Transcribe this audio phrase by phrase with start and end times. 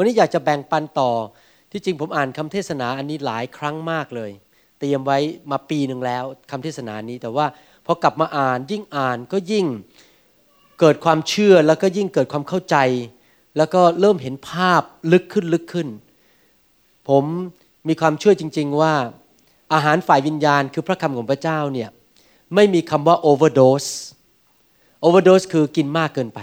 [0.00, 1.10] วันนี้อยากจะแบ่งปันต่อ
[1.72, 4.30] ที่จริงผมอ่านคำเทศนาอันนี้หลายครั้งมากเลย
[4.78, 5.18] เตรียมไว้
[5.50, 7.46] มาปีหนึ่งแล้วคำเทศนานี้ แต่ว่า
[7.86, 9.66] พอกลับมาอ่านยิ่งอ่านก็ยิ่ง
[10.80, 12.76] เกิดความเชื่อแล้วก็ยิ่งเกิดความเข้าใจ
[13.56, 14.82] แล้วก็เริ่มเห็นภาพ
[15.12, 15.88] ลึกขึ้นลึกขึ้น
[17.08, 17.24] ผม
[17.88, 18.94] มีความเชื่อจริง ๆว่า
[19.72, 21.88] อาหารฝ่ายวิญญาณคือพระคำของพระเจ้าเนี่ย
[22.54, 23.90] ไม่มีคำว่า overdose
[25.06, 26.40] overdose คือกินมากเกินไป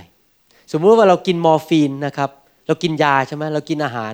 [0.72, 2.32] สมมติว่าเรากินมอร์ฟีนนะครับ
[2.68, 4.14] เรากินยาใช่ไหมเรากินอาหาร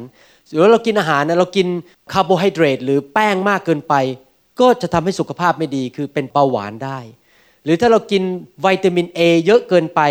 [0.51, 1.67] หรือเรากินอาหารนะเรากิน
[2.13, 3.93] คาร์โบไฮเดรตหรือแป้งมากเกินไป
[4.59, 6.99] ก็จะทำให้สุขภาพไม่ดีคือเป็นเบาหวานได้
[7.63, 8.23] หรือถ้าเรากิน
[8.65, 10.01] วิตามิน A เยอะเกินไป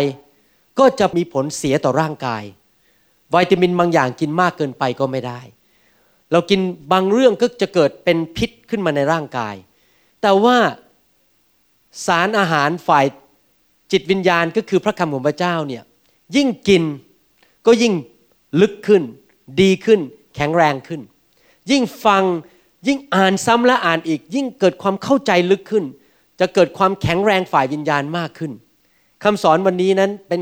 [0.79, 2.43] ก็จะมีผลเสียต่อร่างกาย
[3.33, 5.39] วิตามินบางอย่างกินมากเกินไปก็ไม่ได้
[6.31, 6.59] เรากิน
[6.91, 9.55] บางเรื่องก็จะเกิดเป็นพิษขึ้นมาในร่างกาย
[10.21, 10.57] แต่ว่า
[12.05, 13.05] สารอาหารฝ่าย
[13.91, 15.83] จิตวิญญาณก็คือพระคำของพระเจ้าเนี่ย
[16.35, 16.83] ยิ่งกิน
[17.65, 17.93] ก็ยิ่ง
[18.61, 19.03] ลึกขึ้น
[19.61, 19.99] ดีขึ้น
[20.35, 21.01] แข็งแรงขึ้น
[21.71, 22.23] ยิ่งฟัง
[22.87, 25.85] ยิ่งอ่านซ้ำและอ่านอีก ยิ่งเกิดความเข้าใจลึกขึ้น
[26.39, 28.51] จะเกิดความแข็งแรงฝ่ายวิญญาณมากขึ้น
[29.23, 30.41] คำสอนวันนี้นั้นเป็น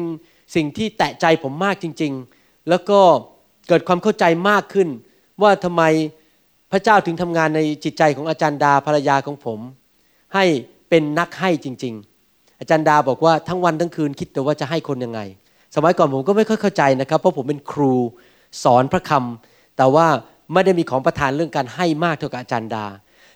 [0.55, 2.99] สิ่งที่แตะใจผมมากจริง ๆ แล้วก็
[3.67, 4.89] เกิดความเข้าใจมากขึ้น
[5.41, 5.83] ว่าทำไม
[6.71, 9.59] พระเจ้าถึงทำงานในจิตใจของอาจารย์ดาภรรยาของผม
[10.35, 10.45] ให้
[10.89, 11.93] เป็นนักให้จริง
[12.27, 15.21] ๆ อาจารย์ดาบอกว่าทั้งวันทั้งคืนคิดแต่ว่าจะให้คนยังไง
[15.75, 17.93] สมัยก่อนผมก็ไม่ค่อยเข้าใจนะครับ เพราะผมเป็นครู
[18.63, 20.07] สอนพระคำแต่ว่า
[20.53, 22.85] ไม่ได้มีของประทานเรื่องการให้มากเท่ากับอาจารย์ดา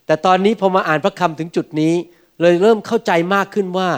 [0.06, 1.94] แต่ตอนนี้พอมาอ่านพระคำถึงจุดนี้
[2.42, 3.90] เลยเริ่มเข้าใจมากขึ้นว่า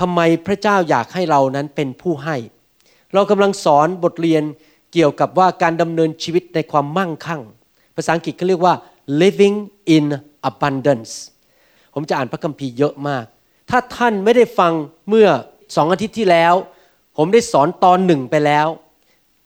[0.00, 2.36] ทำไมพระเจ้าอยากให้เรานั้นเป็นผู้ให้
[3.14, 4.42] เรากำลังสอนบทเรียน
[4.92, 7.42] เกี่ยวกับว่าการดำเนินชีวิตในความมั่งคั่ง
[7.96, 8.74] ภาษาอังกฤษเขาเรียกว่า
[9.20, 9.56] living
[9.96, 10.06] in
[10.50, 11.12] abundance
[11.94, 13.24] ผมจะอ่านพระคัมภีร์เยอะมาก
[13.70, 14.72] ถ้าท่านไม่ได้ฟัง
[15.08, 15.28] เมื่อ
[15.76, 16.54] สองอาทิตย์ที่แล้ว
[17.20, 18.68] ผมได้สอนตอนหนึ่งไปแล้ว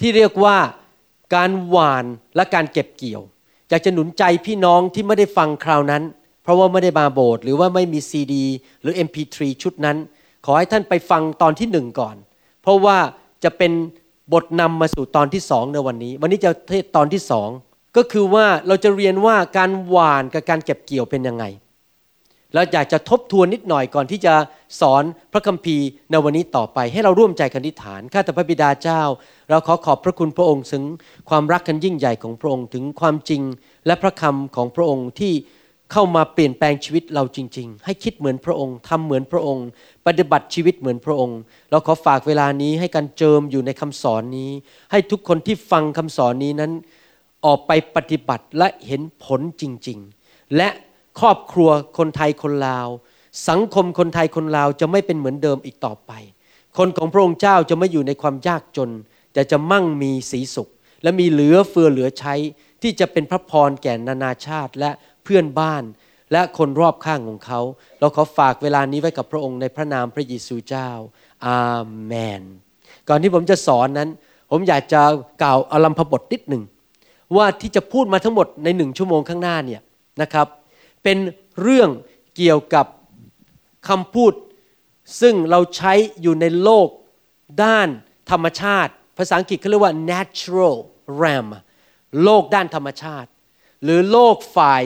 [0.00, 0.56] ที่เรียกว่า
[1.34, 2.04] การหวาน
[2.36, 3.22] และการเก็บเกี่ยว
[3.68, 6.02] อยากจะหนุนใจพี่น้องที่ไม่ได้ฟังคราวนั้น
[6.42, 8.44] เพราะว่าไม่ได้มาโบสถ์หรือว่าไม่มีซีดี
[8.82, 9.96] หรือ MP3 ชุดนั้น
[10.44, 12.16] ขอให้ท่านไปฟังตอนที่หนึ่งก่อน
[12.62, 12.96] เพราะว่า
[13.44, 13.72] จะเป็น
[14.32, 17.48] บทนำมาสู่ตอนที่สองในวันนี้ วันนี้จะเทศตอนที่สอง
[17.96, 21.44] ก็คือว่าเราจะเรียนว่าการหวานกับการเก็บเกี่ยวเป็นยังไง
[22.54, 24.34] แล้วอยากจะทบทวนนิดหน่อยก่อนที่จะ
[24.80, 29.02] สอนพระคัมภีร์ในวันนี้ต่อไป ให้เราร่วมใจกันอธิษฐานข้าแต่พระบิดาเจ้า
[29.50, 30.82] เราขอขอบพระคุณพระองค์ถึง
[31.30, 33.42] ความรักกันยิ่งใหญ่ของพระองค์ถึงความจริง
[33.86, 35.32] และพระคำของพระองค์ที่
[35.92, 39.66] เข้ามาเปลี่ยนแปลงชีวิตเราจริง ๆ ให้คิดเหมือนพระองค์ทำเหมือนพระองค์
[40.06, 41.38] ปฏิบัติชีวิตเหมือนพระองค์
[41.70, 44.50] เราขอฝากเวลานี้ให้การเจิมอยู่ในคำสอนนี้
[44.90, 46.72] ให้ทุกคนที่ฟังคำสอนนี้นั้น
[47.46, 50.68] ออกไปปฏิบัติและเห็นผลจริง ๆ และ
[51.20, 52.88] ครอบครัวคนไทยคนลาว
[53.48, 56.12] สังคมคนไทยคนลาวจะไม่เป็นเหมือนเดิมอีกต่อไป
[56.78, 58.90] คนของพระองค์เจ้าจะไม่อยู่ในความยากจน
[59.32, 60.68] แต่จะมั่งมีสีสุข
[61.02, 62.34] และมีเหลือเฟือเหลือใช้
[62.82, 64.90] ที่จะเป็นพระพรแก่นานาชาติและ
[65.24, 65.82] เพื่อนบ้าน
[66.32, 67.60] และคนรอบข้างของเขา
[68.00, 70.90] เราขอฝากเวลานี้ไว้กับพระองค์ในพระนามพระเยซูเจ้า
[71.46, 71.60] อา
[72.04, 72.42] เมน
[73.08, 74.08] ก่อนที่ผมจะสอนนั้น
[74.50, 75.02] ผมอยากจะ
[75.42, 76.62] กล่าวอารัมพบทนิดหนึ่ง
[77.36, 79.80] ว่าที่จะพูดมาทั้งหมดในหนึ่งชั่วโมงข้างหน้าเนี่ย
[80.22, 80.46] นะครับ
[81.02, 81.18] เป็น
[81.62, 81.90] เรื่อง
[82.36, 82.86] เกี่ยวกับ
[83.88, 84.32] คำพูด
[85.20, 85.92] ซึ่งเราใช้
[86.22, 86.88] อยู่ในโลก
[87.64, 87.88] ด้าน
[88.30, 90.76] ธรรมชาติ ภาษาอังกฤษเขาเรียกว่า natural
[91.20, 91.48] realm
[92.22, 93.30] โลกด้านธรรมชาติ
[93.84, 94.82] หรือโลกฝ่าย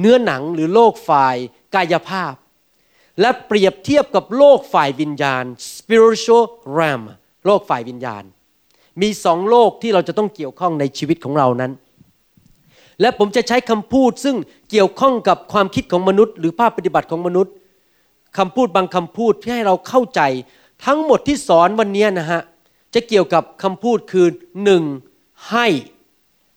[0.00, 1.36] เนื้อหนังหรือโลกฝ่าย
[1.74, 2.34] กายภาพ
[3.20, 5.44] และเปรียบเทียบกับโลกฝ่ายวิญญาณ
[5.74, 6.44] spiritual
[6.78, 7.02] realm
[7.46, 8.24] โลกฝ่ายวิญญาณ
[9.02, 11.72] มีสองโลกที่เราจะต้องเกี่ยวข้องในชีวิตของเรานั้น
[13.00, 14.36] และผมจะใช้คำพูดซึ่ง
[14.70, 17.52] เกี่ยวข้องกับความคิดของมนุษย์ หรือภาพปฏิบัติของมนุษย์
[18.38, 20.20] คำพูดบางคำพูดที่ให้เราเข้าใจ
[20.84, 22.40] ทั้งหมดที่สอนวันนี้นะฮะ
[22.94, 24.26] จะเกี่ยวกับคำพูดคือ
[24.64, 24.82] หนึ่ง
[25.50, 25.66] ให้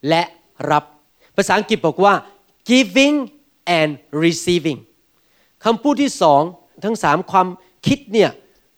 [0.10, 0.24] และ
[0.72, 0.84] รับ
[1.36, 2.14] ภาษาอังกฤษบอกว่า
[2.70, 3.18] giving
[3.80, 3.92] and
[4.24, 4.80] receiving
[5.66, 6.42] คำพูดที่สอง
[6.86, 7.48] ทั้งสามความ
[7.88, 8.30] คิดเนี่ย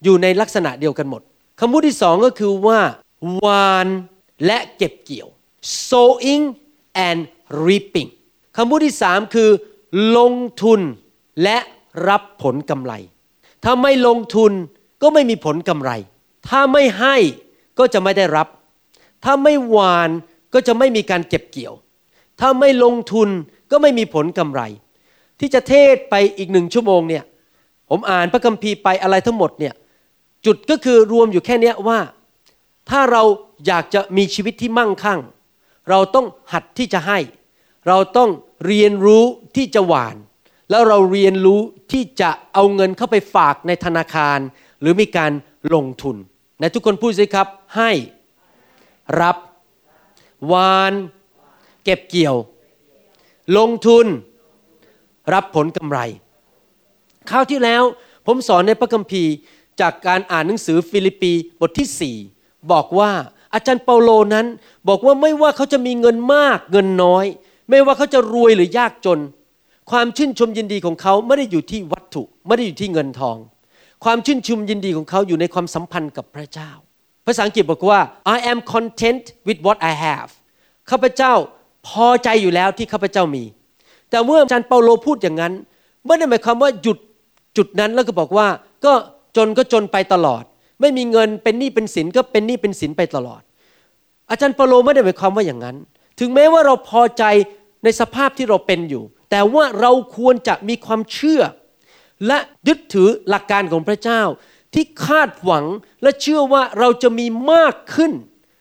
[0.04, 1.22] อยู่ในลักษณะเดียวกันหมด
[1.60, 2.80] คำพูดที่สองก็คือว่า
[3.46, 3.88] วาน
[4.46, 5.28] และเก็บเกี่ยว
[5.90, 6.44] sowing
[7.08, 7.20] and
[7.66, 8.10] reaping
[8.56, 9.50] คำพูดที่สามคือ
[10.18, 10.80] ลงทุน
[11.44, 11.58] และ
[12.10, 12.94] รับผลกำไร
[13.64, 14.52] ถ้าไม่ลงทุน
[15.02, 15.92] ก็ไม่มีผลกำไร
[16.50, 17.16] ถ้าไม่ให้
[17.80, 18.48] ก็จะไม่ได้รับ
[19.24, 20.10] ถ้าไม่หวาน
[20.54, 21.74] ก็จะไม่มีการเก็บเกี่ยว
[22.40, 23.30] ถ้าไม่ลงทุน
[23.72, 24.62] ก็ไม่มีผลกำไร
[25.40, 27.24] ที่จะเทศไปอีกหนึ่งชั่วโมงเนี่ย
[27.90, 29.74] ผมอ่านพระคัมภีร์ไปอะไรทั้งหมดเนี่ย
[30.46, 32.00] จุดก็คือรวมอยู่แค่เนี้ยว่า
[32.90, 33.24] ถ้าเรา
[33.68, 35.20] อยากจะมีชีวิตที่มั่งคั่ง
[35.90, 37.20] เราต้องหัดที่จะให้
[37.88, 38.30] เราต้อง
[38.66, 39.24] เรียนรู้
[39.56, 40.16] ที่จะหวาน
[40.70, 41.60] แล้วเราเรียนรู้
[41.92, 44.40] ที่จะเอาเงินเข้าไปฝากในธนาคาร
[44.82, 45.32] หรือมีการ
[45.74, 46.16] ลงทุน
[46.60, 47.48] ในทุกคนพูดสิครับ
[47.78, 47.92] ให้
[49.22, 49.38] รับ
[50.48, 50.94] หวาน
[51.84, 52.38] เก็บเกี่ยว
[53.58, 54.06] ลงทุน
[55.34, 56.00] รับผลกำไร
[57.30, 57.84] คราวที่แล้ว
[58.26, 59.34] ผมสอนในพระคัมภีร์
[59.82, 63.12] จากการอ่านหนังสือฟิลิปปีบทที่ 4 บอกว่า
[63.54, 64.46] อาจารย์เปาโลนั้น
[64.88, 67.26] บอกว่าไม่ว่าเขาจะมีเงินมากเงินน้อย
[67.70, 69.20] ไม่ว่าเขาจะรวยหรือยากจน
[69.92, 73.38] ความชื่นชมยินดีของเขาไม่ได้อยู่ที่วัตถุ ไม่ได้อยู่ที่เงินทอง
[74.04, 76.72] ความชื่นชมยินดีของเขาอยู่ในความสัมพันธ์กับพระเจ้า
[77.26, 78.00] ภาษาอังกฤษบอกว่า
[78.36, 80.32] I am content with what I have
[80.90, 81.34] ข้าพเจ้า
[81.88, 83.44] พอใจอยู่แล้วที่ข้าพเจ้ามี
[84.10, 85.54] แต่เมื่ออาจารย์เปาโลพูดอย่างนั้น
[86.06, 86.98] ไม่ได้หมายความว่าหยุด
[87.58, 88.48] จุดนั้นแล้วก็บอกว่า
[88.86, 88.94] ก็
[89.38, 90.44] จนก็จนไปตลอด
[90.82, 93.42] ไม่มีเงินเป็นหนี้เป็นสินก็เป็นหนี้เป็นสินไปตลอด
[94.30, 95.76] อาจารย์เปาโลไม่ได้หมายความว่าอย่างนั้น
[96.20, 97.24] ถึงแม้ว่าเราพอใจ
[97.84, 101.42] ในสภาพที่เราเป็นอยู่ แต่ว่าเราควรจะมีความเชื่อ
[102.28, 102.38] และ
[102.68, 104.22] ยึดถือหลักการของพระเจ้า
[104.74, 105.66] ที่คาดหวัง
[106.04, 108.12] และเชื่อว่าเราจะมีมากขึ้น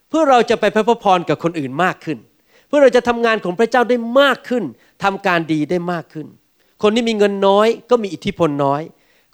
[0.08, 2.18] เพื่อเราจะไปพระพรกับคนอื่นมากขึ้น
[2.68, 4.64] เพื่อเราจะทำงานของพระเจ้าได้มากขึ้น
[5.04, 6.26] ทำการดีได้มากขึ้น
[6.82, 8.82] คนที่มีเงินน้อยก็มีอิทธิพลน้อย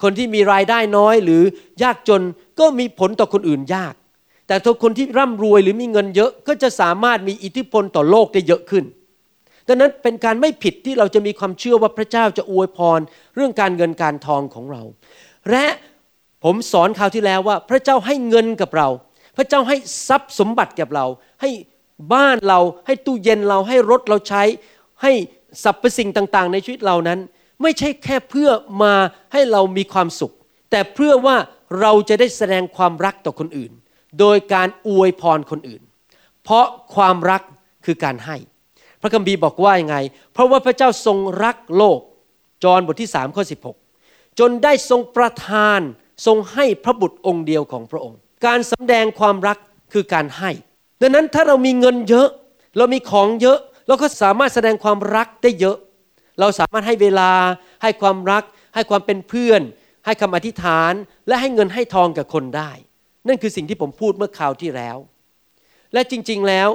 [0.03, 1.43] คนที่มีรายได้น้อยหรือ
[1.83, 2.23] ยากจน
[2.61, 3.95] ก็มีผลต่อคนอื่นยาก
[4.47, 8.85] แต่ถ้าคนที่ร่ำรวยหรือมีเงินเยอะก็จะสามารถมีอิทธิพลต่อโลกได้เยอะขึ้น
[9.69, 13.01] ดังนั้นเป็นการไม่ผิดที่เราจะมีความเชื่อว่าพระเจ้าจะอวยพร
[13.35, 14.83] เรื่องการเงินการทองของเรา
[15.51, 15.67] และ
[16.45, 18.89] ผมสอนคราวที่แล้วว่า พระเจ้าให้เงินกับเรา
[19.37, 19.77] พระเจ้าให้
[20.09, 21.07] ทรัพย์สมบัติกับเรา
[21.41, 21.51] ให้
[22.15, 24.43] บ้านเราให้ตู้เย็นเราให้รถเราใช้
[25.03, 25.13] ให้
[25.65, 27.19] สรรพสิ่งต่างๆ ในชีวิตเรานั้น
[27.63, 28.51] ไม่ใช่แค่เพื่อ
[28.83, 28.95] มา
[29.33, 30.35] ให้เรามีความสุข
[30.71, 31.37] แต่เพื่อว่า
[31.81, 33.73] เราจะได้แสดงความรักต่อคนอื่น
[34.21, 35.83] โดยการอวยพรคนอื่น
[36.45, 37.43] เพราะความรัก
[37.85, 38.37] คือการให้
[39.05, 39.97] ระคัมภีร์บอกว่ายังไง
[40.33, 42.01] เพราะว่าพระเจ้าทรงรักโลก
[42.65, 43.45] จอห์นบทที่3ข้อ
[43.91, 45.81] 16 จนได้ทรงประทาน
[46.27, 49.59] ทรงให้พระบุตรองค์เดียวของพระองค์ การสำแดงความรัก
[49.93, 50.51] คือการให้
[51.01, 52.29] ดังนั้นถ้าเรามีเงินเยอะ
[52.77, 55.77] เรามีของเยอะ เราก็สามารถแสดงความรักได้เยอะ
[56.41, 57.31] เราสามารถให้เวลา
[57.83, 59.63] ให้ความรัก ให้ความเป็นเพื่อน
[60.07, 60.93] ให้คำอธิษฐาน
[61.29, 62.71] และให้เงินให้ทองกับคนได้
[63.29, 64.97] นั่นคือสิ่งที่ผมพูดเมื่อคราวที่แล้ว
[65.93, 66.69] และจริง ๆแล้ว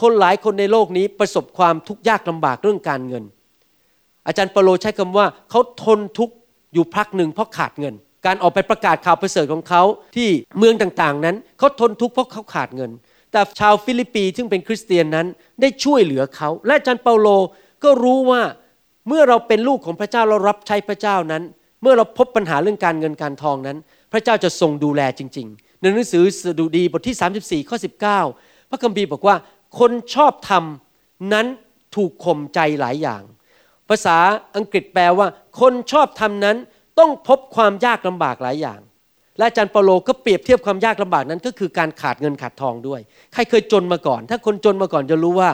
[0.00, 3.24] คนหลายคนในโลกนี้ประสบความทุกข์ยากลำบากเรื่องการเงิน
[4.26, 6.34] อาจารย์เปาโลใช้คำว่าเขาทนทุกข์
[6.74, 7.94] อยู่พักหนึ่งเพราะขาดเงิน
[8.26, 9.82] การออกไปประกาศข่าวประเสริฐของเขา
[10.16, 10.28] ที่
[10.58, 12.90] เมืองต่างๆ นั้นเขาทนทุกข์เพราะเขาขาดเงิน
[13.32, 15.26] แต่ชาวฟิลิปปีซึ่งเป็นคริสเตียนนั้น
[15.60, 17.28] ได้ช่วยเหลือเขา และอาจารย์เปาโล
[17.84, 18.42] ก็รู้ว่า
[19.08, 21.42] เมื่อเราเป็นลูกของพระเจ้าเรารับใช้พระเจ้านั้น
[21.82, 23.76] เมื่อเราพบปัญหาเรื่องการเงินการทองนั้น
[24.12, 27.76] พระเจ้าจะทรงดูแลจริง ๆ ในหนังสือสดุดีบทที่ 34ข้อ
[28.24, 29.36] 19 พระคัมภีร์บอกว่า
[29.78, 30.64] คนชอบธรรม
[31.32, 31.46] นั้น
[31.96, 33.22] ถูกข่มใจหลายอย่าง
[33.88, 34.16] ภาษา
[34.56, 35.26] อังกฤษแปลว่า
[35.60, 36.56] คนชอบธรรมนั้น
[36.98, 38.80] ต้องพบความยากลำบากหลายอย่าง
[39.36, 43.00] และอาจารย์เปโลก็เปรียบเทียบความยากลำบากนั้น ก็คือการขาดเงินขาดทองด้วย
[43.32, 45.50] ใครเคยจนมาก่อน ถ้าคนจนมาก่อนจะรู้ว่า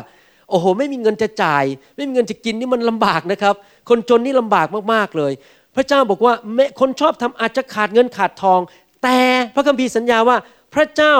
[0.50, 1.64] โอ้โห ไม่มีเงินจะจ่าย
[1.96, 3.54] ไม่มีเงินจะกินนี่มันลำบากนะครับ
[3.88, 5.32] คนจนนี่ลำบากมากๆเลย
[5.76, 8.60] พระเจ้าบอกว่าแม้คนชอบทำอาจจะขาดเงินขาดทอง
[9.02, 9.18] แต่
[9.54, 10.36] พระคัมภีร์สัญญาว่า
[10.74, 11.14] พระเจ้า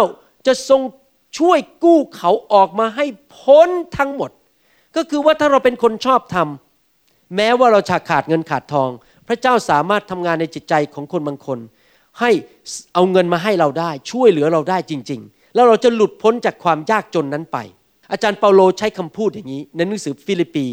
[0.47, 0.81] จะทรง
[1.39, 4.31] ช่วยกู้เขาออกมาให้พ้นทั้งหมด
[4.97, 8.91] ก็คือว่าถ้าเราเป็นคนชอบทำแม้ว่าเราจะขาดเงินขาดทอง
[9.29, 11.59] พระเจ้าสามารถทำงานในจิตใจของคนบางคน
[12.21, 12.31] ให้
[12.95, 17.59] เอาเงินมาให้เราได้ ช่วยเหลือเราได้จริง ๆ แล้วเราจะหลุดพ้นจากความยากจนนั้นไป
[18.13, 20.67] อาจารย์เปาโลใช้คำพูดอย่างนี้ในหนังสือฟิลิปปี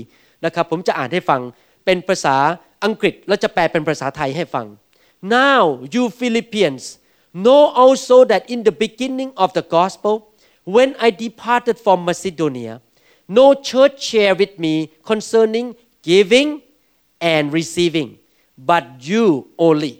[0.46, 1.42] นะครับผมจะอ่านให้ฟัง
[1.86, 2.36] เป็นภาษา
[2.84, 4.66] อังกฤษแล้วจะแปลเป็นภาษาไทยให้ฟัง
[5.38, 5.62] now
[5.94, 6.84] you Philippians
[7.46, 10.16] know also that in the beginning of the gospel
[10.76, 12.74] when I departed from Macedonia
[13.40, 14.74] no church shared with me
[15.12, 15.68] concerning
[16.12, 16.50] giving
[17.34, 18.10] and receiving
[18.70, 19.26] but you
[19.68, 19.96] only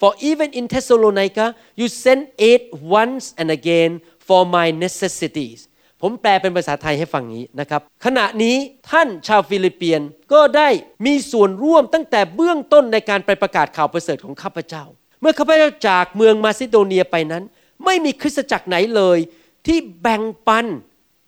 [0.00, 1.46] for even in Thessalonica
[1.80, 2.62] you sent aid
[3.00, 3.92] once and again
[4.28, 5.60] for my necessities
[6.00, 8.56] ผมแปลเป็นภาษาไทยให้ฟังนี้นะครับ ขณะนี้
[8.90, 10.00] ท่านชาวฟิลิปเปียน
[10.32, 10.68] ก็ได้
[11.06, 14.84] มีส่วนร่วมตั้งแต่เบื้องต้นในการไปประกาศข่าวประเสริฐของข้าพเจ้า
[15.20, 17.42] เมื่อข้าพเจ้าจากเมืองมาซิโดเนียไปนั้น
[17.84, 19.18] ไม่มีคริสตจักรไหนเลย
[19.66, 20.66] ที่แบ่งปัน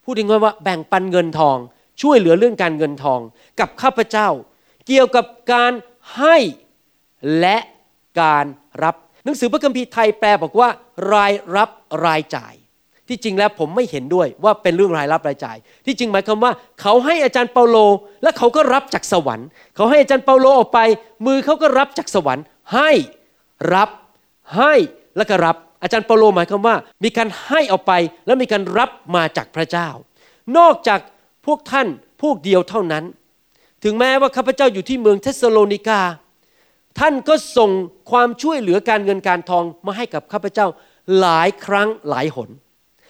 [0.04, 1.56] พูดง่ายๆว่าแบ่งปันเงินทอง
[2.02, 3.20] ช่วยเหลือเรื่องการเงินทอง
[3.60, 4.28] กับข้าพเจ้า
[4.86, 5.72] เกี่ยวกับการ
[6.16, 6.36] ให้
[7.40, 7.56] และ
[8.20, 8.44] การ
[8.82, 10.68] รับหนังสือพระคัมภีร์ไทยแปลบอกว่า
[11.12, 11.68] รายรับ
[12.06, 12.54] รายจ่าย
[13.08, 17.76] ที่จริงแล้วผมไม่เห็นด้วยว่าเป็นเรื่องรายรับรายจ่าย ที่จริงหมายความว่า เขาให้อาจารย์เปาโล
[18.22, 20.80] และเขาก็รับจากสวรรค์ เขาให้อาจารย์เปาโลออกไป
[21.26, 22.90] มือเขาก็รับจากสวรรค์ ให้
[23.74, 23.90] รับ
[24.56, 24.74] ให้
[25.16, 27.92] แล้วก็รับ อาจารย์เปาโลหมายความว่า มีการให้ออกไป
[28.26, 29.88] แล้วมีการรับมาจากพระเจ้า
[30.58, 31.00] นอกจาก
[31.46, 31.86] พวกท่าน
[32.22, 33.04] พวกเดียวเท่านั้น
[33.84, 36.00] ถึงแม้ว่าข้าพเจ้าอยู่ที่เมืองเธสะโลนิกา
[36.98, 37.70] ท่านก็ส่ง
[38.10, 40.66] ความช่วยเหลือการเงินการทองมาให้กับข้าพเจ้า
[41.18, 42.50] หลายครั้งหลายหน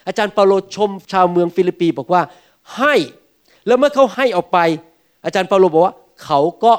[0.06, 2.22] อาจารย์เปาโลชมชาวเมืองฟิลิปปีบอกว่า
[2.76, 2.94] ให้
[3.66, 4.58] แล้วเมื่อเขาให้ออกไป
[5.24, 5.94] อาจารย์เปาโลบอกว่า
[6.24, 6.72] เขาก็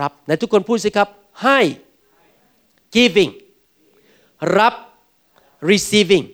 [0.00, 1.08] รับในทุกคนพูดสิครับ
[1.44, 1.58] ให้
[2.94, 3.32] giving
[4.58, 4.74] รับ
[5.70, 6.26] receiving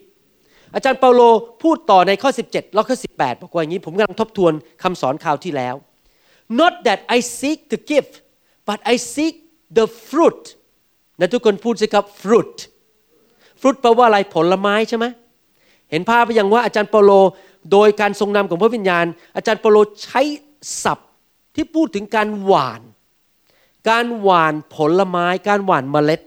[0.74, 1.20] อาจารย์เปาโล
[1.62, 5.74] พูดต่อในข้อ 17 แล้วข้อ 18 บอกว่าอย่างนี้ผมกำลังทบทวนคำสอนคราวที่แล้ว
[6.60, 8.08] not that I seek to give
[8.68, 9.34] but I seek
[9.78, 10.42] the fruit
[11.20, 12.54] นะทุกคนพูดสิครับ fruit
[13.60, 15.06] fruit แปลว่าอะไรผลไม้ใช่ไหม
[15.90, 17.12] เห็นภาพไปยังว่าอาจารย์เปาโล
[17.72, 19.06] โดยการทรงนำของพระวิญญาณ
[19.36, 20.22] อาจารย์เปาโลใช้
[20.84, 21.08] ศัพท์
[21.54, 22.82] ที่พูดถึงการหวาน
[23.90, 26.20] การหวานผลไม้ การหวานเมล็ด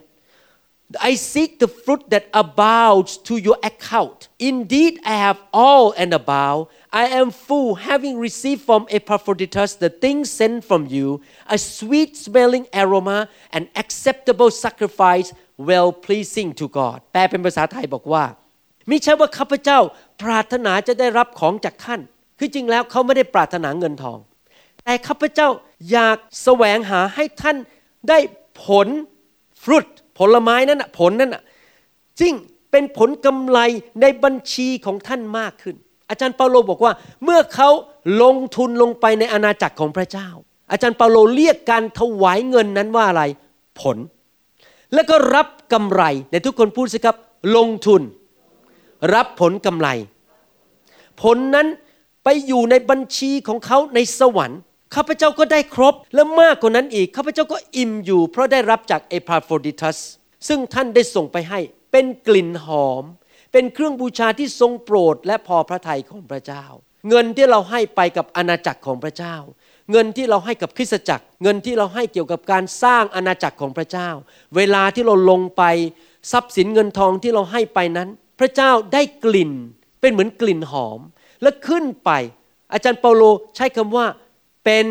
[1.00, 4.28] I seek the fruit that abounds to your account.
[4.38, 6.68] Indeed, I have all and abound.
[6.92, 12.66] I am full, having received from Epaphroditus the things sent from you, a sweet smelling
[12.72, 16.98] aroma, an acceptable sacrifice, well pleasing to God.
[17.12, 18.25] แปลเป็นภาษาไทยบอกว่า
[18.88, 19.78] ไม่ใช่ว่าข้าพเจ้า
[20.22, 22.00] ปรารถนาจะได้รับของจากท่าน
[22.38, 24.18] คือจริงแล้วเขาไม่ได้ปรารถนาเงินทอง
[24.84, 25.48] แต่ข้าพเจ้า
[25.92, 27.56] อยากแสวงหาให้ท่าน
[28.08, 28.18] ได้
[28.62, 28.88] ผล
[29.64, 31.35] fruit ผลไม้นั้นผลนั้น
[32.19, 32.33] จริง
[32.71, 33.59] เป็นผลกำไร
[34.01, 35.75] ในบัญชีของท่านมากขึ้น
[36.09, 37.69] อาจารย์เปาโลบอกว่า เมื่อเขา
[38.21, 40.29] ลงทุนลงไปในอาณาจักรของพระเจ้า
[40.71, 43.23] อาจารย์เปาโลเรียกการถวายเงินนั้นว่าอะไร
[43.81, 43.97] ผล
[44.93, 47.15] แล้วก็รับกำไรในทุกคนพูดสิครับ
[47.57, 48.01] ลงทุน
[49.13, 49.87] รับผลกำไร
[51.21, 51.67] ผลนั้น
[52.23, 54.59] ไปอยู่ในบัญชีของเขาในสวรรค์
[54.95, 59.98] ข้าพเจ้าก็ได้ครบและมากกว่านั้นอีกข้าพเจ้าก็อิ่มอยู่ เพราะได้รับจากเอพาโฟดิทัส
[60.48, 61.60] ซึ่งท่านได้ส่งไปให้
[61.91, 63.03] เป็นกลิ่นหอม
[63.51, 66.65] เป็นเครื่องบูชาที่ทรงโปรดและพอพระทัยของพระเจ้า
[67.10, 69.36] เงินที่เราให้ไปกับอาณาจักรของพระเจ้า
[69.91, 74.10] เงินที่เราให้กับคริสตจักร เงินที่เราให้เกี่ยวกับการสร้างอาณาจักรของพระเจ้า
[74.55, 75.63] เวลาที่เราลงไป
[76.31, 79.51] ทรัพย์สินเงินทองที่เราให้ไปนั้น พระเจ้าได้กลิ่น
[80.01, 81.00] เป็นเหมือนกลิ่นหอม
[81.41, 82.12] และขึ้นไป
[82.74, 83.24] อาจารย์เปาโล
[83.55, 84.05] ใช้คำว่า
[84.65, 84.85] เป็น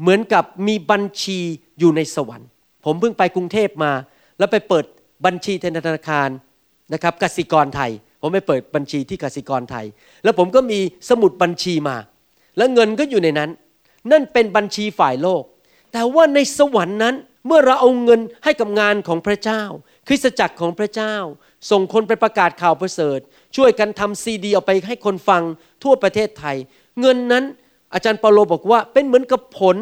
[0.00, 1.38] เหมือนกับมีบัญชี
[1.78, 2.48] อยู่ในสวรรค์
[2.84, 3.92] ผมเพิ่งไปกรุงเทพมา
[4.38, 4.84] แล้วไปเปิด
[5.26, 5.64] บัญชีธ
[5.96, 6.28] นาคาร
[6.92, 7.90] นะครับกสิกรไทย
[8.20, 9.86] ผมไปเปิดบัญชีที่กสิกรไทย
[10.24, 10.78] แล้วผมก็มี
[11.08, 11.96] สมุดบัญชีมา
[12.56, 13.50] แล้วเงินก็อยู่ในนั้น
[14.12, 15.42] นั่นเป็นบัญชีฝ่ายโลก
[15.92, 17.14] แต่ว่าในสวรรค์นั้น
[17.46, 19.62] เมื่อเราเอาเงินให้กับงานของพระเจ้า
[20.08, 21.14] คริสตจักรของพระเจ้า
[21.70, 23.18] ส่งคนไปประกาศข่าวประเสริฐ
[23.56, 25.42] ช่วยกันทำซีดีเอาไปให้คนฟัง
[25.82, 26.56] ทั่วประเทศไทย
[27.00, 27.44] เงินนั้น
[27.94, 29.76] อาจารย์เปาโลบอกว่าเป็นเหมือนกับผล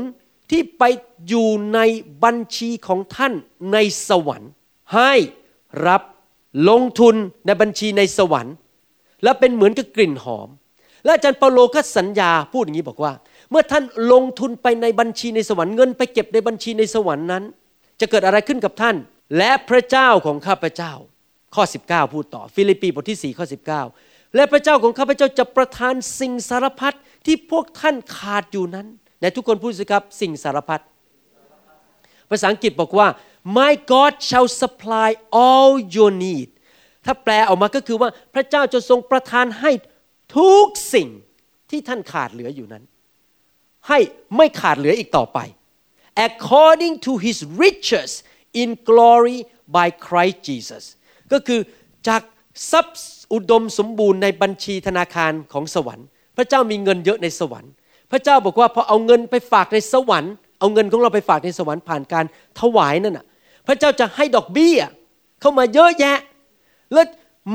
[0.51, 0.83] ที่ไป
[1.29, 1.81] อยู่ใน
[2.25, 3.33] บัญชีของท่าน
[3.73, 3.79] ใน
[4.09, 4.51] สวรรค์
[4.95, 5.13] ให้
[5.89, 6.03] รับ
[6.69, 7.15] ลงทุน
[7.47, 8.55] ในบัญชีในสวรรค์
[9.23, 10.49] และเป็นเหมือนกับกลิ่นหอม
[11.05, 13.13] และอาจารย์เปาโลก็สัญญาพูดอย่างนี้บอกว่า
[13.51, 17.43] เมื่อท่านลงทุนไปในบัญชีในสวรรค์เงินไปเก็บในบัญชีในสวรรค์นั้น
[18.01, 18.97] จะเกิดอะไรขึ้นกับท่าน
[19.39, 20.93] และพระเจ้าของข้าพเจ้า
[21.55, 23.47] ข้อ 19 พูดต่อฟิลิปปีบทที่4ข้อ
[23.91, 28.87] 19 และพระเจ้าของข้าพเจ้าจะประทานสิ่งสารพัด ที่พวกท่านขาดอยู่นั้น
[29.21, 30.81] ในทุกคนพูดสิครับสิ่งสารพัด
[32.31, 33.09] ภาษาอังกฤษบอกว่า
[33.59, 35.09] my God shall supply
[35.45, 36.49] all your need
[37.05, 39.71] ถ้าแปลออกมาก็คือว่าพระเจ้าจะทรงประทานให้
[40.37, 41.09] ทุกสิ่ง
[41.71, 42.85] ที่ท่านขาดเหลืออยู่นั้น
[43.89, 43.99] ให้
[44.37, 45.39] ไม่ขาดเหลืออีกต่อไป
[46.29, 48.11] according to his riches
[48.63, 49.39] in glory
[49.77, 50.85] by Christ Jesus
[51.33, 51.61] ก็คือ
[52.09, 52.23] จาก
[52.71, 53.01] ทรัพย์
[53.33, 57.73] อุดมสมบูรณ์ในบัญชีธนาคารของสวรรค์ พระเจ้ามีเงินเยอะในสวรรค์
[58.13, 62.25] พระเจ้าบอกว่าพอเอาเงินไปฝากในสวรรค์ เอาเงินของเราไปฝากในสวรรค์ผ่านการ
[62.61, 63.27] ถวายนั่นน่ะ
[63.67, 64.79] พระเจ้าจะให้ดอกเบี้ย
[65.41, 66.19] เข้ามาเยอะแยะ
[66.93, 67.07] แล้ว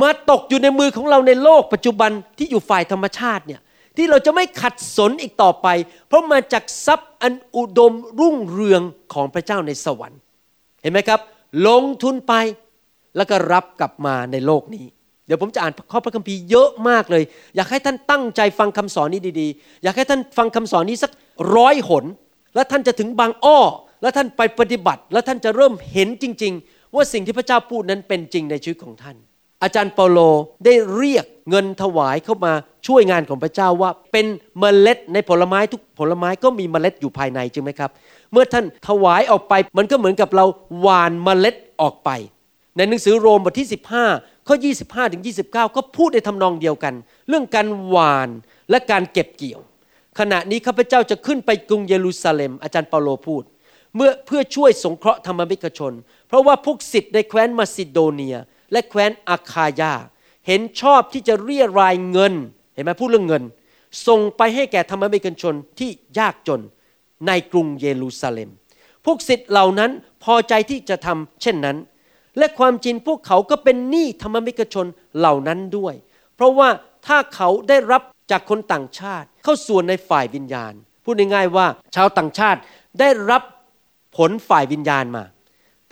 [0.02, 3.62] มาตกอยู่ในมือของเราในโลกปัจจุบันที่อยู่ฝ่ายธรรมชาติเนี่ย
[3.98, 5.68] ที่เราจะไม่ขัดสนอีกต่อไป
[6.08, 8.82] เพราะมาจากทรัพย์อันอุดมรุ่งเรือง
[9.14, 10.20] ของพระเจ้าในสวรรค์
[10.82, 11.20] เห็นไหมครับ
[11.68, 12.34] ลงทุนไป
[13.18, 14.86] แล้วก็รับกลับมาในโลกนี้
[15.28, 17.24] เดี๋ยวผมจะอ่านข้อพระคัมภีร์เยอะมากเลย
[17.56, 21.12] อยากให้ท่านตั้งใจฟังคำสอนนี้ดีๆ อยากให้ท่านฟังคำสอนนี้สัก
[21.56, 22.06] ร้อยหน
[22.56, 23.60] แล้วท่านจะถึงบางอ้อ
[24.02, 29.16] แล้วท่านไปปฏิบัติ แล้วท่านจะเริ่มเห็นจริง ๆ ว่าสิ่งที่พระเจ้าพูดนั้นเป็นจริงในชีวิตของท่าน
[29.64, 30.20] อาจารย์เปาโล
[30.66, 32.54] ได้เรียกเงินถวายเข้ามา
[32.88, 34.26] ช่วยงานของพระเจ้าว่าเป็น
[34.60, 37.92] เมล็ดในผลไม้ทุกผลไม้ก็มีเมล็ดอยู่ภายในจริงไหมครับ
[38.32, 40.46] เมื่อท่านถวายออกไปมันก็เหมือนกับเรา
[40.82, 42.10] หว่านเมล็ดออกไป
[42.78, 43.68] ในหนังสือโรมบทที่
[44.06, 46.94] 15 ข้อ 25ถึง29 ก็พูดในทำนองเดียวกัน
[47.30, 48.30] เรื่องการหวาน
[48.70, 49.62] และการเก็บเกี่ยว
[50.20, 53.44] ขณะนี้ข้าพเจ้าจะขึ้นไปกรุงเยรูซาเล็ม อาจารย์เปาโลพูด
[53.96, 55.94] เมื่อเพื่อช่วยสงเคราะห์ธรรมมิกชน
[56.28, 58.38] เพราะว่าพวกสิทธิ์ในแคว้นมาซิโดเนีย
[58.72, 59.94] และแคว้นอาคายา
[60.48, 62.34] เห็นชอบที่จะเรียรายเงิน
[62.74, 63.44] เห็นไหมพูดเรื่องเงิน
[64.08, 65.90] ส่งไปให้แก่ธรรมิกชนที่
[66.20, 66.62] ยากจน
[67.28, 68.50] ในกรุงเยรูซาเล็ม
[69.06, 69.92] พวกศิษย์เหล่านั้น
[70.24, 71.78] พอใจที่จะทำเช่นนั้น
[72.38, 74.86] และความจริงพวกเขาก็เป็นหนี้ธรรมิกชน
[75.18, 75.94] เหล่านั้นด้วย
[76.36, 76.70] เพราะว่า
[77.08, 78.02] ถ้าเขาได้รับ
[78.32, 82.60] จากคนต่างชาติ เข้าส่วนในฝ่ายวิญญาณ พูดง่ายๆว่าชาวต่างชาติ
[83.00, 83.44] ได้รับ
[84.18, 85.24] ผลฝ่ายวิญญาณมา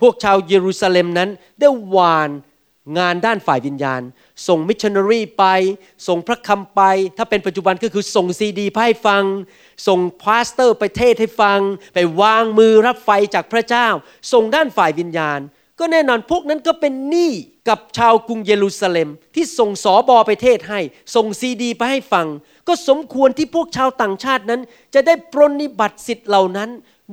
[0.00, 2.30] พวกชาวเยรูซาเล็มนั้นได้หว่าน
[2.98, 4.02] งานด้านฝ่ายวิญญาณ
[4.48, 5.44] ส่งมิชชันนารีไป
[6.06, 6.82] ส่งพระคำไป
[7.16, 9.24] ถ้าเป็นปัจจุบันก็คือส่งซีดีไปให้ฟัง
[9.86, 11.60] ส่ง pastor ไปเทศน์ให้ฟัง
[11.94, 13.88] ไปวางมือรับไฟจากพระเจ้า
[14.32, 15.40] ส่งด้านฝ่ายวิญญาณ
[15.80, 17.32] ก็แน่นอนพวกนั้นก็เป็นหนี้
[17.68, 20.80] กับชาวกรุงเยรูซาเล็ม ที่ส่งสอบอไปเทศน์ให้
[21.14, 22.26] ส่งซีดีไปให้ฟัง
[22.68, 24.60] ก็สมควรที่พวกชาวต่างชาตินั้น
[24.94, 26.70] จะได้ปรนนิบัติศิษย์เหล่านั้น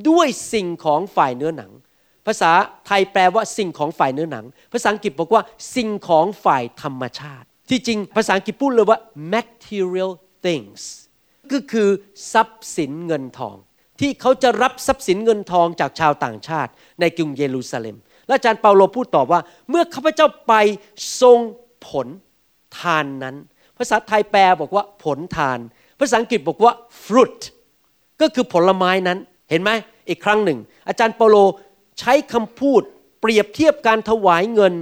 [0.10, 1.72] ด้วยสิ่งของฝ่ายเนื้อหนัง
[2.27, 2.51] ภาษา
[2.86, 5.43] ไทยแปลว่าสิ่งของฝ่ายเนื้อหนัง ภาษาอังกฤษบอกว่า
[5.75, 9.00] สิ่งของฝ่ายธรรมชาติ ที่จริงภาษาอังกฤษพูดเลยว่า
[9.34, 10.12] material
[10.46, 10.82] things
[11.51, 11.89] ก็คือ
[12.34, 13.55] ทรัพย์สินเงินทอง
[14.00, 19.39] ที่เขาจะรับทรัพย์สินเงินทองจากชาวต่างชาติ ในกรุงเยรูซาเล็ม และอาจารย์เปาโลพูดต่อว่า
[19.70, 20.53] เมื่อข้าพเจ้าไป
[21.22, 21.39] ทรง
[21.88, 22.08] ผล
[22.80, 23.36] ทานนั้น
[23.77, 25.60] ภาษาไทยแปลบอกว่าผลทาน
[26.00, 27.39] ภาษาอังกฤษบอกว่า fruit
[28.22, 29.18] ก็คือผลไม้นั้น
[29.50, 29.72] เห็นไหม
[30.10, 31.38] อีกครั้งหนึ่ง อาจารย์เปาโล
[32.00, 32.82] ใช้คำพูด
[33.22, 34.74] เปรียบเทียบการถวายเงิน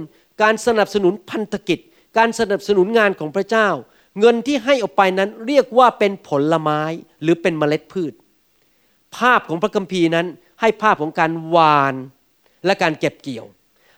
[0.42, 1.78] การสนับสนุนพันธกิจ
[2.18, 3.68] การสนับสนุนงานของพระเจ้า
[4.20, 6.82] เงินที่ให้ออกไปนั้นเรียกว่าเป็นผลไม้
[7.22, 8.12] หรือเป็นเมล็ดพืช
[9.16, 10.26] ภาพของพระคัมภีร์นั้น
[10.60, 11.94] ให้ภาพของการหวาน
[12.66, 13.46] และการเก็บเกี่ยว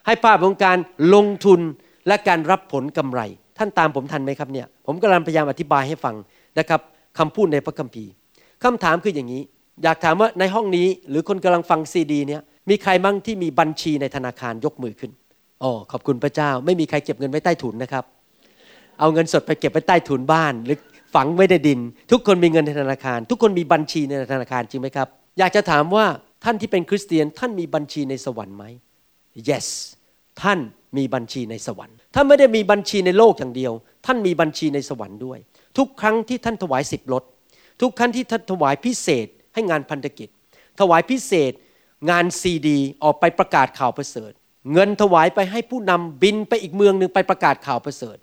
[0.05, 0.77] ให้ภาพของการ
[1.13, 1.59] ลงทุน
[2.07, 3.21] และการรับผลกำไร
[3.57, 6.15] ท่านตามผมทันไหมครับเนี่ยผมกำลังพยายามอธิบายให้ฟัง
[6.59, 6.81] นะครับ
[7.17, 8.11] คำพูดในพระคัมภีร์
[8.63, 9.41] คำถามคืออย่างนี้
[9.83, 15.11] อยากถามว่าในห้องนี้ หรือคนกำลังฟังซีดีเนี่ยมีใครบ้างที่มีบัญชีในธนาคารยกมือขึ้น
[15.63, 18.03] อ๋อขอบคุณพระเจ้า ไม่มีใครเก็บเงินไว้ใต้ถุนนะครับ
[18.99, 20.77] เอาเงินสดไปเก็บไว้ใต้ถุนบ้าน หรือ
[21.15, 21.79] ฝังไว้ในดิน
[22.11, 25.07] ทุกคนมีเงินในธนาคาร ทุกคนมีบัญชีในธนาคารจริงไหมครับ
[25.39, 26.05] อยากจะถามว่า
[26.45, 28.65] ท่านที่เป็นคริสเตียนท่านมีบัญชีในสวรรค์ไหม
[29.49, 29.67] yes
[30.41, 30.59] ท่าน
[30.97, 33.73] มีบัญชีในสวรรค์ ท่านไม่ได้มีบัญชีในโลกอย่างเดียว
[34.05, 35.39] ท่านมีบัญชีในสวรรค์ด้วย
[35.77, 37.23] ทุกครั้งที่ท่านถวายสิบรถ
[37.81, 40.29] ทุกครั้งที่ท่านถวายพิเศษให้งานพันธกิจ
[40.79, 41.51] ถวายพิเศษ
[42.09, 44.31] งานซีดีออกไปประกาศข่าวประเสริฐ
[44.73, 48.17] เงินถวายไปให้ผู้นำบินไปอีกเมืองหนึ่งไปประกาศข่าวประเสริฐ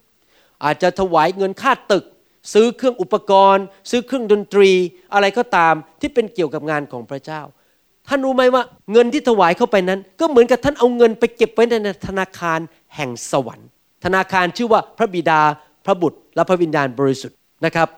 [0.64, 2.04] อาจจะถวายเงินค่าตึก
[2.52, 4.70] ซื้อเครื่องอุปกรณ์ ซื้อเครื่องดนตรี
[5.14, 7.42] อะไรก็ตามที่เป็นเกี่ยวกับงานของพระเจ้า
[8.08, 8.62] ท่านรู้ไหมว่า
[8.92, 11.74] เงินที่ถวายเข้าไปนั้น ก็เหมือนกับท่านเอาเงินไปเก็บไว้ใน
[12.06, 12.58] ธนาคาร
[12.96, 13.68] แห่งสวรรค์
[14.04, 15.40] ธนาคารชื่อว่าพระบิดา
[15.84, 17.88] พระบุตรและพระวิญญาณบริสุทธิ์นะครับ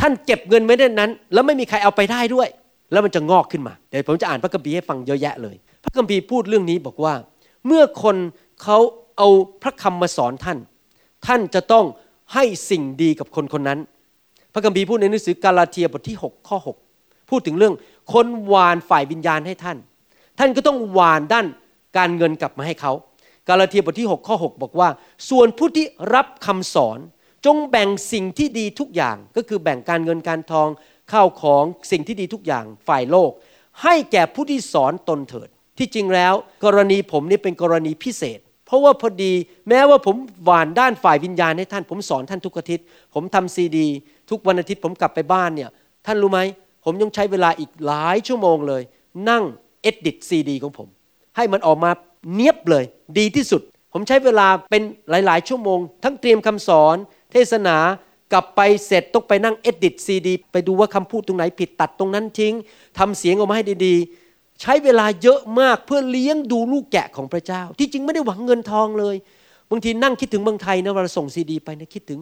[0.00, 2.48] ท่านเก็บเงินไว้ในนั้น แล้วไม่มีใครเอาไปได้ด้วย
[2.92, 7.14] แล้วมันจะงอกขึ้นมาเดี๋ยวผมจะอ่านพระคัมภีร์ให้ฟังเยอะแยะเลย พระคัมภีร์พูดเรื่องนี้บอกว่า
[7.66, 8.16] เมื่อคน
[8.62, 8.78] เขา
[9.18, 9.28] เอา
[9.62, 10.58] พระคำมาสอนท่าน
[11.26, 11.84] ท่านจะต้อง
[12.34, 13.78] ให้สิ่งดีกับคนคนนั้น
[14.52, 16.58] พระคัมภีร์พูดในหนังสือกาลาเทียบทที่ 6 ข้อ
[16.92, 17.74] 6 พูดถึงเรื่อง
[18.12, 19.78] คนหวานฝ่ายวิญญาณให้ท่าน
[20.38, 21.46] ท่านก็ต้องหวานด้าน
[21.96, 22.92] การเงินกลับมาให้เขา
[23.48, 24.88] กาลาเทียบทที่ 6 ข้อ 6 บอกว่า
[25.30, 26.98] ส่วนผู้ที่รับคำสอน
[27.46, 30.68] จงแบ่งสิ่งที่ดีทุกอย่าง ก็คือแบ่งการเงินการทอง
[31.12, 33.30] ข้าวของสิ่งที่ดีทุกอย่างฝ่ายโลก
[33.82, 39.32] ให้แก่ผู้ที่สอนตนเถิด ที่จริงแล้ว กรณีผมนี่เป็นกรณีพิเศษ เพราะว่าพอดี
[39.68, 43.86] แม้ว่าผมหวานด้านฝ่ายวิญญาณให้ท่าน ผมสอนท่านทุกอาทิตย์ ผมทำซีดี
[44.30, 45.70] ทุกวันอาทิตย์ผมกลับไปบ้านเนี่ย
[46.06, 46.40] ท่านรู้ไหม
[46.84, 48.82] ผมยังใช้เวลาอีกหลายชั่วโมงเลย
[49.28, 49.44] นั่ง
[49.82, 50.88] edit ซีดีของผม
[51.36, 51.90] ให้มันออกมา
[52.34, 52.84] เนียบเลย
[53.18, 53.62] ดีที่สุด
[53.92, 56.96] ผมใช้เวลาเป็นหลาย ๆ ชั่วโมง ทั้งเตรียมคำสอน
[57.32, 57.76] เทศนา
[58.32, 62.54] กลับไปเสร็จต้องไปนั่ง edit ซีดีไปดูว่าคำพูดตรงไหนผิดตัดตรงนั้นทิ้ง
[62.98, 69.16] ทำเสียงออกมาให้ดีๆ ใช้เวลาเยอะมากเพื่อเลี้ยงดูลูกแกะของพระเจ้า ที่จริงไม่ได้หวังเงินทองเลย
[69.70, 72.20] บางทีนั่งคิดถึงเมืองไทยนะเวลาส่งซีดี ไปนะคิดถึง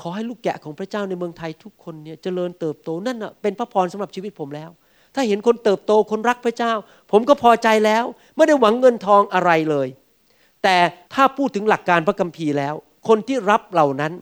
[0.00, 4.70] ขอให้ลูกแกะของพระเจ้าในเมืองไทยทุกคนเนี่ยเจริญเติบโตนั่นน่ะเป็นพระพรสำหรับชีวิตผมแล้ว
[5.14, 6.72] ถ้าเห็นคนเติบโตคนรักพระเจ้า
[7.10, 8.04] ผมก็พอใจแล้ว
[8.36, 9.88] ไม่ได้หวังเงินทองอะไรเลย
[10.62, 10.76] แต่
[11.14, 12.74] ถ้าพูดถึงหลักการพระคัมภีร์แล้ว
[13.08, 14.12] คนที่รับเหล่านั้น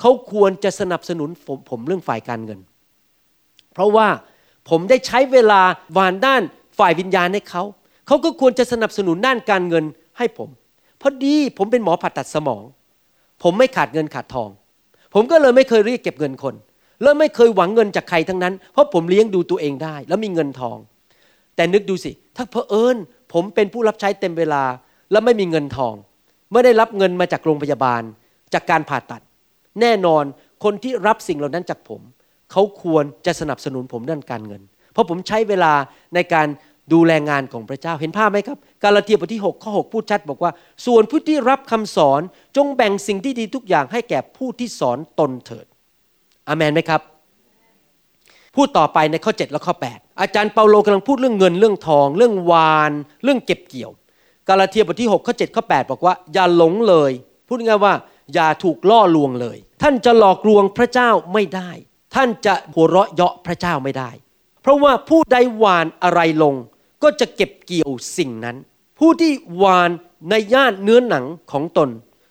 [0.00, 2.58] เขาควรจะสนับสนุนผมผมเรื่องฝ่ายการเงิน
[3.74, 4.08] เพราะว่า
[4.68, 5.60] ผมได้ใช้เวลา
[5.96, 6.42] วานด้าน
[6.78, 7.62] ฝ่ายวิญญาณให้เขา
[8.06, 9.84] เขาก็ควรจะสนับสนุนด้านการเงิน
[10.18, 10.48] ให้ผม
[11.00, 12.62] พอดีผมเป็นหมอผ่าตัดสมอง
[13.42, 14.50] ผมไม่ขาดเงินขาดทอง
[15.14, 16.54] ผมก็เลยไม่เคยเรียกเก็บเงินคน
[17.02, 20.76] แล้วไม่เคยหวังเงินจากใครทั้งนั้น เพราะผมเลี้ยงดูตัวเองได้ แล้วมีเงินทอง
[21.56, 22.96] แต่นึกดูสิ ถ้าเพอเอิญ
[23.32, 24.64] ผมเป็นผู้รับใช้เต็มเวลา
[25.10, 25.94] แล้วไม่มีเงินทอง
[26.52, 28.02] ไม่ได้รับเงินมาจากโรงพยาบาล
[28.54, 29.22] จากการผ่าตัด
[29.80, 30.24] แน่นอน
[30.64, 32.00] คนที่รับสิ่งเหล่านั้นจากผม
[32.52, 35.72] เขาควรจะสนับสนุนผมด้านการเงิน เพราะผมใช้เวลา
[36.14, 36.48] ในการ
[36.92, 40.52] ดูแลงานของพระเจ้าเห็นภาพไหมครับ กาลาเทียบทที่6ข้อ6พูดชัดบอกว่า
[40.86, 42.20] ส่วนผู้ที่รับคำสอน
[42.56, 45.66] จงแบ่งสิ่งที่ดีทุกอย่างให้แก่ผู้ที่สอนตนเถิด
[46.48, 47.00] อเมนไหมครับ
[48.56, 52.92] พูดต่อไปในข้อ 7 และข้อ 8 อาจารย์เปาโลกำลังพูดเรื่องเงินเรื่องทอง เรื่องวาน
[53.24, 53.90] เรื่องเก็บเกี่ยว
[54.48, 57.12] กาลาเทียบทที่ 6 ข้อ 7 ข้อ 8 บอกว่า อย่าหลงเลย
[57.46, 57.94] พูดง่ายว่า
[58.34, 61.70] อย่าถูกล่อลวงเลย ท่านจะหลอกลวงพระเจ้าไม่ได้
[62.14, 64.10] ท่านจะหัวเราะเยาะพระเจ้าไม่ได้
[64.62, 66.54] เพราะว่าผู้ใดหวานอะไรลง
[67.02, 68.56] ก็จะเก็บเกี่ยวสิ่งนั้น
[68.98, 69.90] ผู้ที่หวาน
[70.30, 71.88] ในย่านเนื้อหนังของตน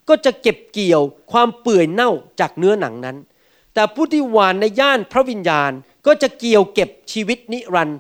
[0.09, 1.01] ก็จะเก็บเกี่ยว
[1.31, 3.17] ความเปื่อยเน่าจากเนื้อหนังนั้น
[3.73, 5.71] แต่ผู้ที่หวานในย่านพระวิญญาณ
[6.05, 7.99] ก็จะเกี่ยวเก็บชีวิตนิรันดร์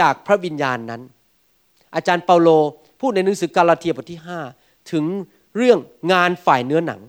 [0.00, 1.02] จากพระวิญญาณนั้น
[1.94, 2.48] อาจารย์เปาโล
[3.00, 4.20] พูดในหนังสือกาลาเทียบทที่
[4.54, 5.04] 5 ถึง
[5.56, 5.78] เรื่อง
[6.12, 7.00] งานฝ่ายเนื้อหนัง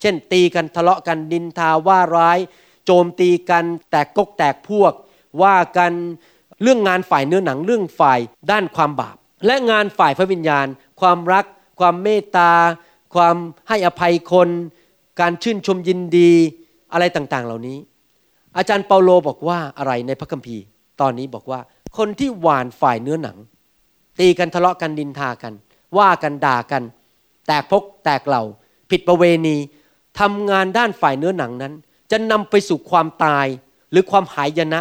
[0.00, 2.38] เช่น ตีกันทะเลาะกันดินทาว่าร้าย
[2.84, 4.92] โจมตีกันแตกกกแตกพวก
[5.42, 5.92] ว่ากัน
[6.62, 8.20] เรื่องงานฝ่ายเนื้อหนังเรื่องฝ่าย
[8.50, 10.66] ด้านความบาป และงานฝ่ายพระวิญญาณ
[11.00, 11.44] ความรัก
[11.80, 12.52] ความเมตตา
[13.14, 13.36] ความ
[13.68, 14.48] ให้อภัยคน
[15.20, 16.32] การชื่นชมยินดี
[16.92, 17.78] อะไรต่างๆ เหล่านี้
[18.56, 20.62] อาจารย์เปาโลบอกว่าอะไรในพระคัมภีร์
[21.00, 21.60] ตอนนี้บอกว่า
[21.98, 23.36] คนที่หวานฝ่ายเนื้อหนัง
[24.18, 25.52] ตีกันทะเลาะกันดินทากัน
[25.98, 26.82] ว่ากันด่ากัน
[27.46, 28.42] แตกพกแตกเหล่า
[28.90, 29.56] ผิดประเวณี
[30.20, 31.72] ทำงานด้านฝ่ายเนื้อหนังนั้น
[32.10, 33.46] จะนำไปสู่ความตาย
[33.90, 34.80] หรือความหายนะ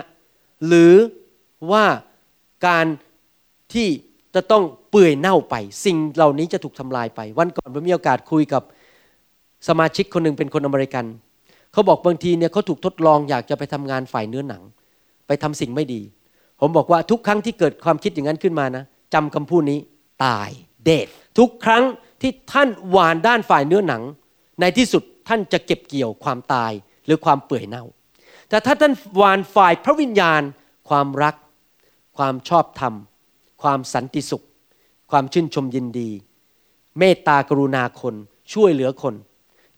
[0.67, 0.93] หรือ
[1.72, 1.86] ว่า
[2.67, 2.86] การ
[3.74, 3.88] ที่
[4.36, 8.63] จะต้องเปื่อยเน่าไป สิ่งเหล่านี้จะถูกทำลายไป วันก่อนผมมีโอกาสคุยกับ
[9.67, 11.06] สมาชิกคนหนึ่งเป็นคนอเมริกัน
[11.74, 14.62] เขาบอกบางทีเนี่ยเขาถูกทดลองอยากจะไปทำงานฝ่ายเนื้อหนัง
[15.28, 16.02] ไปทำสิ่งไม่ดี
[16.60, 19.80] ผมบอกว่าทุกครั้งที่เกิดความคิดอย่างนั้นขึ้นมานะจำคำพูดนี้
[20.26, 20.50] ตาย
[20.84, 21.84] เดททุกครั้ง
[22.22, 24.02] ที่ท่านหวานด้านฝ่ายเนื้อหนัง
[24.62, 26.72] ในที่สุดท่านจะเก็บเกี่ยวความตาย
[27.06, 27.84] หรือความเปื่อยเน่า
[28.50, 30.41] แต่ถ้าท่านหวานฝ่ายพระวิญญาณ
[30.89, 31.36] ความรัก
[32.19, 32.93] ความชอบธรรม
[33.62, 34.45] ความสันติสุข
[35.12, 36.10] ความชื่นชมยินดี
[36.99, 38.15] เมตตากรุณาคน
[38.53, 39.13] ช่วยเหลือคน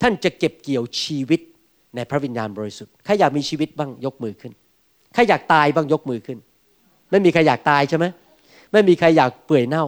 [0.02, 1.42] ท่านจะเก็บเกี่ยวชีวิต
[1.96, 4.54] ในพระวิญญาณบริสุทธิ์ใครอยากมีชีวิตบ้างยกมือขึ้น
[5.14, 6.38] ใครอยากตายบ้างยกมือขึ้น
[7.12, 8.06] ไม่มีใครอยากตายใช่ไหม
[8.72, 9.86] ไม่มีใครอยากเปื่อยเน่า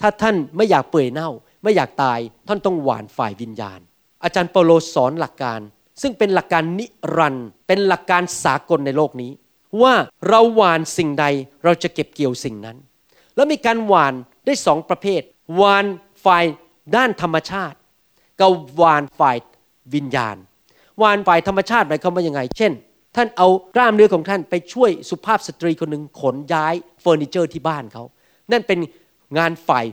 [0.00, 1.30] ถ้าท่านไม่อยากเปื่อยเน่า
[1.62, 3.80] ไม่อยากตายท่านต้องหวานฝ่ายวิญญาณ
[4.24, 5.60] อาจารย์เปโลสอนหลักการ
[6.02, 9.30] ซึ่งเป็นหลักการนิรันด์เป็นหลักการสากลในโลกนี้
[9.82, 9.94] ว่า
[10.28, 11.26] เราหวานสิ่งใด
[11.64, 12.76] เราจะเก็บเกี่ยวสิ่งนั้น
[13.34, 14.14] แล้วมีการหวาน
[14.46, 15.22] ได้สองประเภท
[15.56, 15.84] หวาน
[16.24, 16.44] ฝ่าย
[16.96, 17.76] ด้านธรรมชาติ
[18.40, 19.36] กับหวานฝ่าย
[19.94, 20.36] วิญญาณ
[20.98, 22.72] หวานฝ่ายธรรมชาติหมายความว่ายังไง เช่น
[23.16, 28.04] ท่านเอากล้ามเนื้อของท่านไปช่วยสุภาพสตรีคนหนึ่งขนย้ายเฟอร์นิเจอร์ที่บ้านเขา
[28.52, 28.78] นั่นเป็น
[29.38, 29.84] งานฝ่าย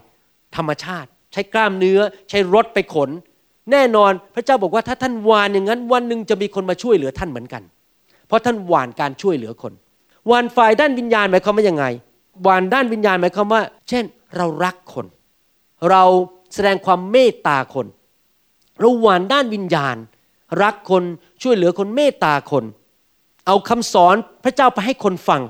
[0.56, 3.10] ธรรมชาติ ใช้กล้ามเนื้อใช้รถไปขน
[3.72, 7.64] แน่นอนพระเจ้าบอกว่าถ้าท่านวานอย่างนั้นวันหนึ่งจะมีคนมาช่วยเหลือท่านเหมือนกัน
[8.32, 9.74] เพราะท่านหวานการช่วยเหลือคน
[10.28, 11.86] หวานฝ่ายด้านวิญญาณหมายความว่ายังไง
[12.44, 14.04] หวานด้านวิญญาณหมายความว่า เช่น
[14.38, 15.06] เรารักคน
[15.90, 16.04] เรา
[16.54, 17.86] แสดงความเมตตาคน
[18.80, 19.96] เราหวานด้านวิญญาณ
[20.64, 21.04] รักคน
[21.42, 22.64] ช่วยเหลือคนเมตตาคน
[23.48, 25.42] เอาคำสอนพระเจ้าไปให้คนฟัง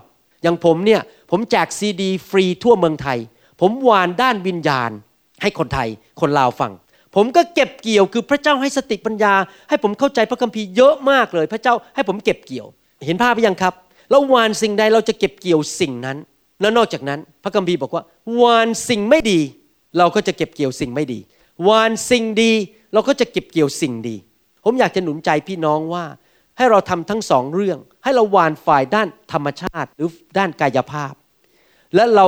[0.42, 3.18] อย่างผมเนี่ยผมแจกซีดี ฟรีทั่วเมืองไทย
[3.62, 4.92] ผมหวานด้านวิญญาณ
[5.42, 5.90] ให้คนไทย
[6.20, 6.72] คนลาวฟัง
[7.16, 9.34] ผมก็เก็บเกี่ยวคือพระเจ้าให้สติปัญญา
[9.70, 12.68] ให้ผมเข้าใจพระคัมภีร์เยอะมากเลย พระเจ้าให้ผมเก็บเกี่ยว
[13.06, 13.74] เห็นภาพหรือยังครับ
[14.12, 16.18] เราหวานสิ่งใดเราจะเก็บเกี่ยวสิ่งนั้น
[16.62, 18.04] แล้วนอกจากนั้น พระคัมภีร์บอกว่า
[18.42, 19.40] วานสิ่งไม่ดี
[19.98, 21.20] เราก็จะเก็บเกี่ยวสิ่งไม่ดี
[21.68, 22.52] วานสิ่งดี
[22.94, 24.16] เราก็จะเก็บเกี่ยวสิ่งดี
[24.64, 26.06] ผมอยากจะหนุนใจพี่น้องว่า
[26.58, 31.14] ให้เราทำทั้งสองเรื่อง ให้เราวานฝ่ายด้านธรรมชาติหรือด้านกายภาพ
[31.96, 32.26] และเรา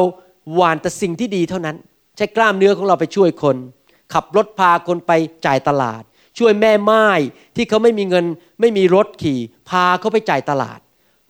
[0.59, 1.75] วานแต่สิ่งที่ดีเท่านั้น
[2.17, 3.55] ใช้กล้ามเนื้อของเราไปช่วยคน
[4.13, 5.11] ขับรถพาคนไป
[5.45, 6.03] จ่ายตลาด
[6.37, 7.07] ช่วยแม่ไม้
[7.55, 8.25] ที่เขาไม่มีเงิน
[8.59, 10.79] ไม่มีรถขี่ พาเขาไปจ่ายตลาด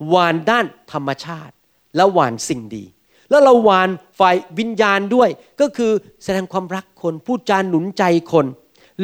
[0.10, 1.54] หวานด้านธรรมชาติ
[1.96, 2.86] และหวานสิ่งดี
[3.30, 5.30] แล้วเราหวานฝ่ายวิญญาณด้วย
[5.62, 5.92] ก็คือ
[6.24, 8.46] แสดงความรักคนพูดจาหนุนใจคน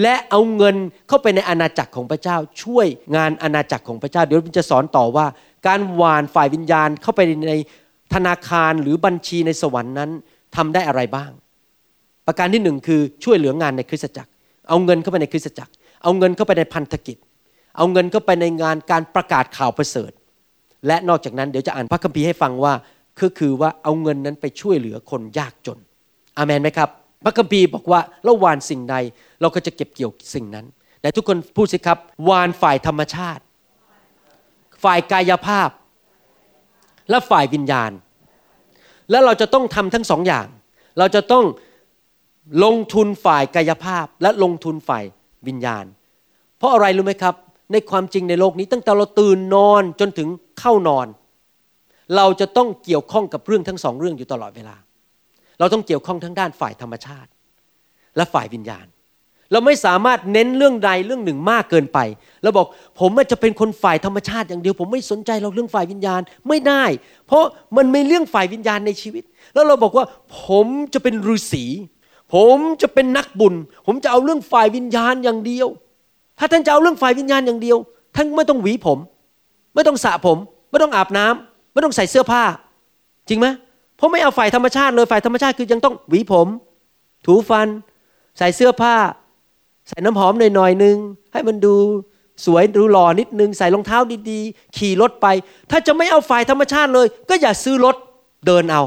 [0.01, 0.75] และเอาเงิน
[1.07, 5.25] เข้าไปในอาณาจักรของพระเจ้า ช่วยงานอาณาจักรของพระเจ้า เดี๋ยวจะสอนต่อว่า
[5.67, 7.53] การหวานฝ่ายวิญญาณเข้าไปใน
[8.13, 10.09] ธนาคารหรือบัญชีในสวรรค์นั้น
[10.55, 11.31] ทำได้อะไรบ้าง
[12.29, 14.31] ประการที่หนึ่งคือช่วยเหลืองานในคริสตจักร
[14.69, 15.71] เอาเงินเข้าไปในคริสตจักร
[16.03, 17.17] เอาเงินเข้าไปในพันธกิจ
[17.77, 20.11] เอาเงินเข้าไปในงานการประกาศข่าวประเสริฐ
[20.87, 22.73] และนอกจากนั้นเดี๋ยวจะอ่านพระคัมภีร์ให้ฟังว่า
[23.19, 25.77] คือคือว่าเอาเงินนั้นไปช่วยเหลือคนยากจน
[26.37, 26.89] อามนไหมครับ
[27.23, 28.95] พระคัมภีร์บอกว่าเราหวานสิ่งใด
[29.41, 30.65] เราก็จะเก็บเกี่ยวสิ่งนั้น
[31.01, 33.43] แต่ทุกคนพูดสิครับหวานฝ่ายธรรมชาติ
[34.83, 35.69] ฝ่ายกายภาพ
[37.09, 37.91] และฝ่ายวิญญาณ
[39.11, 40.47] แล้วเราจะต้องทำทั้งสองอย่าง
[40.99, 41.45] เราจะต้อง
[42.63, 45.03] ลงทุนฝ่ายกายภาพและลงทุนฝ่าย
[45.47, 45.85] วิญญาณ
[46.57, 47.35] เพราะอะไรรู้ไหมครับ
[47.71, 50.27] ในความจริงในโลกนี้ตั้งแต่เราตื่นนอนจนถึง
[50.59, 51.07] เข้านอน
[52.15, 54.75] เราจะต้องเกี่ยวข้องกับเรื่องทั้งสองเรื่องอยู่ตลอดเวลา
[55.59, 57.29] เราต้องเกี่ยวข้องทั้งด้านฝ่ายธรรมชาติ
[58.15, 58.85] และฝ่ายวิญญาณ
[59.51, 61.99] เราไม่สามารถเน้นเรื่องใดเรื่องหนึ่งมากเกินไป
[62.43, 62.67] เราบอก
[62.99, 66.83] ผมจะเป็นคนฝ่ายธรรมชาติอย่างเดียว ผมไม่สนใจเราเรื่องฝ่ายวิญญาณไม่ได้
[67.27, 67.43] เพราะ
[67.77, 69.23] มันไม่เรื่องฝ่ายวิญญาณในชีวิต
[69.53, 70.05] แล้วเราบอกว่า
[70.43, 71.65] ผมจะเป็นฤาษี
[72.33, 73.53] ผมจะเป็นนักบุญ
[73.85, 75.67] ผมจะเอาเรื่องฝ่ายวิญญาณอย่างเดียว
[76.39, 77.77] ถ้าท่านจะเอาเรื่องฝ่ายวิญญาณอย่างเดียว
[78.15, 78.99] ท่านไม่ต้องหวีผม
[79.75, 80.37] ไม่ต้องสระผม
[80.69, 82.43] ไม่ต้องอาบน้ำไม่ต้องใส่เสื้อผ้า
[83.27, 83.47] จริงไหม
[83.97, 86.47] เพราะไม่เอาฝ่ายธรรมชาติเลยฝ่ายธรรมชาติคือยังต้องหวีผม
[87.25, 87.67] ถูฟัน
[88.37, 88.95] ใส่เสื้อผ้า
[89.89, 90.97] ใส่น้ำหอมหน่อยๆนึง
[91.33, 91.75] ให้มันดู
[92.45, 95.27] สวยดูหล่อนิดนึง ใส่รองเท้าดีๆ ขี่รถไป
[95.71, 97.95] ถ้าจะไม่เอาฝ่ายธรรมชาติเลย ก็อย่าซื้อรถ
[98.45, 98.83] เดินเอา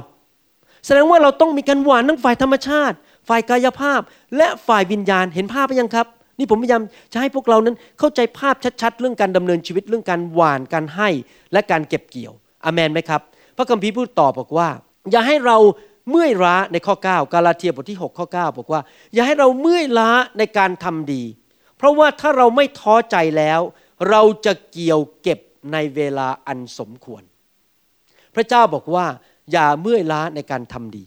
[0.86, 2.96] แสดงว่าเราต้องมีการหวานทั้งฝ่ายธรรมชาติ
[3.28, 4.00] ฝ่ายกายภาพ
[4.36, 6.06] และฝ่ายวิญญาณเห็นภาพไหมยังครับ
[6.38, 6.82] นี่ผมพยายาม
[7.12, 11.08] จะให้พวกเรานั้นเข้าใจภาพชัดๆ เรื่องการดำเนินชีวิตเรื่องการหวานการให้
[11.52, 12.32] และการเก็บเกี่ยว
[12.64, 13.20] อเมนไหมครับ
[13.56, 14.68] พระคัมภีร์พูดต่อบอกว่า
[15.10, 15.56] อย่าให้เรา
[16.10, 18.80] เมื่อยล้าในข้อ 9 กาลาเทียบทที่ 6 ข้อ 9 บอกว่า
[19.14, 21.22] อย่าให้เราเมื่อยล้าในการทำดี
[21.76, 23.60] เพราะว่าถ้าเราไม่ท้อใจแล้ว
[24.10, 25.38] เราจะเกี่ยวเก็บ
[25.72, 27.22] ในเวลาอันสมควร
[28.34, 29.06] พระเจ้าบอกว่า
[29.52, 31.04] อย่าเมื่อยล้าในการทำดี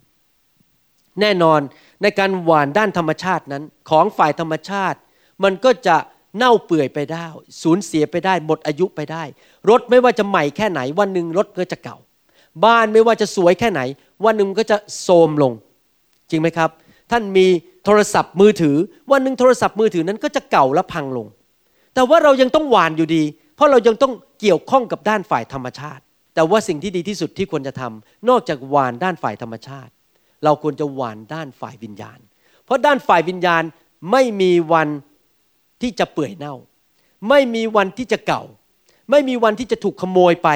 [1.21, 1.62] แน่นอน
[2.01, 4.97] ในการหวานด้านธรรมชาตินั้น ของฝ่ายธรรมชาติ
[5.43, 5.97] มันก็จะ
[6.38, 7.25] เน่าเปื่อยไปได้
[7.62, 9.23] สูญเสียไปได้ หมดอายุไปได้
[9.69, 11.97] รถไม่ว่าจะใหม่แค่ไหน วันหนึ่งรถก็จะเก่า
[12.65, 13.81] บ้านไม่ว่าจะสวยแค่ไหน
[14.25, 15.53] วันหนึ่งก็จะโทรมลง
[16.29, 16.69] จริงไหมครับ
[17.12, 17.47] ท่านมี
[17.86, 18.75] โทรศัพท์มือถือ
[19.12, 21.27] วันหนึ่งโทรศัพท์มือถือนั้นก็จะเก่าและพังลง
[21.93, 23.23] แต่ว่าเรายังต้องหวานอยู่ดี
[23.55, 26.01] เพราะเรายังต้องเกี่ยวข้องกับด้านฝ่ายธรรมชาติ
[26.36, 29.91] แต่ว่าสิ่งที่ดีที่สุดที่ควรจะทำนอกจากหวานด้านฝ่ายธรรมชาติ
[30.45, 32.19] เราควรจะหวานด้านฝ่ายวิญญาณ
[32.65, 33.63] เพราะด้านฝ่ายวิญญาณ
[34.12, 34.89] ไม่มีวัน
[35.81, 36.55] ที่จะเปื่อยเน่า
[37.29, 38.43] ไม่มีวันที่จะเก่า
[39.12, 40.49] ไม่มีวันที่จะถูกขโมยไป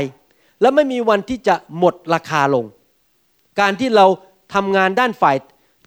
[0.61, 2.65] และไม่มีวันที่จะหมดราคาลง
[3.59, 4.05] การที่เรา
[4.53, 5.35] ทำงานด้านฝ่าย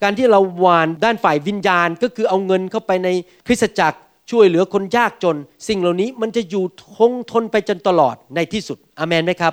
[0.03, 3.09] การที่เราหวานด้านฝ่ายวิญญาณ ก็คือเอาเงินเข้าไปใน
[3.47, 3.99] คริสตจักร
[4.31, 5.37] ช่วยเหลือคนยากจน
[5.69, 6.65] สิ่งเหล่านี้มันจะอยู่
[6.97, 9.53] คงทนไปจนตลอดในที่สุดอเมนไหมครับ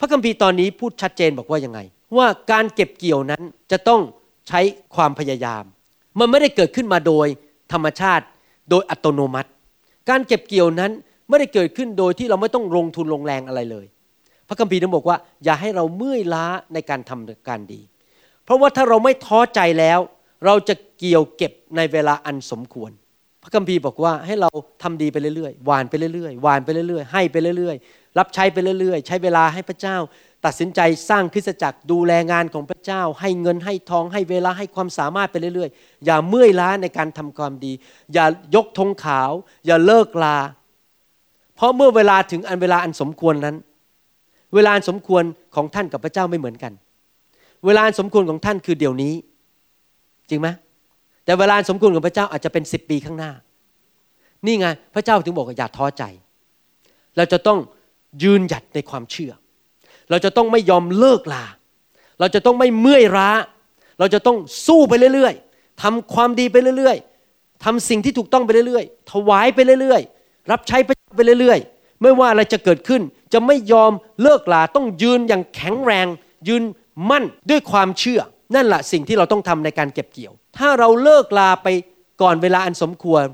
[0.00, 1.80] พระคัมภีร์ตอนนี้พูดชัดเจนบอกว่ายังไง
[2.16, 3.42] ว่าการเก็บเกี่ยวนั้น
[3.72, 4.00] จะต้อง
[4.48, 4.60] ใช้
[4.94, 5.64] ความพยายาม
[6.18, 7.26] มันไม่ได้เกิดขึ้นมาโดย
[7.72, 8.24] ธรรมชาติ
[8.70, 9.50] โดยอัตโนมัติ
[10.10, 10.92] การเก็บเกี่ยวนั้น
[11.28, 13.86] ไม่ได้เกิดขึ้นโดยที่เราไม่ต้องลงทุนลงแรงอะไรเลย
[14.48, 17.80] พระคัมภีร์นั้นบอกว่า อย่าให้เราเมื่อยล้าในการทำการดี
[18.44, 20.00] เพราะว่าถ้าเราไม่ท้อใจแล้ว
[20.46, 22.90] เราจะเกี่ยวเก็บในเวลาอันสมควร
[23.42, 24.50] พระคัมภีร์บอกว่าให้เรา
[24.82, 29.96] ทำดีไปเรื่อยๆหวานไปเรื่อยๆหวานไปเรื่อยๆให้ไปเรื่อยๆรับใช้ไปเรื่อยๆ ใช้เวลาให้พระเจ้า
[30.44, 37.72] ตัดสินใจสร้างคริสตจักรดูแลงานของพระเจ้า ให้เงินให้ทองให้เวลาให้ความสามารถไปเรื่อยๆ อย่าเมื่อยล้าในการทำความดี
[38.14, 39.30] อย่ายกธงขาว
[39.66, 40.36] อย่าเลิกลา
[41.56, 43.56] เพราะเมื่อเวลาถึงอันเวลาอันสมควรนั้น
[44.54, 45.24] เวลาอันสมควร
[45.54, 46.72] ของท่านกับพระเจ้าไม่เหมือนกัน
[47.66, 49.14] เวลาอันสมควรของท่านคือเดี๋ยวนี้
[50.28, 50.48] จริงไหม
[51.24, 53.32] แต่เวลาอันสมควรของพระเจ้าอาจจะเป็นสิบปีข้างหน้า
[54.46, 56.02] นี่ไงพระเจ้าถึงบอกว่าอย่าท้อใจ
[57.16, 57.58] เราจะต้อง
[58.22, 59.32] ยืนหยัดในความเชื่อ
[60.10, 61.44] เราจะต้องไม่ยอมเลิกลา
[62.20, 63.30] เราจะต้องไม่เมื่อยล้า
[63.98, 70.78] เราจะต้องสู้ไปเรื่อยๆทำความดีไปเรื่อยๆทำสิ่งที่ถูกต้องไปเรื่อยๆ ถวายไปเรื่อยๆ รับใช้
[71.16, 73.92] ไปเรื่อยๆ ไม่ว่าอะไรจะเกิดขึ้น จะไม่ยอม
[74.22, 76.06] เลิกลา ต้องยืนอย่างแข็งแรง
[76.48, 76.62] ยืน
[77.10, 78.20] มั่นด้วยความเชื่อ
[78.54, 81.68] นั่นแหละสิ่งที่เราต้องทำในการเก็บเกี่ยว ถ้าเราเลิกลาไป
[82.22, 83.24] ก่อนเวลาอันสมควร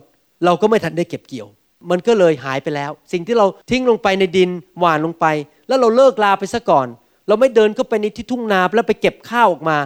[0.44, 1.48] เราก็ไม่ทันได้เก็บเกี่ยว
[1.90, 5.26] มันก็เลยหายไปแล้ว สิ่งที่เราทิ้งลงไปในดินหว่านลงไป
[5.68, 6.86] แล้วเราเลิกลาไปซะก่อน
[7.28, 9.78] เราไม่เดินเข้าไปในที่ทุ่งนาแล้วไปเก็บข้าวออกมา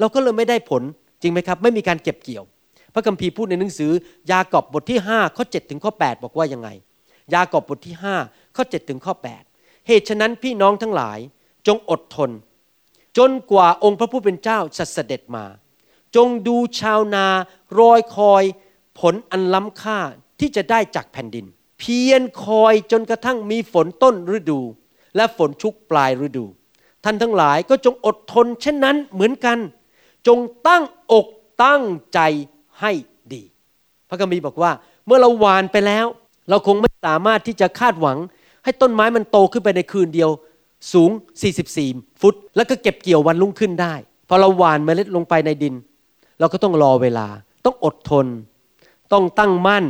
[0.00, 0.82] เราก็เลยไม่ได้ผล
[1.20, 2.44] จริงไหมครับ ไม่มีการเก็บเกี่ยว
[2.94, 3.92] พระคัมภีร์พูดในหนังสือ
[4.30, 6.68] ยากอบบทที่5ข้อ7ถึงข้อ8บอกว่ายังไง
[7.34, 9.14] ยากอบบทที่5ข้อ7ถึงข้อ
[9.50, 11.18] 8เหตุฉะนั้นพี่น้องทั้งหลาย
[11.66, 12.30] จงอดทน
[13.18, 15.44] จนกว่าองค์พระผู้เป็นเจ้าจะเสด็จมา
[16.16, 17.26] จงดูชาวนา
[17.78, 18.42] รอยคอย
[19.00, 19.98] ผลอันล้ำค่า
[20.40, 21.46] ที่จะได้จากแผ่นดิน
[21.78, 24.60] เพียรคอยจนกระทั่งมีฝนต้นฤดู
[25.16, 26.46] และฝนชุกปลายฤดู
[27.04, 29.58] ท่านทั้งหลายก็จงอดทนเช่นนั้นเหมือนกัน
[30.26, 31.26] จงตั้งอก
[31.64, 31.82] ตั้ง
[32.14, 32.20] ใจ
[32.80, 32.92] ให้
[33.32, 33.42] ดี
[34.08, 34.70] พระคัมภีร์บอกว่า
[35.06, 36.06] เมื่อเราหวานไปแล้ว
[36.50, 38.18] เราคงไม่สามารถที่จะคาดหวัง
[38.64, 40.30] ให้ต้นไม้มันโตขึ้นไปในคืนเดียว
[40.92, 41.10] สูง
[41.64, 43.94] 44 ฟุต แล้วก็เก็บเกี่ยววันรุ่งขึ้นได้
[44.28, 45.74] พอเราหวานเมล็ดลงไปในดิน
[46.40, 47.26] เราก็ต้องรอเวลา
[47.64, 48.26] ต้องอดทน
[49.12, 49.84] ต้องตั้งมั่น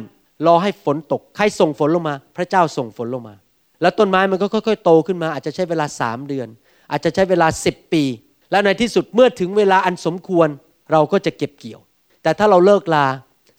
[0.46, 3.34] รอให้ฝนตก ใครส่งฝนลงมา พระเจ้าส่งฝนลงมา
[3.82, 6.48] แล้วต้นไม้มันก็ค่อยๆโตขึ้นมาอาจจะใช้เวลาสามเดือน
[6.90, 8.04] อาจจะใช้เวลาสิบปี
[8.50, 10.48] แล้วในที่สุดเมื่อถึงเวลาอันสมควร
[10.92, 11.80] เราก็จะเก็บเกี่ยว
[12.22, 13.06] แต่ถ้าเราเลิกลา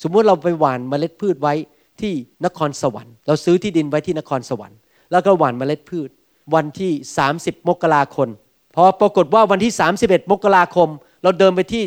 [0.04, 1.54] สมมุติเราไปหว่านเมล็ดพืชไว้
[2.02, 2.14] ที่
[2.46, 4.78] นครสวรรค์ เราซื้อที่ดินไว้ที่นครสวรรค์
[5.12, 6.10] แล้วก็หว่านเมล็ดพืช
[6.56, 6.92] วันที่
[7.30, 8.30] 30 มกราคม
[8.76, 10.90] พอปรากฏว่าวันที่ 31 มกราคม
[11.24, 11.84] เราเดินไปที่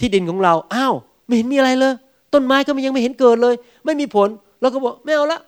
[0.00, 0.94] ที่ดินของเราอ้าว
[1.26, 1.94] ไม่เห็นมีอะไรเลย
[2.34, 4.28] ต้นไม้ก็ยังไม่เห็นเกิดเลย ไม่มีผล
[4.60, 5.40] เราก็บอกไม่เอาละ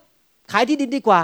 [0.53, 1.21] ขายที่ดินดีกว่า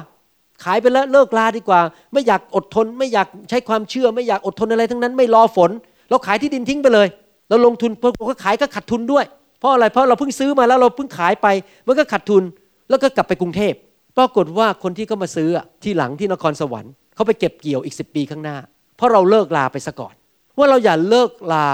[0.64, 1.80] ขายไปแล้วเลิกลาดีกว่า
[2.12, 5.70] ไม่อยากอดทน ไม่อยากใช้ความเชื่อ ไม่อยากอดทนอะไรทั้งนั้น ไม่รอฝน
[6.10, 7.08] เราขายที่ดินทิ้งไปเลย
[7.48, 9.24] เราลงทุนเพื่อก็ขายก็ขาดทุนด้วย
[9.58, 11.46] เพราะอะไรเพราะเราเพิ่งซื้อมาแล้วเราเพิ่งขายไป
[11.86, 12.42] มันก็ขาดทุน
[12.88, 13.74] แล้วก็กลับไปกรุงเทพ
[14.16, 15.48] ปรากฏว่าคนที่เขามาซื้อ
[15.82, 18.56] ที่หลังที่นครสวรรค์เขาไปเก็บเกี่ยวอีกสิปีข้างหน้า
[18.96, 20.14] เพราะเราเลิกลาไปซะก่อน
[20.58, 21.66] ว่าเราอย่าเลิกลา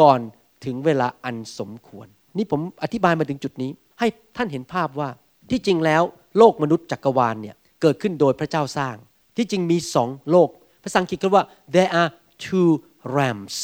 [0.00, 0.20] ก่อน
[0.64, 5.08] ถึงเวลาอันสมควร นี่ผมอธิบายมาถึงจุดนี้ ให้ท่านเห็นภาพว่า
[5.50, 6.02] ที่จริงแล้ว
[6.38, 8.96] โลกมนุษย์จักรวาลเนี่ย เกิดขึ้นโดยพระเจ้าสร้าง
[9.36, 10.48] ที่จริงมีสองโลก
[10.82, 11.44] ภาษาอังกฤษก็ว่า
[11.74, 12.10] there are
[12.44, 12.70] two
[13.16, 13.56] realms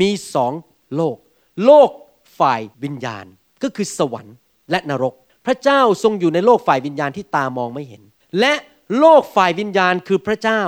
[0.00, 0.52] มีสอง
[0.96, 1.16] โลก
[1.64, 1.90] โลก
[2.38, 3.24] ฝ่ายวิญญาณ
[3.62, 4.36] ก็คือสวรรค์
[4.70, 5.14] และนรก
[5.46, 8.02] พระเจ้าทรงอยู่ในโลกฝ่ายวิญญาณที่ตามองไม่เห็น
[8.40, 8.54] และ
[8.98, 10.62] โลกฝ่ายวิญญาณคือพระเจ้า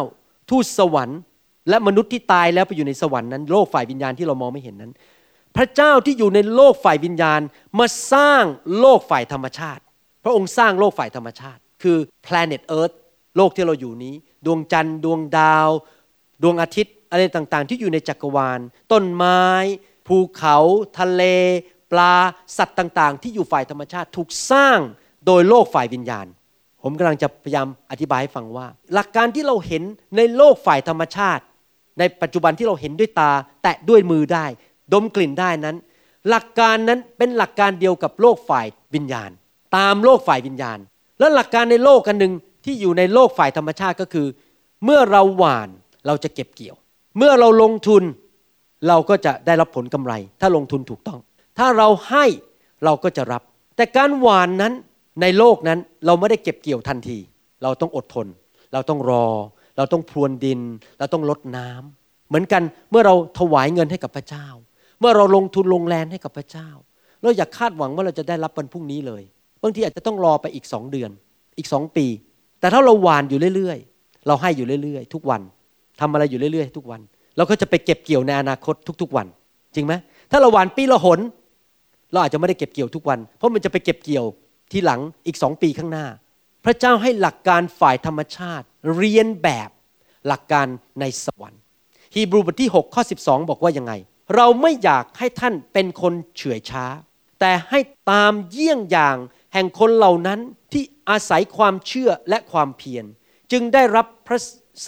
[0.51, 1.21] ทูตสวรรค์
[1.69, 4.93] และมนุษย์ที่ตายแล้วไปอยู่ในสวรรค์นั้นโลกฝ่ายวิญญาณที่เรามองไม่เห็นนั้น
[5.57, 7.41] พระเจ้าที่อยู่ในโลกฝ่ายวิญญาณ
[7.79, 8.45] มาสร้าง
[8.81, 9.83] โลกฝ่ายธรรมชาติ
[10.25, 12.95] พระองค์สร้างโลกฝ่ายธรรมชาติ คือ planet earth
[13.37, 14.15] โลกที่เราอยู่นี้
[14.47, 15.69] ดวงจันทร์ ดวงดาว
[16.43, 18.61] ดวงอาทิตย์อะไรต่างๆ ที่อยู่ในจักรวาล
[18.93, 19.43] ต้นไม้
[20.07, 20.57] ภูเขา
[20.99, 21.23] ทะเล
[21.93, 22.15] ปลา
[22.59, 24.79] สัตว์ต่างๆ ที่อยู่ฝ่ายธรรมชาติถูกสร้าง
[25.27, 26.27] โดยโลกฝ่ายวิญญาณ
[26.83, 29.83] ผมกำลังจะพยายามอธิบายให้ฟังว่า หลักการที่เราเห็น
[30.17, 31.43] ในโลกฝ่ายธรรมชาติ
[31.99, 33.31] ในปัจจุบันที่เราเห็นด้วยตา
[33.63, 34.47] แตะด้วยมือได้
[34.93, 35.77] ดมกลิ่นได้นั้น
[36.29, 39.31] หลักการนั้นเป็นหลักการเดียวกับโลกฝ่ายวิญญาณ
[39.77, 40.79] ตามโลกฝ่ายวิญญาณ
[41.23, 42.33] แล้วหลักการในโลกกันหนึ่ง
[42.65, 44.27] ที่อยู่ในโลกฝ่ายธรรมชาติก็คือ
[44.85, 45.69] เมื่อเราหว่าน
[46.07, 46.77] เราจะเก็บเกี่ยว
[47.19, 48.03] เมื่อเราลงทุน
[48.89, 51.21] เราก็จะได้รับผลกำไร ถ้าลงทุนถูกต้อง
[51.59, 52.25] ถ้าเราให้
[52.85, 53.43] เราก็จะรับ
[53.77, 54.73] แต่การหว่านนั้น
[55.23, 57.19] ในโลกนั้นเราไม่ได้เก็บเกี่ยวทันที
[57.63, 58.27] เราต้องอดทน
[58.73, 59.27] เราต้องรอ
[59.77, 60.61] เราต้องพรวนดิน
[60.99, 64.47] เราต้องลดน้ำเหมือนกันเมื่อเราถวายเงินให้กับพระเจ้า
[65.01, 66.69] เมื่อเราลงทุนลงแรงให้กับพระเจ้า
[67.23, 69.23] เราอย่าคาดหวังว่าเราจะได้รับวันพรุ่งนี้เลย
[69.63, 71.11] บางทีอาจจะต้องรอไปอีกสองเดือน
[71.59, 72.07] อีกสองปี
[72.61, 75.41] แต่ถ้าเราหวานอยู่เรื่อยๆ เราให้อยู่เรื่อยๆ ทุกวัน
[76.01, 77.01] ทำอะไรอยู่เรื่อยๆ ทุกวัน
[77.37, 79.27] เราก็จะไปเก็บเกี่ยวในอนาคตทุก ๆ วัน
[79.75, 79.95] จริงไหม
[80.31, 81.21] ถ้าเราหวานปีละหน
[82.13, 84.25] เราอาจจะไม่ได้เก็บเกี่ยวทุกวัน เพราะมันจะไปเก็บเกี่ยว
[84.73, 86.07] ทีหลังอีกสองปีข้างหน้า
[86.65, 89.71] พระเจ้าให้หลักการฝ่ายธรรมชาติ เรียนแบบ
[90.27, 90.67] หลักการ
[91.01, 91.61] ในสวรรค์
[92.15, 93.93] ฮีบรูบทที่ 6 ข้อ 12 บอกว่ายังไง
[94.37, 96.85] เราไม่อยากให้ท่านเป็นคนเฉื่อยช้า
[97.41, 97.79] แต่ให้
[98.11, 99.17] ตามเยี่ยงอย่าง
[99.55, 100.39] แห่งคนเหล่านั้น
[100.73, 103.05] ที่อาศัยความเชื่อและความเพียร
[103.53, 104.39] จึงได้รับพระ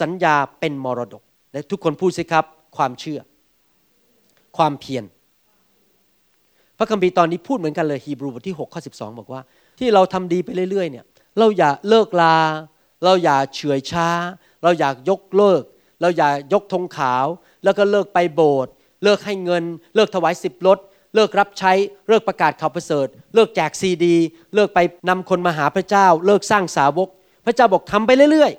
[0.01, 2.45] สัญญาเป็นมรดก และทุกคนพูดสิครับ
[2.77, 3.19] ความเชื่อ
[4.57, 5.03] ความเพียร
[6.77, 9.41] พระคัมภีร์ตอนนี้พูดเหมือนกันเลยฮีบรูบทที่6ข้อ12 บอกว่า
[9.79, 11.05] ที่เราทำดีไปเรื่อยๆเนี่ย
[11.39, 12.37] เราอย่าเลิกลา
[13.03, 14.07] เราอย่าเฉื่อยช้า
[14.63, 15.63] เราอยากยกเลิก
[16.01, 17.25] เราอย่ายกธงขาว
[17.63, 18.71] แล้วก็เลิกไปโบสถ์
[19.03, 19.63] เลิกให้เงิน
[19.95, 20.77] เลิกถวายสิบลด
[21.15, 21.71] เลิกรับใช้
[22.07, 24.15] เลิกประกาศข่าวประเสริฐ เลิกแจกซีดี
[24.55, 27.07] เลิกไปนำคนมาหาพระเจ้า เลิกสร้างสาวก
[27.45, 28.51] พระเจ้าบอกทำไปเรื่อย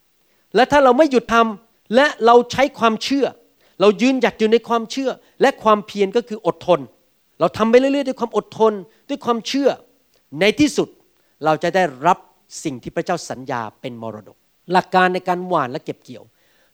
[0.00, 3.26] ๆ และถ้าเราไม่หยุดทำและเราใช้ความเชื่อ
[3.80, 6.80] เรายืนหยัดอยู่ในความเชื่อ และความเพียรก็คืออดทน
[7.40, 8.72] เราทำไปเรื่อยๆ ด้วยความอดทน
[9.08, 9.68] ด้วยความเชื่อ
[10.40, 10.88] ในที่สุด
[11.44, 12.18] เราจะได้รับ
[12.64, 14.36] สิ่งที่พระเจ้าสัญญาเป็นมรดก
[14.72, 16.24] หลักการในการหว่านและเก็บเกี่ยว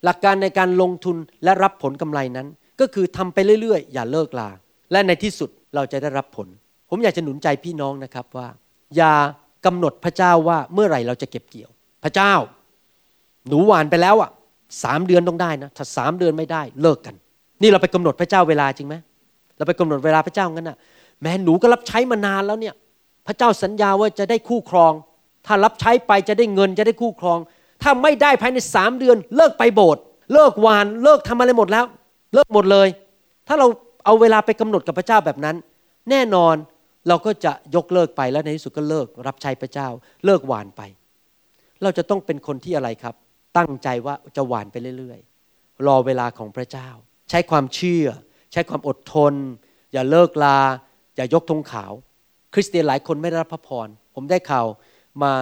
[0.05, 2.49] หลักการในการลงทุนและรับผลกำไรนั้น
[2.81, 4.51] ก็คือทำไปเรื่อยๆ อย่าเลิกลา
[4.93, 6.49] และในที่สุดเราจะได้รับผล
[6.91, 8.49] ผมอยากจะหนุนใจพี่น้องนะครับว่า
[8.97, 9.13] อย่า
[9.67, 11.71] กำหนดพระเจ้าว่าเมื่อไหร่เราจะเก็บเกี่ยว
[12.05, 12.33] พระเจ้า
[13.49, 14.31] หนูหวานไปแล้วอะ
[14.85, 17.15] สามเดือนต้องได้นะถ้าสามเดือนไม่ได้เลิกกัน
[17.63, 18.95] นี่เราไปกำหนดพระเจ้าเวลาจริงไหม
[19.57, 20.77] เราไปกำหนดเวลาพระเจ้างั้นนะ
[21.23, 22.75] แม้หนูก็รับใช้มานานแล้วเนี่ย
[23.27, 24.93] พระเจ้าสัญญาว่าจะได้คู่ครอง
[25.47, 27.39] ถ้ารับใช้ไปจะได้เงินจะได้คู่ครอง
[27.83, 31.85] ถ้าไม่ได้ภายในสามเดือน เลิกไปโบสถ์เลิกวาน เลิกทำอะไรหมดแล้ว
[32.35, 32.89] เลิกหมดเลย
[33.49, 33.67] ถ้าเรา
[34.05, 35.57] เอาเวลาไปกำหนดกับพระเจ้าแบบนั้น
[36.11, 36.55] แน่นอน
[37.09, 39.89] เราก็จะยกเลิกไปแล้วในที่สุดก็เลิกรับใช้พระเจ้า
[40.25, 40.83] เลิกหวานไป
[41.83, 43.15] เราจะต้องเป็นคนที่อะไรครับ
[43.57, 46.89] ตั้งใจว่าจะหวานไปเรื่อยๆ รอเวลาของพระเจ้า
[47.31, 48.07] ใช้ความเชื่อ
[48.53, 49.35] ใช้ความอดทน
[49.93, 50.59] อย่าเลิกลา
[51.17, 51.93] อย่ายกธงขาว
[52.55, 54.67] คริสเตียนหลายคนไม่ได้รับพระพร ผมได้ข่าว
[55.23, 55.33] มา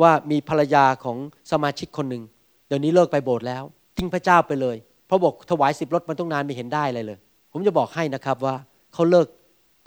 [0.00, 1.18] ว่ามีภรรยาของ
[1.52, 2.22] สมาชิกคนหนึ่ง
[2.68, 3.64] เดี๋ยวนี้เลิกไปโบสถ์แล้ว
[3.96, 7.18] ทิ้งพระเจ้าไปเลย เพราะบอกถวายสิบรถมันต้องนานไม่เห็นได้เลยเลย
[7.56, 8.54] ผมจะบอกให้นะครับว่า
[8.94, 9.28] เขาเลิก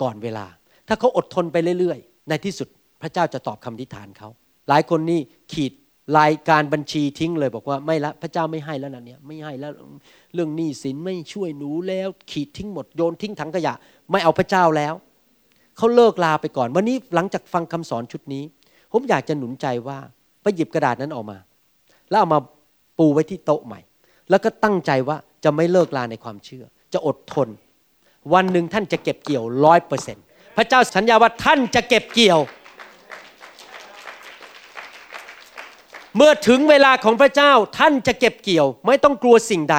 [0.02, 0.46] ก่อนเวลา
[0.88, 2.68] ถ้าเขาอดทนไปเรื่อยๆ ในที่สุด
[3.02, 4.30] พระเจ้าจะตอบคำทิฐานเขา
[4.70, 5.20] หลายคนนี่
[5.54, 5.74] ขีด
[6.20, 9.72] รายการบัญชีทิ้งเลยบอกว่าไม่ละพระเจ้าไม่ให้แล้วนะเนี่ยไม่ให้แล้ว
[10.34, 13.74] เรื่องหนี้สินไม่ช่วยหนูแล้ว ขีดทิ้งหมดโยนทิ้งถังขยะ
[14.12, 14.94] ไม่เอาพระเจ้าแล้ว
[15.78, 18.44] เขาเลิกลาไปก่อน วันนี้หลังจากฟังคำสอนชุดนี้
[18.92, 19.98] ผมอยากจะหนุนใจว่า
[20.42, 21.38] ไปหยิบกระดาษนั้นออกมา
[22.10, 22.40] แล้วเอามา
[22.98, 23.80] ปูไว้ที่โต๊ะใหม่
[24.30, 26.66] แล้วก็ตั้งใจว่าจะไม่เลิกลาในความเชื่อ
[26.98, 27.50] จะอดทน
[28.34, 30.18] วันหนึ่งท่านจะเก็บเกี่ยวร้อยเปอร์เซ็น
[30.58, 32.40] พระเจ้าสัญญาว่าท่านจะเก็บเกี่ยว
[36.16, 39.78] เมื่อถึงเวลาของพระเจ้าท่านจะเก็บเกี่ยว ไม่ต้องกลัวสิ่งใด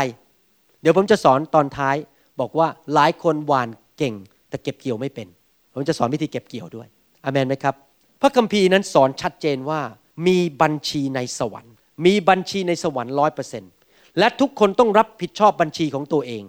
[0.80, 1.96] เดี๋ยวผมจะสอนตอนท้าย
[2.40, 4.14] บอกว่าหลายคนหวานเก่ง
[4.48, 5.28] แต่เก็บเกี่ยวไม่เป็น
[5.74, 6.88] ผมจะสอนวิธีเก็บเกี่ยวด้วย
[7.24, 7.74] อเมนไหมครับ
[8.20, 9.80] พระคัมภีร์นั้นสอนชัดเจนว่า
[10.26, 11.74] มีบัญชีในสวรรค์
[12.06, 13.72] มีบัญชีในสวรรค์ร้อยเปอร์เซ็นต์
[14.18, 16.42] และทุกคนต้องรับผิดชอบบัญชีของตัวเอง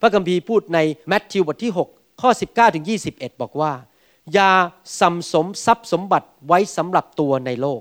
[0.00, 0.78] พระคัมภีร์พูดใน
[1.08, 3.72] แมทธิวบทที่ 6 ข้อ 19ถึง21 บอกว่า
[4.32, 4.50] อย่า
[5.00, 7.80] สัมสมทรัพย์สมบัติไว้สำหรับตัวในโลก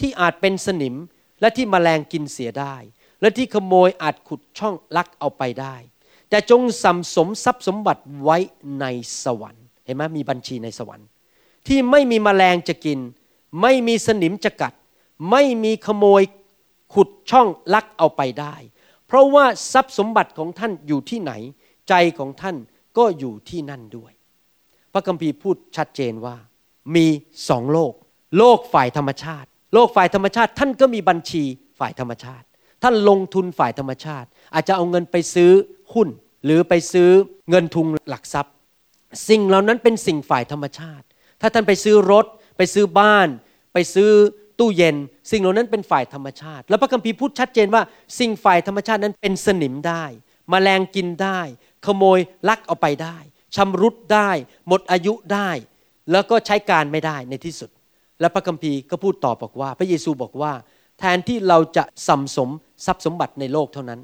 [0.00, 0.94] ที่อาจเป็นสนิม
[1.40, 2.74] และที่มแมลงกินเสียได้
[3.20, 5.76] และที่ขโมยอาจขุดช่องลักเอาไปได้
[6.28, 8.36] แต่จงสัมสมทรัพย์สมบัติไว้
[8.80, 8.86] ใน
[9.24, 11.06] สวรรค์เห็นไหมมีบัญชีในสวรรค์
[11.66, 12.98] ที่ไม่มีมแมลงจะกิน
[13.62, 14.72] ไม่มีสนิมจะกัด
[15.30, 16.22] ไม่มีขโมย
[16.94, 18.54] ขุดช่องลักเอาไปได้
[19.12, 21.32] เพราะว่าทรัพย์สมบัติของท่านอยู่ที่ไหน
[21.88, 22.56] ใจของท่าน
[22.98, 24.12] ก็อยู่ที่นั่นด้วย
[24.92, 26.36] พระคัมภีร์พูดชัดเจนว่า
[26.96, 27.06] มี
[27.48, 27.92] สองโลก
[28.38, 31.44] โลกฝ่ายธรรมชาติ โลกฝ่ายธรรมชาติ ท่านก็มีบัญชี
[31.78, 32.46] ฝ่ายธรรมชาติ
[32.82, 35.50] ท่านลงทุนฝ่ายธรรมชาติ อาจจะเอาเงินไปซื้อ
[35.94, 36.08] หุ้น
[36.44, 37.10] หรือไปซื้อ
[37.50, 38.54] เงินทุนหลักทรัพย์
[39.28, 41.04] สิ่งเหล่านั้นเป็นสิ่งฝ่ายธรรมชาติ
[41.40, 43.28] ถ้าท่านไปซื้อรถ ไปซื้อบ้าน
[43.72, 44.10] ไปซื้อ
[44.62, 44.96] ตู้เย็น
[45.30, 47.82] สิ่งเหล่านั้นเป็นฝ่ายธรรมชาติ แล้วพระคัมภีร์พูดชัดเจนว่า
[48.18, 50.04] สิ่งฝ่ายธรรมชาตินั้นเป็นสนิมได้
[50.52, 51.40] มแมลงกินได้
[51.86, 53.16] ขโมยลักเอาไปได้
[53.56, 54.30] ชำรุดได้
[54.68, 55.50] หมดอายุได้
[56.12, 57.70] แล้วก็ใช้การไม่ได้ในที่สุด
[58.20, 60.52] และพระคัมภีร์ก็พูดต่อบอกว่า พระเยซูบอกว่า
[60.98, 62.50] แทนที่เราจะสัมสม
[62.86, 64.00] ทรัพย์สมบัติในโลกเท่านั้น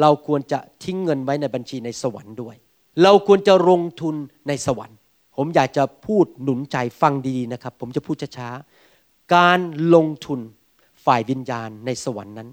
[0.00, 2.56] เราควรจะทิ้งเงินไว้ในบัญชีในสวรรค์ด้วย
[3.02, 4.14] เราควรจะลงทุน
[4.48, 4.98] ในสวรรค์
[5.36, 8.81] ผมอยากจะพูดหนุนใจฟังดีๆนะครับ ผมจะพูดช้าๆ
[9.34, 9.58] การ
[9.94, 10.40] ลงทุน
[11.04, 12.48] ฝ่ายวิญญาณในสวรรค์นั้น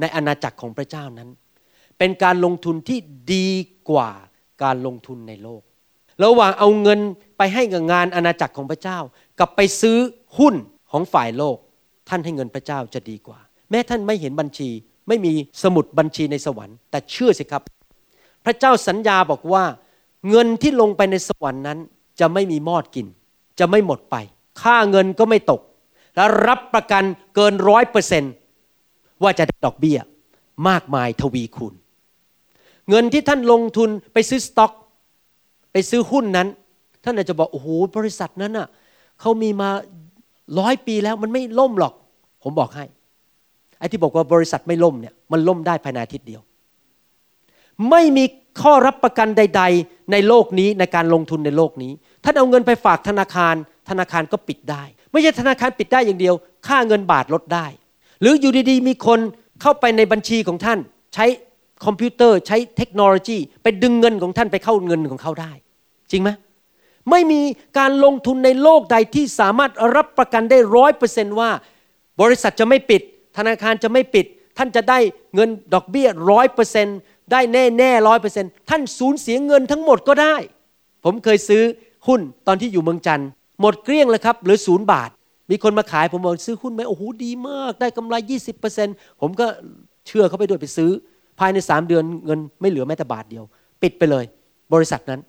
[0.00, 1.28] ในอาณาจักรของพระเจ้านั้น
[1.98, 2.98] เป็นการลงทุนที่
[3.34, 3.48] ดี
[3.90, 4.10] กว่า
[4.62, 5.62] การลงทุนในโลก
[6.24, 7.00] ระหว่างเอาเงิน
[7.38, 8.98] ไปให้กับงานอาณาจักรของพระเจ้า
[9.38, 9.96] กับไปซื้อ
[10.38, 10.54] หุ้น
[10.90, 11.56] ของฝ่ายโลก
[12.08, 13.38] ท่านให้เงินพระเจ้าจะดีกว่า
[13.70, 14.70] แม้ท่านไม่เห็นบัญชี
[15.08, 15.32] ไม่มี
[15.62, 17.62] สมุดบัญชีในสวรรค์ แต่เชื่อสิครับ
[18.44, 19.64] พระเจ้าสัญญาบอกว่า
[20.30, 21.78] เงินที่ลงไปในสวรรค์นั้น
[22.20, 23.06] จะไม่มีมอดกิน
[23.58, 24.16] จะไม่หมดไป
[24.62, 25.60] ค่าเงินก็ไม่ตก
[26.16, 27.04] และรับประกัน
[27.34, 28.24] เกินร้อยเปอร์เซน
[29.22, 29.98] ว่าจะได้ดอกเบี้ย
[30.68, 31.74] มากมายทวีคูณ
[32.88, 34.72] เงินที่ท่านลงทุนไปซื้อสต็อก
[35.72, 36.48] ไปซื้อหุ้นนั้น
[37.04, 38.68] ท่านอาจจะบอกโอ้โหบริษัทนั้นน่ะ
[39.20, 39.70] เขามีมา
[40.58, 41.94] ร้อยปีแล้วมันไม่ล่มหรอก
[42.42, 42.84] ผมบอกให้
[43.78, 46.42] ไอ้ที่บอกว่าบริษัทไม่ล่มเนี่ยมันล่มได้ภายในอาทิตย์เดียว
[47.90, 48.24] ไม่มี
[48.62, 51.92] ข้อรับประกันใด ๆ ในโลกนี้ในการลงทุนในโลกนี้
[52.24, 53.54] ท่านเอาเงินไปฝากธนาคาร
[53.88, 54.82] ธนาคารก็ปิดได้
[55.14, 56.34] ไม่ใช่ธนาคารปิดได้อย่างเดียว
[56.66, 57.66] ค่าเงินบาทลดได้
[58.20, 59.20] หรืออยู่ดีๆ มีคน
[59.62, 60.78] เข้าไปในบัญชีของท่าน
[61.14, 61.26] ใช้
[61.84, 65.52] คอมพิวเตอร์ใช้เทคโนโลยีไปดึงเงินของท่านไปเข้าเงินของเขาได้
[66.10, 66.30] จริงไหม
[67.10, 67.40] ไม่มี
[67.78, 71.50] การลงทุนในโลกใดที่สามารถรับประกันได้ร้อยเปอร์เซนว่า
[72.20, 73.02] บริษัทจะไม่ปิด
[73.36, 74.26] ธนาคารจะไม่ปิด
[74.58, 74.98] ท่านจะได้
[75.34, 76.92] เงินดอกเบี้ยร้อยเปอร์เซนต
[77.32, 80.36] ได้แน่แน่ร้อยเปอร์เซนท่านสูญเสียเงินทั้งหมดก็ได้
[81.04, 81.62] ผมเคยซื้อ
[82.08, 83.28] หุ้นตอนที่อยู่เมืองจันทร์
[83.60, 85.10] หมดเกลี้ยงเลยครับเหลือศูนย์บาท
[85.50, 88.14] มีคนมาขายผมบอกซื้อหุ้นไหมโอ้โหดีมาก ได้กำไร
[88.68, 89.46] 20%ผมก็
[90.06, 90.90] เชื่อเขาไปด้วยไปซื้อ
[91.38, 93.44] ภายในสามเดือนเงินไม่เหลือแม้แต่บาทเดียว
[93.82, 94.24] ปิดไปเลย
[94.72, 95.20] บริษัทนั้น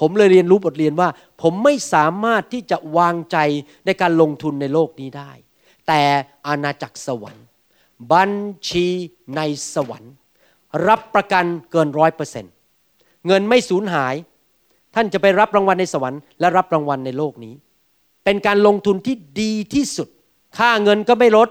[0.00, 1.08] ผมเลยเรียนรู้บทเรียนว่า
[1.42, 3.36] ผมไม่สามารถที่จะวางใจ
[3.86, 5.30] ในการลงทุนในโลกนี้ได้
[5.88, 6.02] แต่
[6.46, 7.46] อาณาจักรสวรรค์
[8.12, 8.32] บัญ
[8.68, 8.86] ชี
[9.36, 9.40] ใน
[9.74, 10.14] สวรรค์
[10.88, 12.52] รับประกันเกินร้อยเปอร์เซ็นต์
[13.26, 14.14] เงินไม่สูญหาย
[14.96, 17.54] ท่านจะไปรับรางวัลในสวรรค์และรับรางวัลในโลกนี้
[18.24, 20.08] เป็นการลงทุนที่ดีที่สุด
[20.58, 21.48] ค่าเงินก็ไม่ลด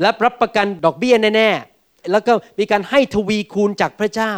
[0.00, 4.32] และรับประกันดอกเบี้ยแน่ๆ แล้วก็มีการให้ทวีคูณจากพระเจ้า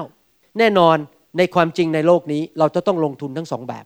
[0.59, 0.97] แน่นอน
[1.39, 3.85] ในความจริงในโลกนี้เราจะต้องลงทุนทั้งสองแบบ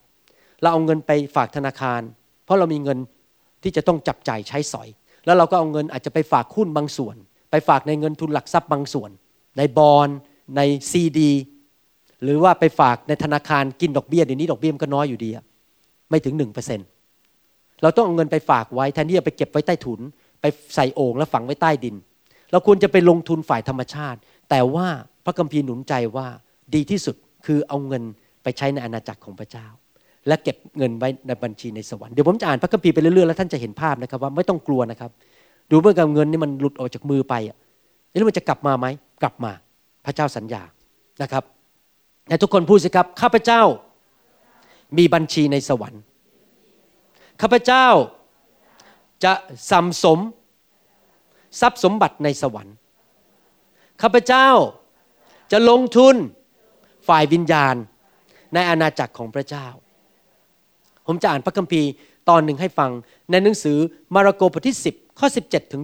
[0.61, 2.01] เราเอาเงินไปฝากธนาคาร
[2.45, 2.99] เพราะเรามีเงิน
[3.63, 4.89] ที่จะต้องจับจ่ายใช้สอย
[5.27, 7.17] แล้วเราก็เอาเงินอาจจะไปฝากหุ้นบางส่วน
[7.51, 9.11] ไปฝากในเงินทุนหลักทรัพย์บางส่วน
[9.59, 10.09] ในบอล
[10.57, 11.33] ในซีดี
[12.23, 15.31] หรือว่าไปฝากในธนาคารกินดอกเบี้ยเดี๋ยวนี้ดอกเบี้ยมันก็น้อยอยู่ดี
[16.11, 16.81] ไม่ถึงหนึ่งเปอร์เซ็น
[17.83, 20.01] เราต้องเอาเงินไปฝากไว้แทนที่จะไปเก็บไว้ใต้ถุน
[20.41, 20.45] ไป
[20.75, 21.95] ใส่โอ่งแล้วฝังไว้ใต้ดิน
[22.53, 24.19] เราควรจะไปลงทุนฝ่ายธรรมชาติ
[24.51, 24.87] แต่ว่า
[25.25, 26.27] พระคัมภีร์หนุนใจว่า
[26.75, 27.17] ดีที่สุด
[27.47, 28.03] คือเอาเงิน
[28.43, 29.67] ไปใช้ในอาณาจักรของพระเจ้า
[30.27, 35.11] และเก็บเงินไว้ในบัญชีในสวรรค์เดี๋ยวผมจะอ่านพระคัมภีร์ไปเรื่อยๆแล้วท่านจะเห็นภาพนะครับว่าไม่ต้องกลัวนะครับ
[35.71, 37.57] ดูเมื่อกับเงินนี่มันหลุดออกจากมือไปอะ
[38.09, 38.87] แล้วมันจะกลับมาไหม
[39.23, 39.53] กลับมา
[40.07, 40.63] พระเจ้าสัญญา
[41.23, 41.43] นะครับ
[42.29, 43.63] แต่ทุกคนพูดสิครับ ข้าพเจ้า
[44.99, 46.03] มีบัญชีในสวรรค์
[47.41, 47.87] ข้าพเจ้า
[49.25, 49.33] จะ
[49.71, 50.19] สัมสม
[51.61, 52.75] ทรัพย์สมบัติในสวรรค์
[54.03, 54.49] ข้าพเจ้า
[55.53, 56.15] จะลงทุน
[57.09, 57.75] ฝ่ายวิญญาณ
[58.55, 59.67] ในอาณาจักรของพระเจ้า
[61.07, 61.89] ผมจะอ่านพระคัมภีร์
[62.29, 62.91] ตอนหนึ่งให้ฟัง
[63.31, 63.79] ในหนังสือ
[64.15, 65.83] มาระโกบทที่ 10 ข้อ 17 ถึง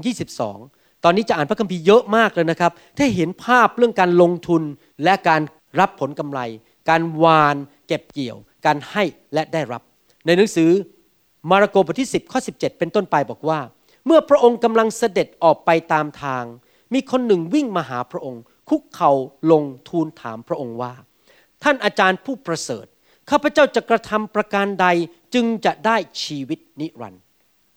[0.51, 4.63] 22 ตอนนี้จะอ่านพระคัมภีร์เยอะมากเลยนะครับ ถ้าเห็นภาพเรื่องการลงทุน
[5.05, 5.43] และการ
[5.81, 6.41] รับผลกำไร
[6.89, 7.57] การวาน
[7.87, 9.05] เก็บเกี่ยว การให้
[9.35, 9.83] และได้รับ
[10.27, 10.71] ในหนังสือ
[11.51, 13.61] มาระโกบทที่ 10 ข้อ 17 เป็นต้นไปบอกว่า
[14.07, 16.45] เมื่อพระองค์กำลังเสด็จออกไปตามทาง
[16.95, 19.11] มีคนหนึ่งวิ่งมาหาพระองค์ คุกเข่า
[19.51, 20.93] ลงทูลถามพระองค์ว่า
[21.63, 22.87] ท่านอาจารย์ผู้ประเสริฐ
[23.31, 24.87] ข้าพเจ้าจะกระทำประการใด
[25.35, 27.23] จึงจะได้ชีวิตนิรันดร์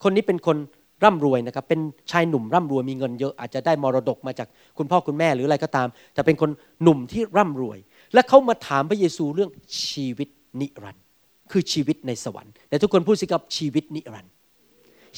[0.04, 0.58] คนนี้เป็นคน
[1.04, 1.80] ร่ำรวยนะครับ เป็น
[2.12, 6.50] ชายหนุ่มร่ำรวยมีเงินเยอะอาจจะได้มรดกมาจากคุณพ่อคุณแม่หรืออะไรก็ตาม แต่เป็นคน
[6.84, 7.78] หนุ่มที่ร่ำรวย
[8.14, 9.52] และเขามาถามพระเยซูเรื่อง
[9.88, 10.30] ชีวิต
[10.62, 11.04] นิรันดร์
[11.52, 14.34] คือชีวิตในสวรรค์แต่ทุกคนพูดสิครับชีวิตนิรันดร์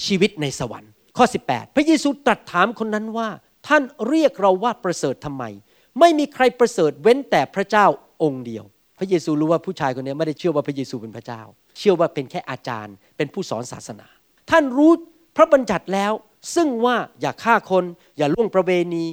[0.05, 3.29] ชีวิตในสวรรค์ ข้อ 18 พระเยซูตรัสถามคนนั้นว่า
[3.67, 5.43] ท่านเรียกเราว่าประเสริฐทำไม
[5.99, 7.85] ไม่มีใครประเสริฐเว้นแต่พระเจ้า
[8.23, 8.63] องค์เดียว
[8.99, 11.41] พระเยซูรู้ว่าผู้ชายคนนี้ไม่ได้เชื่อว่าพระเยซูเป็นพระเจ้า
[11.77, 14.07] เชื่อว่าเป็นแค่อาจารย์ เป็นผู้สอนศาสนา
[14.49, 14.91] ท่านรู้
[15.35, 16.13] พระบัญญัติแล้ว
[16.55, 17.83] ซึ่งว่าอย่าฆ่าคน
[18.17, 19.05] อย่าล่วงประเวณี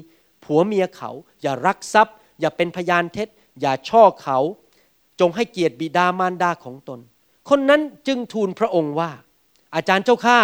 [0.45, 1.11] ผัวเมียเขา
[1.43, 3.29] อย่ารักทรัพย์ อย่าเป็นพยานเท็จ
[3.61, 4.39] อย่าช่อเขา
[5.21, 7.01] จงให้เกียรติบิดามารดาของตน
[7.49, 9.11] คนนั้นจึงทูลพระองค์ว่า
[9.75, 10.39] อาจารย์เจ้าข้า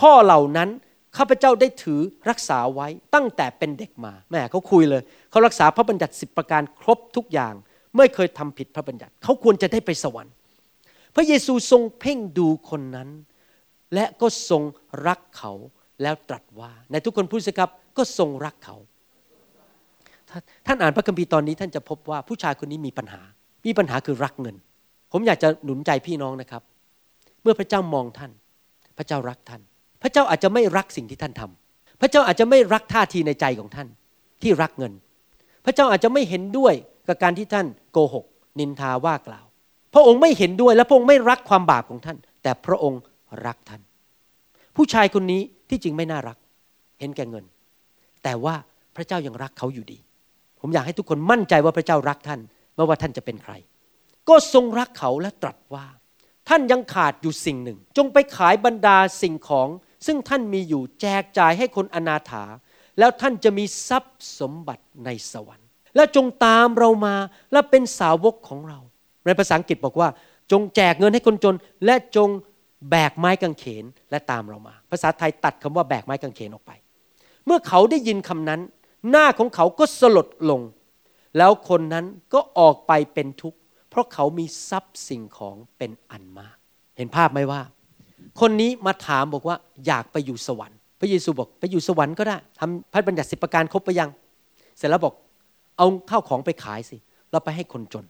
[0.00, 0.68] ข้อเหล่านั้น
[1.16, 2.00] ข้าพเจ้าได้ถือ
[2.30, 7.54] รักษาไว้ตั้งแต่เป็นเด็กมาแม่เขาคุยเลย เขารักษาพระบัญญัติสิบประการครบทุกอย่าง
[7.96, 10.34] ไม่เคยทำผิดพระบัญญัติ เขาควรจะได้ไปสวรรค์
[11.14, 13.08] พระเยซูทรงเพ่งดูคนนั้น
[13.94, 14.62] และก็ทรง
[15.06, 15.52] รักเขา
[16.02, 18.76] แล้วตรัสว่า ในทุกคนพูดสิครับก็ทรงรักเขา
[20.66, 23.20] ท่านอ่านพระคัมภีร์ตอนนี้ท่านจะพบว่าผู้ชายคนนี้มีปัญหา
[23.66, 24.56] มีปัญหาคือรักเงิน
[25.12, 26.62] ผมอยากจะหนุนใจพี่น้องนะครับ
[27.42, 28.30] เมื่อพระเจ้ามองท่าน
[28.98, 29.62] พระเจ้ารักท่าน
[30.02, 33.88] พระเจ้าอาจจะไม่รักสิ่งที่ท่านทำพระเจ้าอาจจะไม่รักท่าทีในใจของท่าน
[34.42, 34.92] ที่รักเงิน
[35.64, 36.74] พระเจ้าอาจจะไม่เห็นด้วย
[37.08, 38.24] กับการที่ท่านโกหก
[38.60, 39.46] นินทาว่ากล่าว
[39.94, 43.00] พระองค์ไม่เห็นด้วยและพระองค์ไม่รักความบาปของท่าน แต่พระองค์
[43.46, 43.82] รักท่าน
[44.76, 46.36] ผู้ชายคนนี้ที่จริงไม่น่ารัก
[47.00, 47.44] เห็นแก่เงิน
[48.22, 48.54] แต่ว่า
[48.96, 49.98] พระเจ้ายังรักเขาอยู่ดี
[50.66, 52.40] ผมอยากให้ทุกคนมั่นใจว่าพระเจ้ารักท่าน
[52.74, 53.52] ไม่ว่าท่านจะเป็นใคร
[54.28, 55.86] ก็ทรงรักเขาและตรัสว่า
[56.48, 59.68] ท่านยังขาดอยู่สิ่งหนึ่ง จงไปขายบรรดาสิ่งของ
[60.06, 62.44] ซึ่งท่านมีอยู่แจกจ่ายให้คนอนาถา
[62.98, 67.14] แล้วท่านจะมีทรัพย์สมบัติในสวรรค์ แล้วจงตามเรามา
[67.52, 68.78] และเป็นสาวกของเรา
[69.26, 70.08] ในภาษาอังกฤษบอกว่า
[70.52, 71.54] จงแจกเงินให้คนจน
[71.84, 72.28] และจง
[72.90, 76.72] แบกไม้กางเขนและตามเรามา ภาษาไทยตัดคำว่าแบกไม้กางเขนออกไป
[77.46, 78.60] เมื่อเขาได้ยินคำนั้น
[79.10, 80.60] หน้าของเขาก็สลดลง
[81.38, 83.58] แล้วคนนั้นก็ออกไปเป็นทุกข์
[83.90, 86.56] เพราะเขามีทรัพย์สิ่งของเป็นอันมาก
[86.96, 87.60] เห็นภาพไหมว่า
[88.40, 94.10] คนนี้มาถามบอกว่าอยากไปอยู่สวรรค์ พระเยซูบอกไปอยู่สวรรค์ก็ได้ทำพระบัญญัติสิบประการครบไปยัง
[94.76, 95.14] เสร็จแล้วบอก
[95.76, 96.96] เอาข้าวของไปขายสิ
[97.30, 98.04] แล้วไปให้คนจน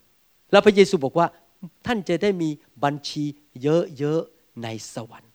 [0.53, 1.27] แล้วพระเยซูบอกว่า
[1.87, 2.51] ท่านจะได้มี
[2.85, 3.25] บัญชี
[3.63, 5.31] เยอะๆในสวรรค์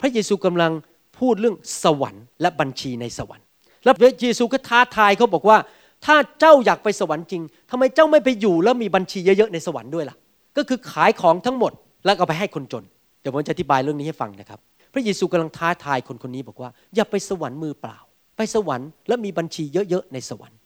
[0.00, 0.72] พระเยซูกำลัง
[1.18, 3.41] พูดเรื่องสวรรค์และบัญชีในสวรรค์
[3.84, 5.58] แล้วพระเยซูก็ท้าทายเขาบอกว่า
[6.04, 10.16] ถ้าเจ้าอยากไปสวรรค์จริงทำไมเจ้าไม่ไปอยู่แล้วมีบัญชีเยอะๆในสวรรค์ด้วยล่ะ
[10.56, 11.72] ก็คือขายของทั้งหมด
[12.04, 12.84] แล้วเอาไปให้คนจน
[13.20, 14.60] เดี๋ยวผมจะอธิบายเรื่องนี้ให้ฟังนะครับ
[14.92, 17.98] พระเยซูกำลังท้าทายคนคนนี้บอกว่า อย่าไปสวรรค์มือเปล่า
[18.36, 20.58] ไปสวรรค์แล้วมีบัญชีเยอะๆในสวรรค์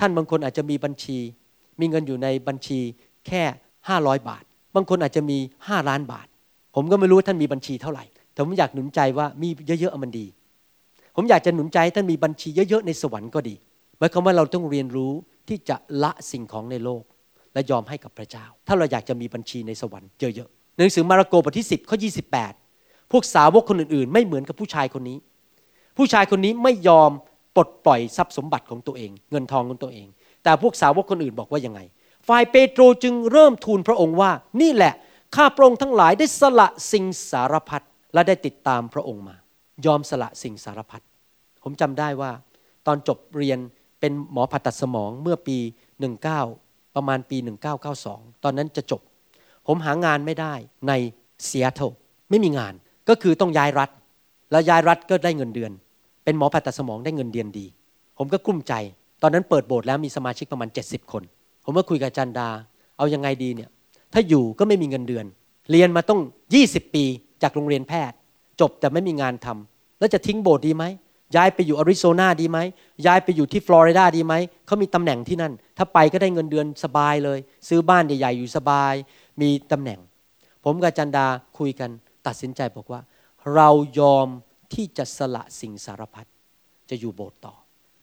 [0.00, 1.18] ท่านบางคนอาจจะมีบัญชี
[1.80, 2.78] มีเงินอยู่ในบัญชี
[3.26, 3.42] แค่
[3.86, 4.44] 500 บาท
[4.74, 6.26] บางคนอาจจะมี5ล้านบาท
[6.74, 9.48] ผมก็ไม่รู้ท่านมีบัญชีเท่าไหร่แต่ผมอยากหนุนใจว่ามี
[9.80, 10.26] เยอะๆมันดี
[11.14, 13.54] ผมอยากจะหนุนใจให้ท่านมีบัญชีเยอะๆในสวรรค์ก็ดี
[13.98, 15.12] หมายความว่าเราต้องเรียนรู้
[15.48, 17.02] ที่จะละสิ่งของในโลก
[17.54, 21.96] และยอมให้กับพระเจ้า ถ้าเราอยากจะมีบัญชีในสวรรค์เยอะๆหนังสือมาระโกบทที่ 10ข้อ
[22.54, 25.18] 28 พวกสาวกคนอื่นๆ ไม่เหมือนกับผู้ชายคนนี้
[25.96, 27.10] ผู้ชายคนนี้ไม่ยอม
[27.54, 30.06] ปลดปล่อยทรัพย์สมบัติของตัวเอง เงินทองของตัวเอง
[30.42, 31.80] แต่พวกสาวกคนอื่นบอกว่ายังไง
[32.28, 34.30] ฝ่ายเปโตรจึงเริ่มทูลพระองค์ว่า
[34.62, 34.94] นี่แหละ
[35.36, 37.82] ข้าพระองค์ทั้งหลายได้สละสิ่งสารพัด
[38.14, 39.36] และได้ติดตามพระองค์มา
[39.86, 41.02] ยอมสละสิ่งสารพัด
[41.62, 42.30] ผมจำได้ว่า
[42.86, 43.58] ตอนจบเรียน
[44.00, 45.58] เป็นหมอผ่าตัดสมองเมื่อปี
[46.26, 47.36] 19 ประมาณปี
[47.90, 49.00] 1992 ตอนนั้นจะจบ
[49.66, 50.54] ผมหางานไม่ได้
[50.88, 50.92] ใน
[51.44, 51.80] เซียโต
[52.30, 52.74] ไม่มีงาน
[53.08, 53.90] ก็คือต้องย้ายรัฐ
[54.50, 55.72] แล้วย้ายรัฐก็ได้เงินเดือน
[56.24, 57.66] เป็นหมอผ่าตัดสมองได้เงินเดือนดี
[58.18, 58.74] ผมก็กลุ้มใจ
[59.22, 61.22] ตอนนั้นเปิดโบสถ์แล้วมีสมาชิกประมาณ 70 คน
[61.64, 62.48] ผมก็คุยกับจันดา
[62.96, 63.70] เอายังไงดีเนี่ย
[64.12, 65.26] ถ้าอยู่ก็ไม่มีเงินเดือน
[65.70, 66.20] เรียนมาต้อง
[66.56, 67.04] 20 ปี
[67.42, 68.16] จากโรงเรียนแพทย์
[68.60, 69.71] จบแต่ไม่มีงานทำ
[70.02, 70.84] แล้วจะทิ้งโบสถ์ดีไหม
[71.36, 72.58] ย้ายไปอยู่อาริโซนาดีไหม
[73.06, 74.34] ย้ายไปอยู่ที่ฟลอริดาดีไหม
[74.66, 77.38] เขามีตำแหน่งที่นั่น ถ้าไปก็ได้เงินเดือนสบายเลย
[77.68, 78.94] ซื้อบ้านใหญ่ๆอยู่สบาย
[79.40, 80.00] มีตำแหน่ง
[80.64, 81.26] ผมกับจันดา
[81.58, 81.90] คุยกัน
[82.26, 83.00] ตัดสินใจบอกว่า
[83.54, 84.28] เรายอม
[84.74, 86.26] ที่จะสละสิ่งสารพัด
[86.90, 87.54] จะอยู่โบสถ์ต่อ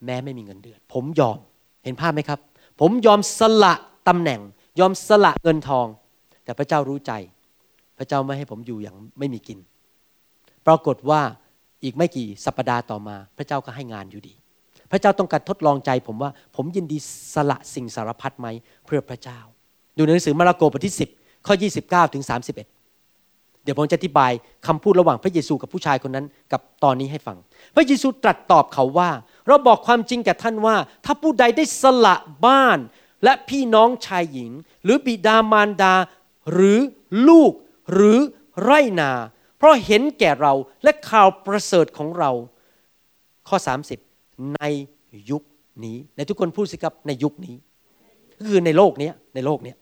[0.06, 1.38] แม้ไม่มีเงินเดือน ผมยอม
[1.84, 2.40] เห็นภาพไหมครับ
[2.80, 3.74] ผมยอมสละ
[4.08, 4.42] ตำแหน่ง
[4.80, 5.88] ยอมสละเงินทอง
[6.44, 7.12] แต่พระเจ้ารู้ใจ
[7.98, 9.60] พระเจ้าไม่ให้ผมอยู่อย่างไม่มีกิน
[10.68, 11.22] ปรากฏว่า
[11.84, 14.34] อีกไม่กี่สัปดาห์ต่อมา พระเจ้าก็ให้งานอยู่ดี
[14.92, 16.98] พระเจ้าต้องการทดลองใจผมว่า ผมยินดี
[17.34, 18.48] สละสิ่งสารพัดไหม
[18.86, 19.40] เพื่อพระเจ้า
[19.98, 21.54] ดูในหนังสือมาระโกบทที่ 10 ข้อ
[21.84, 24.32] 29ถึง31 เดี๋ยวผมจะอธิบาย
[24.68, 27.38] คำพูดระหว่างพระเยซูกับผู้ชายคนนั้น กับตอนนี้ให้ฟัง
[27.76, 29.10] พระเยซูตรัสตอบเขาว่า
[29.48, 30.76] เราบอกความจริงแก่ท่านว่า
[31.06, 32.16] ถ้าผู้ใดได้สละ
[32.46, 32.80] บ้าน
[33.24, 34.52] และพี่น้องชายหญิง
[34.84, 35.96] หรือบิดามารดา
[36.52, 36.80] หรือ
[37.28, 37.52] ลูก
[37.94, 38.20] หรือ
[38.62, 39.12] ไรนา
[39.60, 40.54] เพราะเห็นแก่เรา
[40.84, 42.32] และข่าวประเสริฐของเรา
[43.48, 43.58] ข้อ
[44.06, 44.64] 30 ใน
[45.32, 45.44] ยุค
[45.86, 47.56] นี้ในทุกคนพูดสิครับในยุคนี้
[48.38, 49.74] ก็คือในโลกนี้ในโลกนี้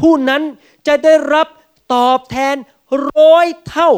[0.00, 0.42] ผู้นั้น
[0.86, 1.48] จะได้รับ
[1.94, 2.56] ตอบแทน
[3.18, 3.90] ร้อยเท่า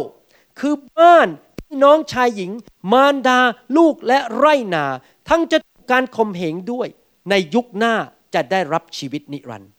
[0.60, 1.28] คือบ้าน
[1.58, 2.50] พี่น้องชายหญิง
[2.92, 3.38] มารดา
[3.76, 4.84] ลูกและไรนา
[5.28, 5.58] ทั้งจะ
[5.90, 6.88] การข่มเหงด้วย
[7.30, 7.94] ในยุคหน้า
[8.34, 9.72] จะได้รับชีวิตนิรันดร์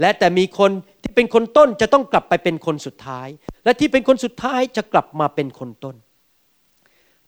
[0.00, 0.70] และแต่มีคน
[1.02, 3.28] ที่เป็นคนต้นจะต้องกลับไปเป็นคนสุดท้าย
[3.64, 5.96] และที่เป็นคนสุดท้ายจะกลับมาเป็นคนต้น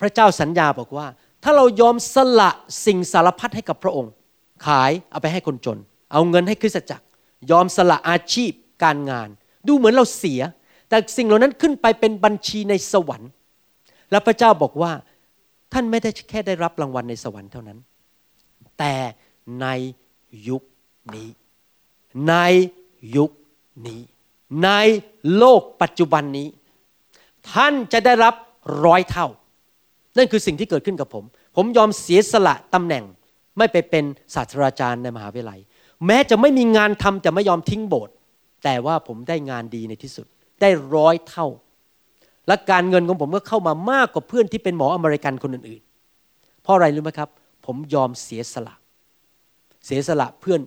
[0.01, 1.07] พระเจ้าสัญญาบอกว่า
[1.43, 2.51] ถ้าเรายอมสละ
[2.87, 4.12] สิ่งสารพัดให้กับพระองค์
[4.67, 5.79] ขายเอาไปให้คนจน
[6.12, 7.07] เอาเงินให้คริสตจักร
[7.51, 8.53] ยอมสละอาชีพ
[8.83, 9.29] การงาน
[9.67, 10.41] ดูเหมือนเราเสีย
[10.89, 13.31] แต่สิ่งเหล่านั้นขึ้นไปเป็นบัญชีในสวรรค์
[14.11, 14.93] แล้วพระเจ้าบอกว่า
[15.73, 17.79] ท่านไม่ได้แค่ได้รับรางวัลในสวรรค์เท่านั้น
[18.79, 18.95] แต่
[19.61, 19.67] ใน
[20.49, 20.62] ยุค
[21.15, 21.29] นี้
[22.29, 22.35] ใน
[23.17, 23.31] ยุค
[23.87, 24.01] นี้
[24.65, 24.71] ใน
[25.37, 26.49] โลกปัจจุบันนี้
[27.53, 28.35] ท่านจะได้รับ
[28.85, 29.27] ร้อยเท่า
[30.17, 31.25] นั่นคือสิ่งที่เกิดขึ้นกับผม
[31.57, 33.05] ผมยอมเสียสละตำแหน่ง
[33.59, 34.05] ไม่ไปเป็น
[34.35, 35.61] ศาสตราจารย์ในมหาวิทยาลัย
[36.07, 38.15] แม้จะไม่มีงานทำแต่ไม่ยอมทิ้งโบสถ์
[38.65, 40.27] แต่ว่าผมได้งานดีในที่สุด
[40.61, 41.47] ได้ร้อยเท่า
[42.47, 47.29] และการเงินของผมก็เข้ามามากกว่าเพื่อนที่เป็นหมออเมริกันคนอื่นๆ เพราะอะไรรู้ไหมครับ
[47.67, 48.75] ผมยอมเสียสละ
[49.87, 50.61] เสียสละเพื่อน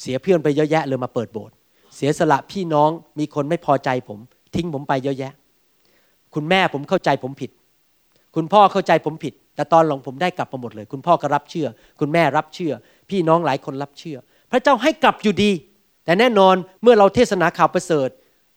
[0.00, 1.54] เสียเพื่อนไปเยอะแยะเลยมาเปิดโบสถ์
[1.96, 4.18] เสียสละพี่น้องมีคนไม่พอใจผม
[4.54, 5.32] ทิ้งผมไปเยอะแยะ
[6.34, 7.50] คุณแม่ผมเข้าใจผมผิด
[8.36, 11.66] คุณพ่อเข้าใจผมผิด แต่ตอนหลังผมได้กลับมาหมดเลย คุณพ่อก็รับเชื่อ
[12.00, 12.72] คุณแม่รับเชื่อ
[13.10, 14.16] พี่น้องหลายคนรับเชื่อ
[14.52, 15.50] พระเจ้าให้กลับอยู่ดี
[16.04, 18.08] แต่แน่นอนเมื่อเราเทศนาข่าวประเสริฐ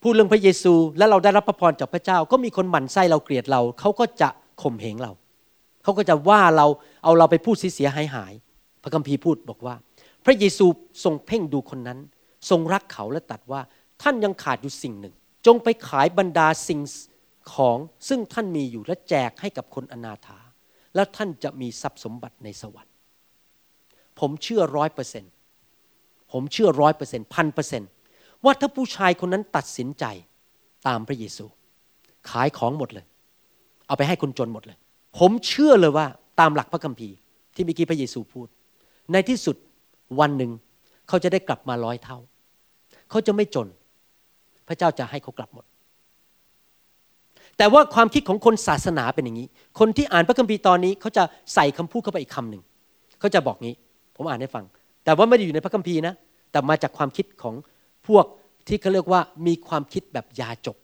[0.02, 4.30] พูดเรื่องพระเยซูและเราได้รับพระพรจากพระเจ้า ก็มีคนหมั่นไส้เราเกลียดเราเขาก็จะ
[4.62, 5.12] ข่มเหงเรา
[5.84, 6.68] เขาก็จะว่าเรา
[7.04, 8.34] เอาเราไปพูดเสียหายหาย
[8.84, 9.76] พระคัมภีร์พูดบอกว่า
[10.26, 10.66] พระเยซู
[11.04, 12.00] ทรงเพ่งดูคนนั้น
[12.50, 13.62] ทรงรักเขาและตัดว่า
[14.02, 15.16] ท่านยังขาดอยู่สิ่งหนึ่ง
[15.46, 16.82] จงไปขายบรรดาสิ่ง
[17.54, 20.40] ของซึ่งท่านมีอยู่และแจกให้กับคนอนาถา
[20.96, 22.94] แล้วท่านจะมีทรัพย์สมบัติในสวรรค์
[24.20, 25.32] ผมเชื่อร้อยเปอร์เซ็นต์
[26.32, 27.90] ผมเชื่อร้อยเปอร์เซ็นต์พันเปอร์เซ็นต์
[28.46, 30.06] ว่าถ้าผู้ชายคนนั้นตัดสินใจ
[30.88, 31.46] ตามพระเยซู
[32.30, 33.06] ขายของหมดเลย
[33.88, 34.78] เอาไปให้คนจนหมดเลย
[35.20, 36.06] ผมเชื่อเลยว่า
[36.40, 37.16] ตามหลักพระคัมภีร์
[37.56, 38.48] ที่เมื่อกี้พระเยซูพูด
[39.12, 39.56] ในที่สุด
[40.20, 40.51] วันหนึ่ง
[41.07, 42.18] เขาจะได้กลับมาร้อยเท่า
[43.09, 43.68] เขาจะไม่จน
[44.68, 45.66] พระเจ้าจะให้เขากลับหมด
[47.57, 49.47] แต่ว่าความคิดของคนศาสนาเป็นอย่างนี้
[49.80, 52.61] คนที่อ่านพระคัมภีร์ตอนนี้เขาจะใส่คำพูดเข้าไปอีกคำหนึ่ง
[53.20, 53.76] เขาจะบอกงี้
[54.16, 54.66] ผมอ่านให้ฟัง
[55.03, 56.14] แต่ว่าไม่ได้อยู่ในพระคัมภีร์นะ
[56.51, 57.55] แต่มาจากความคิดของ
[58.07, 58.26] พวก
[58.68, 60.78] ที่เขาเรียกว่ามีความคิดแบบยาจก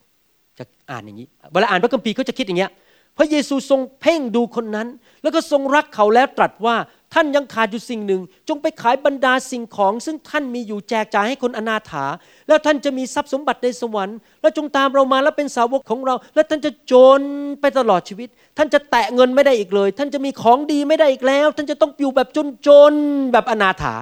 [0.57, 2.71] จะอ่านอย่างนี้ เวลาอ่านพระคัมภีร์เขาจะคิดอย่างเงี้ย
[3.17, 4.87] พระเยซูทรงเพ่งดูคนนั้น
[5.21, 6.75] แล้วก็ทรงรักเขาแล้วตรัสว่า
[7.13, 12.05] ท่านยังขาดอยู่สิ่งหนึ่ง จงไปขายบรรดาสิ่งของ ซึ่งท่านมีอยู่แจกจ่ายให้คนอนาถา
[12.47, 17.21] แล้วท่านจะมีทรัพย์สมบัติในสวรรค์ แล้วจงตามเรามาแล้วเป็นสาวกของเรา แล้วท่านจะจน
[17.61, 22.27] ไปตลอดชีวิต ท่านจะแตะเงินไม่ได้อีกเลย ท่านจะมีของดีไม่ได้อีกแล้ว ท่านจะต้องอยู่แบบ
[22.67, 23.93] จนๆแบบอนาถา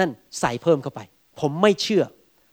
[0.00, 1.00] นั่นใส่เพิ่มเข้าไป
[1.40, 2.04] ผมไม่เชื่อ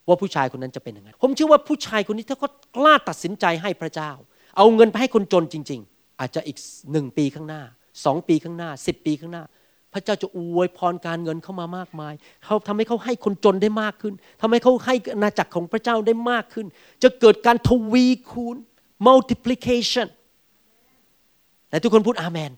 [0.07, 4.11] ว่าผู้ชายคนนั้นจะเป็นอย่างนั้น ผมเชื่อว่าผู้ชายคนนี้ถ้าเขากล้าตัดสินใจให้พระเจ้า
[4.57, 6.57] เอาเงินไปให้คนจนจริง ๆ อาจจะอีก
[6.91, 7.61] หนึ่งปีข้างหน้า
[8.05, 9.43] สองปีข้างหน้าสิบปีข้างหน้า
[9.93, 12.13] พระเจ้าจะอวยพรการเงินเข้ามามากมาย
[12.45, 16.65] เขาทำให้เขาให้คนจนได้มากขึ้นทำให้เขาให้อาณาจักรของพระเจ้าได้มากขึ้น
[17.03, 18.55] จะเกิดการทวีคูณ
[19.07, 20.07] multiplication
[21.69, 22.51] แต่ทุกคนพูดอาเมน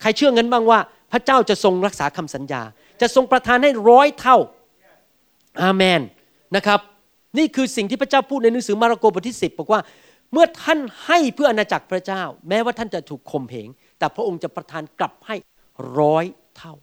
[0.00, 0.78] ใครเชื่อเงินบ้างว่า
[1.12, 2.62] พระเจ้าจะทรงรักษาคำสัญญา
[3.00, 4.36] จะทรงประทานให้ร้อยเท่า
[5.62, 6.00] อาเมน
[6.56, 6.80] นะครับ
[7.38, 9.80] นี่คือสิ่งที่พระเจ้าพูดในหนังสือมาระโกบทที่ 10 บอกว่า
[10.32, 13.68] เมื่อท่านให้เพื่ออาณาจักรพระเจ้า แม้ว่าท่านจะถูกข่มเหง
[13.98, 15.36] แต่พระองค์จะประทานกลับให้
[16.00, 16.24] ร้อย
[16.56, 16.74] เท่า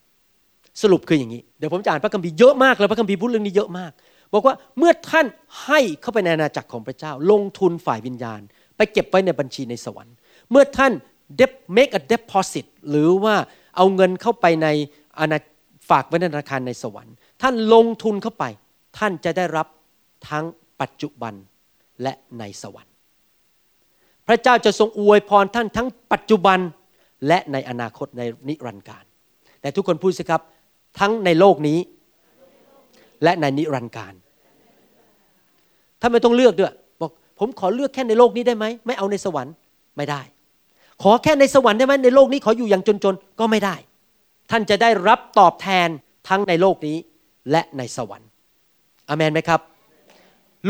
[0.82, 3.92] สรุปคืออย่างนี้ เดี๋ยวผมจะอ่านพระคัมภีร์เยอะมากเลยพระคัมภีร์พูดเรื่องนี้เยอะมาก
[4.34, 5.26] บอกว่าเมื่อท่าน
[5.66, 8.42] ให้เข้าไปในอาณาจักรของพระเจ้า ลงทุนฝ่ายวิญญาณ
[8.78, 10.16] ไปเก็บไว้ในบัญชีในสวรรค์
[10.52, 10.92] เมื่อท่าน
[11.78, 13.36] make a deposit หรือว่า
[13.76, 14.68] เอาเงินเข้าไปใน
[15.20, 15.40] อาณา
[15.90, 18.46] ฝากไว้ในธนาคารในสวรรค์ ท่านลงทุนเข้าไป
[18.98, 19.68] ท่านจะได้รับ
[20.30, 20.46] ทั้ง
[20.82, 21.34] ปัจจุบัน
[22.02, 22.94] และในสวรรค์
[24.28, 26.60] พระเจ้าจะทรงอวยพรท่านทั้งปัจจุบัน
[27.28, 29.04] และในอนาคตในนิรันดร์การ
[29.62, 30.42] แต่ทุกคนพูดสิครับ
[31.00, 31.80] ทั้งในโลกนี้
[33.24, 34.14] และในนิรันดร์การ
[36.02, 39.54] ถ้าไม่ต้องเลือกด้วยบอกผมขอเลือกแค่ในโลกนี้ได้ไหมไม่เอาในสวรรค์
[39.98, 40.22] ไม่ได้
[41.04, 43.76] ขอแค่ในสวรรค์ได้ไหมในโลกนี้ขออยู่อย่างจนๆก็ไม่ได้
[44.52, 45.90] ท่านจะได้รับตอบแทน
[46.30, 46.98] ทั้งในโลกนี้
[47.52, 48.30] และในสวรรค์
[49.10, 49.62] อเมนไหมครับ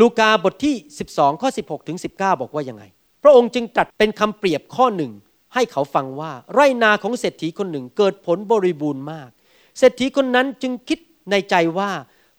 [0.00, 0.74] ลูกาบทที่
[1.10, 2.82] 12 ข้อ 16 ถึง 19 บอกว่ายังไง
[3.22, 5.12] พระองค์จึงตรัสเป็นคำเปรียบข้อหนึ่ง
[5.54, 9.30] ให้เขาฟังว่าไรนาของเศรษฐีคนหนึ่งเกิดผลบริบูรณ์มาก
[9.78, 10.98] เศรษฐีคนนั้นจึงคิด
[11.30, 11.90] ในใจว่า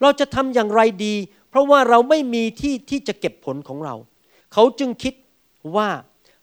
[0.01, 1.15] เราจะทำอย่างไรดี
[1.49, 3.95] เพราะว่าเราไม่มีที่ที่จะเก็บผลของเรา
[4.53, 5.13] เขาจึงคิด
[5.75, 5.89] ว่า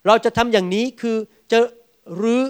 [0.07, 1.17] เราจะทำอย่างนี้คือ
[1.53, 1.59] จะ
[2.23, 2.43] รื้อ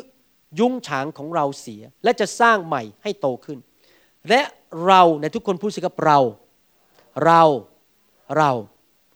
[0.59, 3.59] ยุ้งฉางของเราเสีย และจะสร้างใหม่ให้โตขึ้น
[4.29, 4.41] และ
[4.87, 6.19] เราในทุกคนพูดสิครับเรา
[7.25, 7.43] เรา
[8.39, 8.51] เรา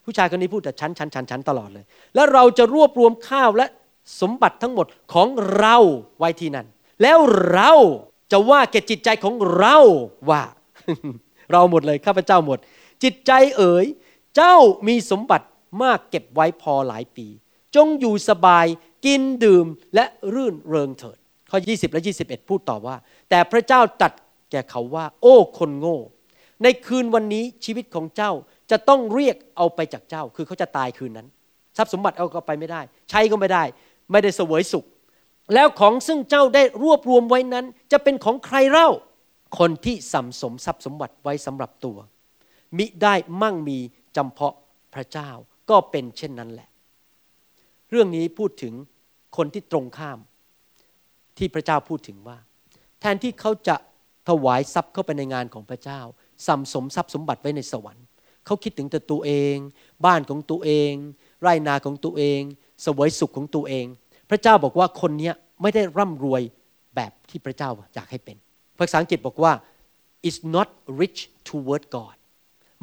[0.05, 1.84] ผู้ชายคนนี้พูดแต่ฉันฉันฉันฉันตลอดเลย
[2.14, 3.66] แล้วเราจะรวบรวมข้าวและ
[4.20, 5.28] สมบัติทั้งหมดของ
[5.59, 5.76] เรา
[6.18, 6.66] ไว้ที่นั่น
[7.03, 7.18] แล้ว
[7.53, 7.72] เรา
[8.32, 9.78] จะว่าเกจิตใจของเรา
[10.30, 10.42] ว่า
[11.53, 12.59] เราหมดเลยข้าพเจ้าหมด
[13.03, 13.86] จิตใจเอ๋ย
[14.36, 14.57] เจ้า
[14.88, 15.46] มีสมบัติ
[15.82, 17.26] มากเก็บไว้พอหลายปี
[17.76, 18.66] จงอยู่สบาย
[19.07, 21.16] กินดื่มและรื่นเริงเถิด
[21.50, 22.96] ข้อ 20 และ 21 พูดต่อว่า
[23.30, 24.12] แต่พระเจ้าตัด
[24.50, 25.98] แก่เขาว่า โอ้คนโง่
[26.62, 28.32] ในคืนวันนี้ชีวิตของเจ้า
[28.70, 31.28] จะต้องเรียกเอาไปจากเจ้า คือเขาจะตายคืนนั้น
[31.76, 32.80] ทรัพย์สมบัติเอาก็ไปไม่ได้
[33.11, 33.64] ใช้ก็ไม่ได้
[34.13, 34.85] ไม่ได้เสวยสุข
[35.55, 38.89] แล้วของซึ่งเจ้าได้รวบรวมไว้นั้น จะเป็นของใครเล่า
[39.59, 41.99] คนที่สัมสมทรัพย์สมบัติไว้สำหรับตัว
[42.79, 43.79] มิได้มั่งมี
[44.17, 44.55] จำเพาะ
[44.95, 45.31] พระเจ้า
[45.71, 46.69] ก็เป็นเช่นนั้นแหละ
[47.91, 48.75] เรื่องนี้พูดถึง
[49.37, 50.19] คนที่ตรงข้าม
[51.39, 52.39] ที่พระเจ้าพูดถึงว่า
[53.01, 53.77] แทนที่เขาจะ
[54.29, 56.01] ถวายทรัพย์เข้าไปในงานของพระเจ้า
[56.47, 58.05] สัมสมทรัพย์สมบัติไว้ในสวรรค์
[58.47, 59.57] เขาคิดถึงแต่ตัวเอง
[60.07, 60.93] บ้านของตัวเอง
[61.43, 62.41] ไร่นาของตัวเอง
[62.85, 63.87] สวยสุขของตัวเอง
[64.33, 66.43] พระเจ้าบอกว่าคนนี้ไม่ได้ร่ำรวย
[66.97, 68.37] แบบที่พระเจ้าอยากให้เป็น
[68.78, 69.53] ภาษาอังกฤษบอกว่า
[70.28, 70.68] is not
[71.01, 72.16] rich toward God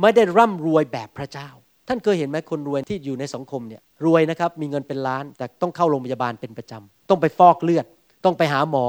[0.02, 1.50] ไม่ได้ร่ำรวยแบบพระเจ้า
[1.88, 7.86] ท่านเคยเห็นไหมคนรวยที่อยู่ในสังคมเนี่ยรวยนะครับมีเงินเป็นล้านแต่ต้องเข้าโรงพยาบาลเป็นประจำต้องไปฟอกเลือด
[8.26, 8.86] ต้องไปหาหมอ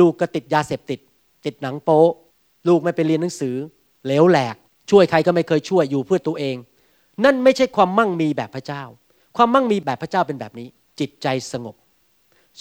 [0.00, 1.00] ลูกก็ติดยาเสพติด
[1.44, 2.04] ติดหนังโป๊
[2.68, 3.54] ลูกไม่ไปเรียนหนังสือ
[4.04, 4.56] เหลวแหลก
[4.90, 6.56] ช่วยใครก็ไม่เคยช่วยอยู่เพื่อตัวเอง
[7.24, 8.82] นั่นไม่ใช่ความมั่งมีแบบพระเจ้า
[9.36, 10.68] ความมั่งมีแบบพระเจ้าเป็นแบบนี้
[11.00, 11.76] จิตใจสงบ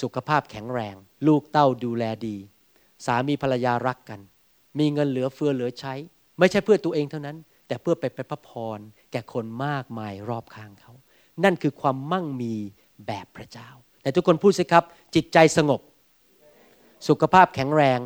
[0.01, 0.95] สุขภาพแข็งแรง
[1.27, 2.37] ลูกเต้าดูแลดี
[3.05, 4.19] สามีภรรยารักกัน
[4.79, 5.93] มีเงินเหลือเฟือเหลือใช้
[6.39, 8.79] ไม่ใช่เพื่อตัวเองเท่านั้น แต่เพื่อไปเป็นพระพร
[9.11, 10.93] แก่คนมากมายรอบข้างเขา
[11.43, 12.53] นั่นคือความมั่งมี
[13.07, 13.69] แบบพระเจ้า
[14.01, 14.83] แต่ทุกคนพูดสิครับ
[15.15, 15.81] จิตใจสงบ
[17.07, 17.99] สุขภาพแข็งแรง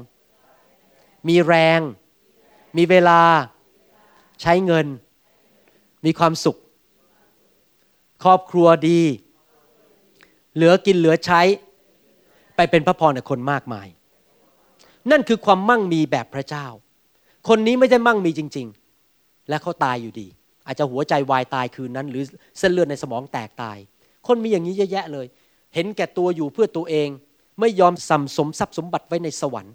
[1.27, 1.79] มีแรง
[2.77, 3.21] มีเวลา
[4.41, 4.87] ใช้เงิน
[6.05, 6.57] มีความสุข
[8.23, 9.01] ครอบครัวดี
[10.55, 11.41] เหลือกินเหลือใช้
[12.55, 13.87] ไปเป็นพระพรกับคนมากมาย
[15.11, 16.65] นั่นคือความมั่งมีแบบพระเจ้า
[17.47, 18.67] คนนี้ไม่ได้มั่งมีจริง
[19.07, 20.27] ๆ และเขาตายอยู่ดี
[20.65, 22.23] อาจจะหัวใจวายตายคืนนั้น หรือ
[22.57, 23.77] เส้นเลือดในสมองแตกตาย
[24.27, 25.25] คนมีอย่างนี้เยอะแยะเลย
[25.75, 27.09] เห็นแก่ตัวอยู่เพื่อตัวเอง
[27.59, 29.73] ไม่ยอมสัมสมทรัพย์สมบัติไว้ในสวรรค์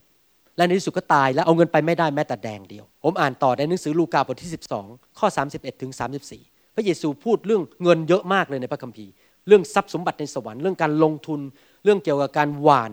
[0.57, 4.51] และในที่สุดก็ตายแล้วเอาเงินไปไม่ได้แม้แต่แดงเดียว ผมอ่านต่อในหนังสือลูกาบทที่
[4.83, 5.93] 12 ข้อ 31 ถึง
[6.35, 9.13] 34 พระเยซูพูดเรื่องเงินเยอะมากเลยในพระคัมภีร์
[9.49, 11.41] เรื่องทรัพย์สมบัติในสวรรค์เรื่องการลงทุน
[11.85, 12.93] เรื่องเกี่ยวกับการหวาน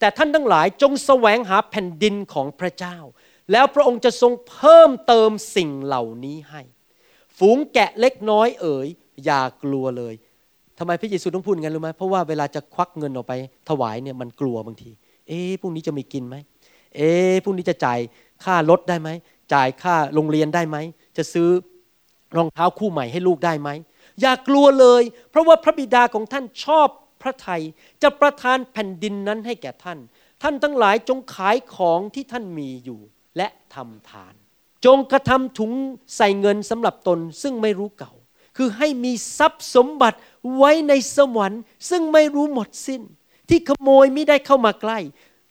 [0.00, 2.96] แต่ท่านทั้งหลายจงแสวงหาแผ่นดินของพระเจ้า
[3.52, 6.62] แล้วพระองค์จะทรงเพิ่มเติมสิ่งเหล่านี้ให้
[7.38, 8.88] ฝูงแกะเล็กน้อยเอ๋ย
[9.24, 10.14] อย่ากลัวเลย
[10.78, 13.32] ทำไมพระเยซูต้องพูดงั้นรู้ไหมเพราะว่าเวลาจะควักเงินออกไป
[13.68, 14.90] ถวายเนี่ยมันกลัวบางที
[15.28, 16.36] เอ๊ะพรุ่งนี้จะมีกินไหม
[16.96, 17.10] เอ๊
[17.44, 17.98] พรุ่งนี้จะจ่าย
[18.44, 19.08] ค่ารถได้ไหม
[19.54, 20.76] จ่ายค่าโรงเรียนได้ไหม
[21.16, 21.48] จะซื้อ
[22.36, 23.70] รองเท้าคู่ใหม่ให้ลูกได้ไหม
[24.20, 26.88] อย่ากลัวเลย เพราะว่าพระบิดาของท่านชอบ
[27.22, 27.62] พระทัย
[28.02, 29.98] จะประทานแผ่นดินนั้นให้แก่ท่าน
[30.42, 33.00] ท่านทั้งหลายจงขายของที่ท่านมีอยู่
[33.36, 34.34] และทำทาน
[34.84, 35.72] จงกระทำถุง
[36.16, 38.12] ใส่เงินสำหรับตนซึ่งไม่รู้เก่า
[38.56, 40.18] คือให้มีทรัพย์สมบัติ
[40.56, 43.02] ไว้ในสวรรค์ ซึ่งไม่รู้หมดสิ้น
[43.48, 44.98] ที่ขโมยไม่ได้เข้ามาใกล้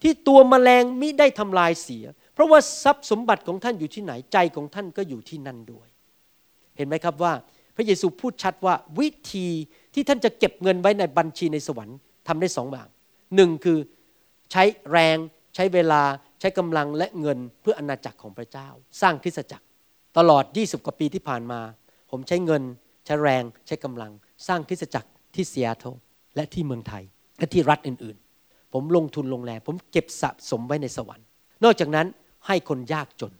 [0.04, 5.88] ที่ตัวมแมลงมิได้ทำลายเสีย เพราะว่าทรัพย์สมบัติของท่านอยู่ที่ไหนใจของท่านก็อยู่ที่นั่นด้วย
[6.78, 7.34] เห็นไหมครับว่า
[7.80, 9.48] ระเยซูพูดชัดว่าวิธี
[9.94, 12.88] ที่ท่านจะเก็บเงินไว้ในบัญชีในสวรรค์ทำได้สองอย่าง
[13.36, 13.78] หนึ่งคือ
[14.52, 15.18] ใช้แรง
[15.56, 16.02] ใช้เวลา
[16.40, 18.68] ใช้กำลังและเงินเพื่ออนาจักรของพระเจ้า
[19.02, 19.66] สร้างคริสตจักร
[20.18, 21.60] ตลอด 20 กว่าปีที่ผ่านมา
[22.12, 22.64] ผมใช้เงิน
[23.06, 24.12] ใช้แรงใช้กำลัง
[24.48, 25.86] สร้างคริสตจักรที่เซียโต
[26.36, 27.04] และที่เมืองไทย
[27.40, 31.26] และที่รัฐอื่นๆ ผมลงทุนลงแรงผมเก็บสะสมไว้ในสวรรค์
[31.64, 32.08] นอกจากนั้น
[32.48, 33.34] ให้คนยากจน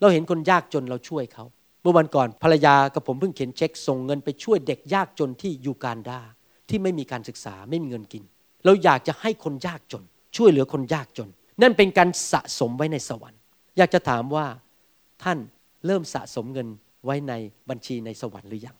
[0.00, 1.44] เราเห็นคนยากจนเราช่วยเขา
[1.84, 6.20] เมื่อวันก่อนภรรยากับผมเพิ่งเขียนเช็คส่งเงินไปช่วยเด็กยากจนที่ยูการดา
[6.68, 8.22] ที่ไม่มีการศึกษาไม่มีเงินกิน
[8.64, 10.02] เราอยากจะให้คนยากจน
[10.36, 11.28] ช่วยเหลือคนยากจน
[11.62, 13.40] นั่นเป็นการสะสมไว้ในสวรรค์
[13.76, 14.46] อยากจะถามว่า
[15.22, 15.38] ท่าน
[15.86, 16.68] เริ่มสะสมเงิน
[17.04, 17.32] ไว้ใน
[17.70, 18.76] บัญชีในสวรรค์หรือยัง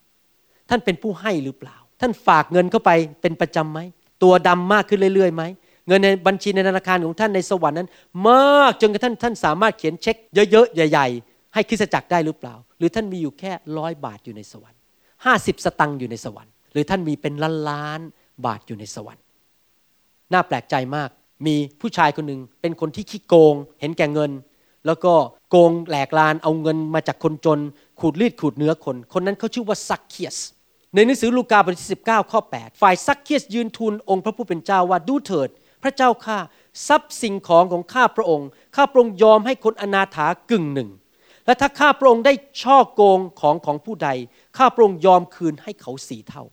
[0.69, 2.91] ท่านเป็นผู้ให้หรือเปล่า ท่านฝากเงินเข้าไป
[3.21, 3.79] เป็นประจำไหม
[4.23, 5.43] ตัวดำมากขึ้นเรื่อยๆไหม
[5.87, 7.89] เงินในบัญชีในธนาคารของท่านในสวรรค์นั้น
[8.27, 10.15] มากจนกระทั่งท่านสามารถเขียนเช็ค
[10.51, 14.79] เยอะๆใหญ่ ๆ ให้คริสตจักรได้หรือเปล่า หรือท่านมีอยู่แค่ร้อยบาทอยู่ในสวรรค์
[15.25, 18.01] ห้าสิบสตังค์อยู่ในสวรรค์ หรือท่านมีเป็นล้านล้าน
[18.45, 19.23] บาทอยู่ในสวรรค์
[20.33, 21.09] น่าแปลกใจมาก
[21.47, 24.31] มีผู้ชายคนหนึ่งเป็นคนที่ขี้โกง เห็นแก่เงิน
[24.85, 25.13] แล้วก็
[25.49, 27.59] โกงแหลกลาน เอาเงินมาจากคนจน
[27.99, 30.37] ขูดรีดขูดเนื้อคน คนนั้นเขาชื่อว่าซักเคียส
[30.93, 35.49] ในหนังสือลูกาบทที่19ข้อ8ฝ่ายซักเคียสยืนทูลองค์พระผู้เป็นเจ้าว่าดูเถิด
[35.83, 36.37] พระเจ้าข้า
[36.87, 40.89] ทรัพย์สิ่งของของข้าพระองค์ ข้าพระองค์ยอมให้คนอนาถากึ่งหนึ่ง
[41.45, 42.33] และถ้าข้าพระองค์ได้
[42.63, 44.09] ช่อโกงของของผู้ใด
[44.57, 46.43] ข้าพระองค์ยอมคืนให้เขาสี่เท่า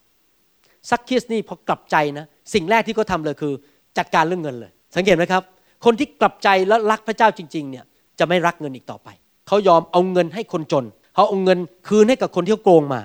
[0.90, 3.52] ซักเคียสนี่พอกลับใจนะ สิ่งแรกที่เขาทาเลยคือ
[3.98, 5.42] จัดการเรื่องเงินเลย สังเกตไหมครับ
[5.84, 7.84] คนที่กลับใจและรักพระเจ้าจริง ๆ เนี่ย
[8.18, 9.08] จะไม่รักเงินอีกต่อไป
[9.48, 10.84] เขายอมเอาเงินให้คนจน
[11.14, 13.00] เขาเอาเงินคืนให้กับคนที่เขาโกงมา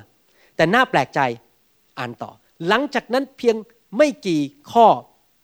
[0.55, 1.19] แต่น่าแปลกใจ
[1.99, 2.31] อ่านต่อ
[2.67, 3.55] หลังจากนั้นเพียง
[3.97, 4.85] ไม่กี่ข้อ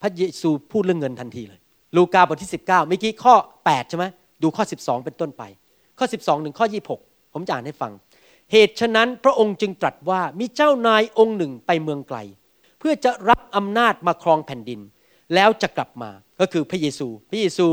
[0.01, 1.59] พระเยซูพูดเรื่องเงินทันทีเลย
[1.95, 3.33] ลูกาบทที่ 19เมื่อกี้ข้อ
[3.63, 4.05] 8 ใช่ไหม
[4.43, 5.43] ดูข้อ 12 เป็นต้นไป
[5.97, 6.67] ข้อ 12 ถึงข้อ
[6.99, 7.91] 26 ผมจะอ่านให้ฟัง
[8.51, 12.17] เหตุฉะนั้นพระองค์จึงตรัสว่ามีเจ้านายองค์หนึ่งไปเมืองไกล
[12.79, 14.79] เพื่อจะรับอำนาจมาครองแผ่นดิน
[15.33, 17.67] แล้วจะกลับมาก็คือพระเยซู พระเยซู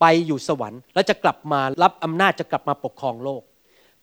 [0.00, 3.42] ไปอยู่สวรรค์ แล้วจะกลับมารับอำนาจจะกลับมาปกครองโลก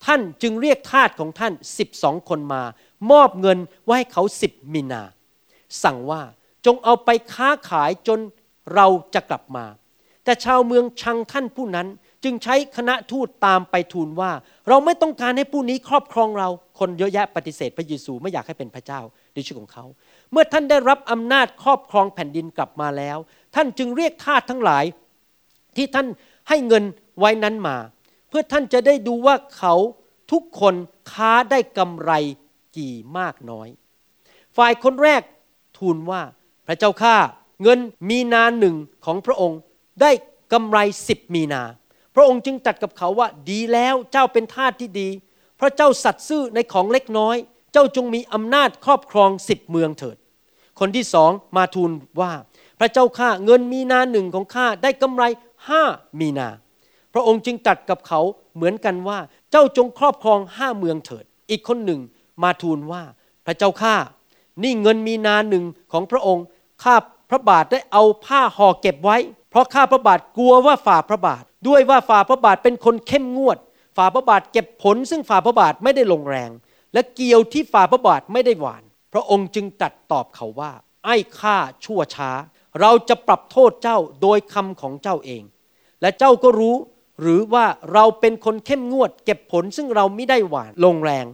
[0.05, 1.53] ท่านจึงเรียกทาสของท่าน
[1.91, 2.63] 12 คนมา
[3.11, 5.03] มอบเงินไว้ให้เขาสิบมีนา
[5.83, 6.21] สั่งว่า
[6.65, 8.19] จงเอาไปค้าขายจน
[8.75, 9.65] เราจะกลับมา
[10.23, 11.87] แต่ชาวเมืองชังท่านผู้นั้น
[12.23, 14.31] จึงใช้คณะทูตตามไปทูลว่า
[14.67, 16.49] เราไม่ต้องการให้ผู้นี้ครอบครองเรา
[16.79, 19.01] คนเยอะแยะปฏิเสธพระเยซูไม่อยากให้เป็นพระเจ้า
[19.33, 19.85] ในชีวิตของเขา
[20.31, 23.17] เมื่อท่านได้รับอำนาจครอบครองแผ่นดินกลับมาแล้ว
[23.55, 24.85] ท่านจึงเรียกทาสทั้งหลาย
[25.75, 26.07] ที่ท่าน
[26.49, 26.83] ให้เงิน
[27.19, 27.77] ไว้นั้นมา
[28.29, 29.73] เพื่อท่านจะได้ดูว่าเขา
[30.31, 30.73] ทุกคน
[31.11, 32.11] ค้าได้กำไร
[32.77, 33.67] กี่มากน้อย
[34.57, 35.21] ฝ่ายคนแรก
[35.77, 36.21] ทูลว่า
[36.67, 37.15] พระเจ้าข้า
[37.63, 39.59] เงินมีนาหนึ่งของพระองค์
[40.01, 40.11] ได้
[40.53, 41.61] กำไรสิบมีนา
[42.19, 45.09] ระองค์จึงตัดกับเขาว่าดีแล้วเจ้าเป็นทาสที่ดี
[45.57, 47.35] เพราะเจ้าสัตย์ซื่อในของเล็กน้อย
[47.73, 50.17] เจ้าจงมีอำนาจครอบครองสิบเมืองเถิด
[50.79, 51.91] คนที่สองมาทูล
[52.21, 52.31] ว่า
[52.79, 55.23] พระเจ้าข้าเงินมีนาหนึ่งของข้าได้กำไร
[55.67, 55.83] ห้า
[56.19, 56.49] มีนา
[57.13, 58.21] พระองค์จึงตัดกับเขา
[58.55, 59.19] เหมือนกันว่า
[59.51, 61.99] เจ้าจงครอบครองห้าเมืองเถิด อีกคนหนึ่ง
[62.43, 63.03] มาทูลว่า
[63.45, 63.95] พระเจ้าข้า
[64.63, 66.45] นี่เงินมีนาหนึ่งของพระองค์
[66.83, 66.95] ข้า
[67.29, 69.17] พระบาทได้เอาผ้าห่อเก็บไว้
[69.49, 73.57] เพราะข้าพระบาทกลัวว่าฝ่าพระบาท ด้วยว่าฝ่าพระบาทเป็นคนเข้มงวด
[73.97, 76.49] ฝ่าพระบาทเก็บผล ซึ่งฝ่าพระบาทไม่ได้ลงแรง
[76.93, 78.83] และเกี่ยวที่ฝ่าพระบาทไม่ได้หวาน
[79.13, 80.71] พระองค์จึงตัดตอบเขาว่า
[81.05, 82.31] ไอ้ข้าชั่วช้า
[82.81, 85.43] เราจะปรับโทษเจ้าโดยคำของเจ้าเอง
[86.01, 86.75] และเจ้าก็รู้
[87.21, 91.25] หรือว่าเราเป็นคนเข้มงวด เก็บผลซึ่งเราไม่ได้หวานลงแรง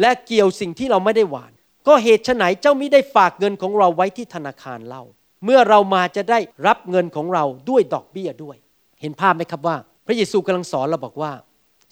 [0.00, 1.52] และเกี่ยวสิ่งที่เราไม่ได้หวาน
[1.86, 5.04] ก็เหตุไหนเจ้ามิได้ฝากเงินของเราไว้ที่ธนาคารเล่า
[5.44, 8.56] เมื่อเรามาจะได้รับเงินของเราด้วยดอกเบี้ยด้วย
[9.02, 9.76] เห็นภาพไหมครับว่า
[10.06, 11.32] พระเยซูกำลังสอนเราบอกว่า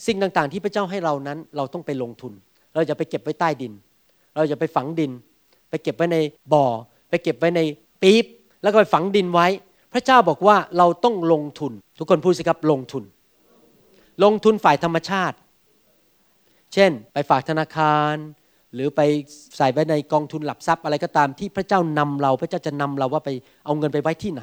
[0.06, 2.32] สิ่งต่างๆ ที่พระเจ้าให้เรานั้น เราต้องไปลงทุน
[2.74, 3.72] เราจะไปเก็บไว้ใต้ดิน
[4.36, 5.12] เราจะไปฝังดิน
[5.70, 6.18] ไปเก็บไว้ใน
[6.52, 6.66] บ่อ
[7.08, 7.60] ไปเก็บไว้ใน
[8.02, 8.24] ปี๊บ
[8.62, 9.46] แล้วก็ไปฝังดินไว้
[9.92, 13.04] พระเจ้าบอกว่าเราต้องลงทุน ทุกคนพูดสิครับลงทุน
[14.24, 15.36] ลงทุนฝ่ายธรรมชาติ
[16.74, 18.14] เช่น ไปฝากธนาคาร
[18.74, 19.00] หรือไป
[19.56, 23.30] ใส่ไว้ในกองทุนหลับทรัพย์อะไรก็ตามที่พระเจ้านำเรา พระเจ้าจะนำเราว่าไป
[23.64, 24.42] เอาเงินไปไว้ที่ไหน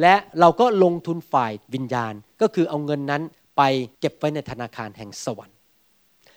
[0.00, 3.22] และเราก็ลงทุนฝ่ายวิญญาณ ก็คือเอาเงินนั้น
[3.56, 3.62] ไป
[4.00, 5.56] เก็บไว้ในธนาคารแห่งสวรรค์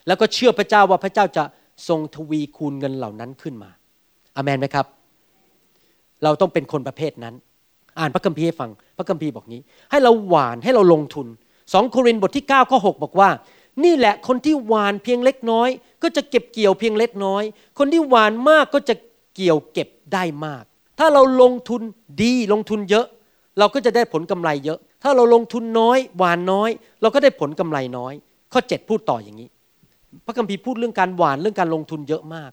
[0.07, 1.43] แล้วก็เชื่อพระเจ้าว่าพระเจ้าจะ
[1.87, 3.69] ทรงทวีคูณเงินเหล่านั้นขึ้นมา
[4.35, 4.85] อามันไหมครับ
[6.23, 7.35] เราต้องเป็นคนประเภทนั้น
[7.99, 9.61] อ่านพระคัมภีร์ให้ฟัง พระคัมภีร์บอกนี้
[9.91, 11.27] ให้เราหวานให้เราลงทุน
[11.73, 13.29] สองโครินธ์บทที่9ข้อ6บอกว่า
[13.83, 15.69] นี่แหละคนที่หวานเพียงเล็กน้อย
[16.03, 17.43] ก็จะเก็บเกี่ยวเพียงเล็กน้อย
[17.77, 18.95] คนที่หวานมากก็จะ
[19.35, 20.63] เกี่ยวเก็บได้มาก
[20.99, 21.81] ถ้าเราลงทุน
[22.23, 23.05] ดีลงทุนเยอะ
[23.59, 26.69] เราก็จะได้ผลกำไรเยอะ ถ้าเราลงทุนน้อยหวานน้อย
[27.01, 28.13] เราก็ได้ผลกำไรน้อย
[28.53, 29.49] ข้อ 7 พูดต่ออย่างนี้
[30.25, 32.51] พระคัมภีร์พูดเรื่องการหวานเรื่องการลงทุนเยอะมาก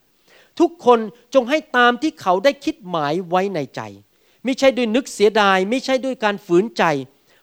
[0.60, 0.98] ทุกคน
[1.34, 3.80] จงให้ตามที่เขาได้คิดหมายไว้ในใจ
[4.44, 6.84] ไม่ใช่ด้วยนึกเสียดาย ไม่ใช่ด้วยการฝืนใจ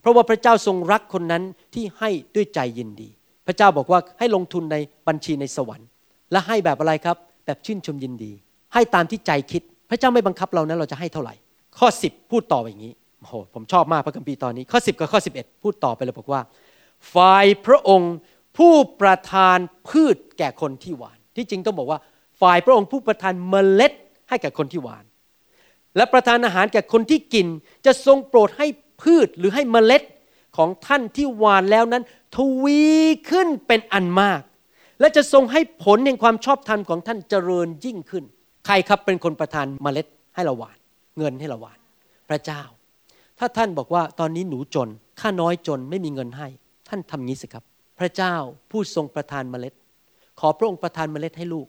[0.02, 1.44] เพราะว่าพระเจ้าทรงรักคนนั้น
[1.74, 3.10] ที่ให้ด้วยใจยินดี
[3.48, 4.78] พระเจ้าบอกว่าให้ลงทุนใน
[5.08, 5.88] บัญชีในสวรรค์
[6.32, 8.32] และให้แบบอะไรครับ แบบชื่นชมยินดี
[8.74, 11.34] ให้ตามที่ใจคิด พระเจ้าไม่บังคับเรานะเราจะให้เท่าไหร่
[11.78, 12.94] ข้อ 10 พูดต่ออย่างนี้
[13.26, 16.42] โหผมชอบมากพระคัมภีร์ตอนนี้ ข้อ 10 กับข้อ 11 พูดต่อไปเลยบอกว่า
[17.14, 18.14] ฝ่ายพระองค์
[18.58, 19.58] ผู้ประทาน
[19.90, 22.00] พืชแก่คนที่หวาน ที่จริงต้องบอกว่า
[22.42, 23.94] ฝ่ายพระองค์ผู้ประทานเมล็ด
[24.30, 25.06] ให้แก่คนที่หวาน
[25.96, 27.48] และประทานอาหารแก่คนที่กิน
[27.86, 28.68] จะทรงโปรดให้
[29.02, 30.04] พืชหรือให้เมล็ด
[30.58, 32.04] ของท่านที่หวานแล้วนั้น
[32.36, 32.84] ทวี
[33.30, 34.42] ขึ้นเป็นอันมาก
[35.00, 38.24] และจะทรงให้ผลแห่งความชอบธรรมของท่านเจริญยิ่งขึ้น
[38.66, 40.78] ใครครับเป็นคนประทานเมล็ดให้เราหวาน
[41.18, 41.80] เงินให้เราหวาน
[42.30, 42.62] พระเจ้า
[43.40, 46.48] ถ้าท่านบอกว่าตอนนี้หนูจนข้าน้อยจนไม่มีเงินให้
[46.90, 47.64] ท่านทำงี้สิครับ
[48.00, 48.34] พระเจ้า
[48.72, 49.74] ผู้ทรงประทานเมล็ด
[50.40, 51.68] ขอพระองค์ประทานเมล็ดให้ลูก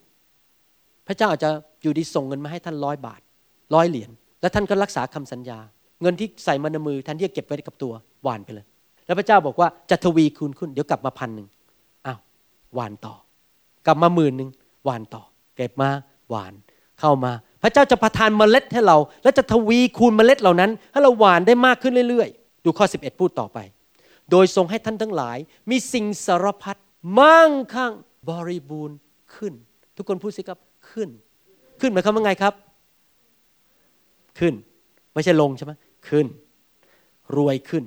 [1.06, 1.50] พระเจ้าอาจจะ
[1.82, 3.20] อยู่ดีส่งเงินมาให้ท่านร้อยบาท
[3.74, 4.10] ร้อยเหรียญ
[4.40, 5.58] แล้วท่านก็รักษาคำสัญญา
[6.02, 7.92] เงินที่ใส่มาในมือท่านที่จะเก็บไว้กับตัว
[8.22, 8.66] หวานไปเลย
[9.06, 11.48] แล้วพระเจ้าบอกว่าจะทวีคูณขึ้นเดี๋ยวกลับมาพันหนึ่ง
[12.06, 12.18] อ้าว
[12.74, 13.14] หวานต่อ
[13.86, 14.50] กลับมาหมื่นหนึ่ง
[14.84, 15.22] หวานต่อ
[15.56, 15.88] เก็บมา
[16.30, 16.52] หวาน
[17.00, 23.58] เข้ามา พระเจ้าจะประทานเมล็ดให้เรา และจะทวีคูณเมล็ดเหล่านั้น ให้เราหวานได้มากขึ้นเรื่อยๆ ดูข้อ 11 พูดต่อไป
[24.30, 25.38] โดยทรงให้ท่านทั้งหลาย
[25.70, 26.76] มีสิ่งสารพัด
[27.18, 27.92] มั่งคั่ง
[28.28, 28.96] บริบูรณ์
[29.34, 29.52] ขึ้น
[29.96, 30.58] ทุกคนพูดสิครับ
[30.90, 31.08] ขึ้น
[31.80, 32.54] ขึ้นหมายความว่าไงครับ
[34.38, 34.54] ขึ้น
[35.12, 35.72] ไม่ใช่ลงใช่ไหม
[36.08, 36.26] ขึ้น
[37.36, 37.84] รวยขึ้น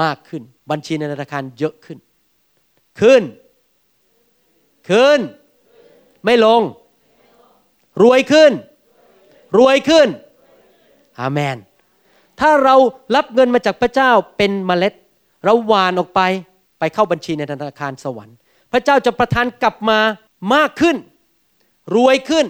[0.00, 1.98] มากขึ้น บัญชีในธนาคารเยอะขึ้น
[3.00, 3.22] ขึ้น
[4.90, 5.18] ขึ้น
[6.24, 6.62] ไม่ลง
[8.02, 8.52] รวยขึ้น
[9.56, 10.08] รวยขึ้น
[11.20, 11.56] อาเมน
[12.40, 12.74] ถ้าเรา
[13.16, 14.94] รับเงินมาจากพระเจ้าเป็นเมล็ด
[15.44, 16.20] เราหวานออกไป
[16.78, 18.36] ไปเข้าบัญชีในธนาคารสวรรค์
[18.72, 20.00] พระเจ้าจะประทานกลับมา
[20.54, 20.96] มากขึ้น
[21.96, 22.46] รวยขึ้น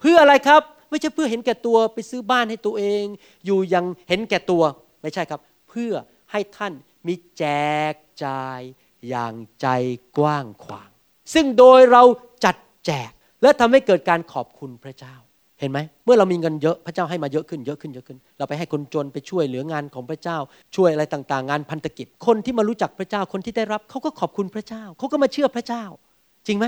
[0.00, 3.04] เพื่ออะไรครับ ไม่ใช่เพื่อเห็นแก่ตัวไปซื้อบ้านให้ตัวเอง
[3.44, 4.62] อยู่ยังเห็นแก่ตัว
[5.02, 5.92] ไม่ใช่ครับ เพื่อ
[6.32, 6.72] ให้ท่าน
[7.06, 7.44] มีแจ
[7.92, 8.60] กจ่าย
[9.08, 9.66] อย่างใจ
[10.18, 10.90] กว้างขวาง
[11.34, 12.02] ซึ่งโดยเรา
[12.44, 12.56] จัด
[12.86, 13.10] แจก
[13.42, 15.14] และทำให้เกิดการขอบคุณพระเจ้า
[15.60, 20.38] เห็นไหมเมื่อเรามีเงินเยอะพระเจ้าให้มาเยอะขึ้นเยอะขึ้นเยอะขึ้น เราไปให้คนจนไปช่วยเหลืองานของพระเจ้า
[20.76, 25.84] ช่วยอะไรต่างๆ งานพันธกิจ คนที่มารู้จักพระเจ้าคนที่ได้รับเขาก็ขอบคุณพระเจ้าเขาก็มาเชื่อพระเจ้า
[26.46, 26.66] จริงไหม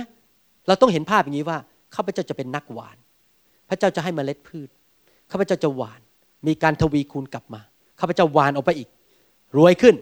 [0.66, 1.58] เราต้องเห็นภาพอย่างนี้ว่า
[1.94, 2.96] ข้าพเจ้าจะเป็นนักหวาน
[3.68, 4.68] พระเจ้าจะให้มเมล็ดพืช
[5.30, 6.00] ข้าพเจ้าจะหวาน
[6.46, 7.60] มีการทวีคูณกลับมา
[8.00, 8.88] ข้าพเจ้าหวานออกไปอีก
[9.56, 9.94] รวยขึ้น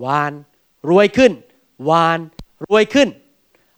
[0.00, 0.32] หวาน
[0.90, 1.32] รวยขึ้น
[1.84, 2.18] หวาน
[2.66, 3.08] รวยขึ้น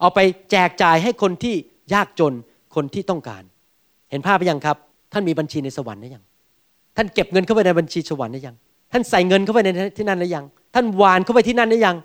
[0.00, 1.54] เอาไปแจกจ่ายให้คนที่
[1.94, 2.34] ยากจน
[2.74, 3.42] คนที่ต้องการ
[4.10, 4.76] เห็นภาพหรือยังครับ
[5.12, 6.24] ท่านมีบัญชีในสวรรค์หรือยัง
[6.96, 8.56] ท่านเก็บเงินเข้าไปในบัญชีสวรรค์หรือยัง
[8.92, 10.44] ท่านใส่เงินเข้าไปในที่นั่นหรือยัง
[10.74, 11.96] ท่านหวานเข้าไปที่นั่นหรือยัง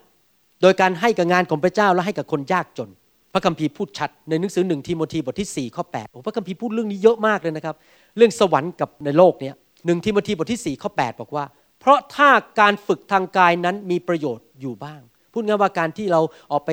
[0.62, 2.90] โดยการให้กับงานของพระเจ้าและให้กับคนยากจน
[3.34, 7.76] พระคัมภีร์พูดชัดในหนังสือหนึ่งทีโมธีบทที่4ข้อ8โอ้พระคัมภีร์พูดเรื่องนี้เยอะมากเลยนะครับ
[8.18, 9.52] เรื่องสวรรค์กับในโลกนี้
[9.86, 11.46] หนึ่งทีโมธีบทที่4ข้อ8บอกว่า
[11.80, 12.30] เพราะถ้า
[12.60, 15.02] การฝึกทางกายนั้นมีประโยชน์อยู่บ้าง
[15.34, 16.22] พูดง่ายว่าการที่เรา
[16.52, 16.72] ออกไป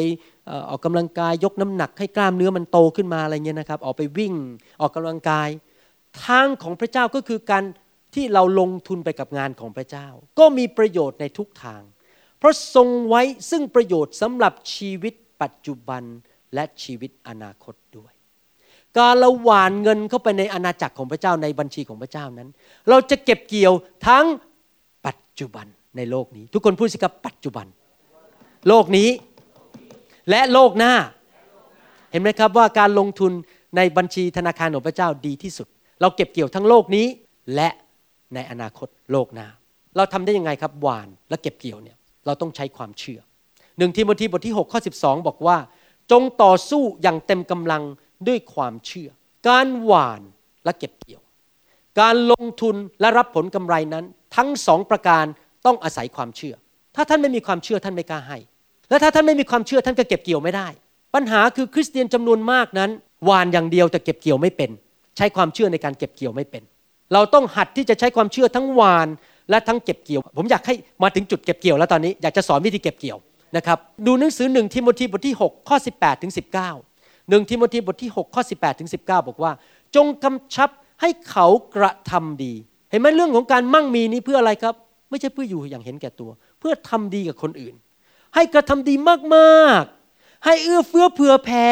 [0.68, 4.34] ออกกำลังกายยกน้ำหนักให้กล้ามเนื้อมันโตขึ้นมาอะไรเงี้ยนะครับ ออกไปวิ่ง
[4.80, 5.48] ออกกำลังกาย
[6.24, 7.64] ทางของพระเจ้าก็คือการ
[8.14, 10.06] ที่เราลงทุนไปกับงานของพระเจ้า
[10.38, 11.82] ก็มีประโยชน์ในทุกทาง
[12.38, 16.02] เพราะทรงไว้ซึ่งประโยชน์สำหรับชีวิตปัจจุบัน
[16.54, 18.12] และชีวิตอนาคตด้วย
[18.98, 22.48] การเราหวานเงินเข้าไปในอาณาจักรของพระเจ้าในบัญชีของพระเจ้านั้น
[22.88, 23.72] เราจะเก็บเกี่ยว
[24.06, 24.26] ทั้ง
[25.06, 25.66] ปัจจุบัน
[25.96, 27.66] ในโลกนี้ ทุกคนพูดสิครับปัจจุบัน
[28.68, 29.08] โลกนี้
[30.30, 30.94] และโลกหน้า
[32.10, 33.32] เห็นไหมครับว่าการลงทุน
[33.76, 35.66] ในบัญชีธนาคารของพระเจ้าดีที่สุด
[36.00, 37.06] เราเก็บเกี่ยวทั้งโลกนี้
[37.54, 37.68] และ
[38.34, 39.48] ในอนาคตโลกหน้า
[39.96, 41.96] เราทำได้ยังไงครับหวานและเก็บเกี่ยวเนี่ย
[42.26, 43.20] เราต้องใช้ความเชื่อ
[43.78, 45.56] หนึ่งทีโมธีบทที่6ข้อ12 บอกว่า
[46.10, 47.82] จงต่อสู้อย่างเต็มกำลัง
[48.28, 49.08] ด้วยความเชื่อ
[49.48, 50.20] การหวาน
[50.64, 51.22] และเก็บเกี่ยว
[52.00, 54.04] การลงทุนและรับผลกำไรนั้น
[54.36, 55.24] ทั้งสองประการ
[55.66, 56.54] ต้องอาศัยความเชื่อ
[56.94, 58.38] ถ้าท่านไม่มีความเชื่อท่านไม่กล้าให้
[58.88, 60.68] และถ้าท่านไม่มีความเชื่อท่านก็เก็บเกี่ยวไม่ได้
[61.14, 62.90] ปัญหาคือคริสเตียนจำนวนมากนั้น
[63.24, 64.70] หวานอย่างเดียวแต่เก็บเกี่ยวไม่เป็น
[65.16, 66.62] ใช้ความเชื่อในการเก็บเกี่ยวไม่เป็น
[67.12, 69.08] เราต้องหัดที่จะใช้ความเชื่อทั้งหวาน
[69.50, 73.18] และทั้งเก็บเกี่ยว ผมอยากให้มาถึงจุดเก็บเกี่ยวแล้วตอนนี้อยากจะสอนวิธีเก็บเกี่ยว
[73.56, 76.32] นะครับดูหนังสือหนึ่งทิโมธีบทที่ 6 ข้อ 18ถึง
[76.80, 79.52] 19หนึ่งทิโมธีบทที่ 6 ข้อ 18ถึง19 บอกว่า
[79.96, 80.70] จงกำชับ
[81.00, 82.52] ให้เขากระทำดี
[82.90, 84.74] เห็นไหมเรื่องของการมั่งมีนี้เพื่ออะไรครับ
[85.10, 86.30] ไม่ใช่เพื่ออยู่อย่างเห็นแก่ตัว
[86.60, 87.74] เพื่อทำดีกับคนอื่น
[88.36, 88.94] ให้กระทำดี
[89.34, 91.68] มากๆ ให้เอื้อเฟื้อเผื่อแผ่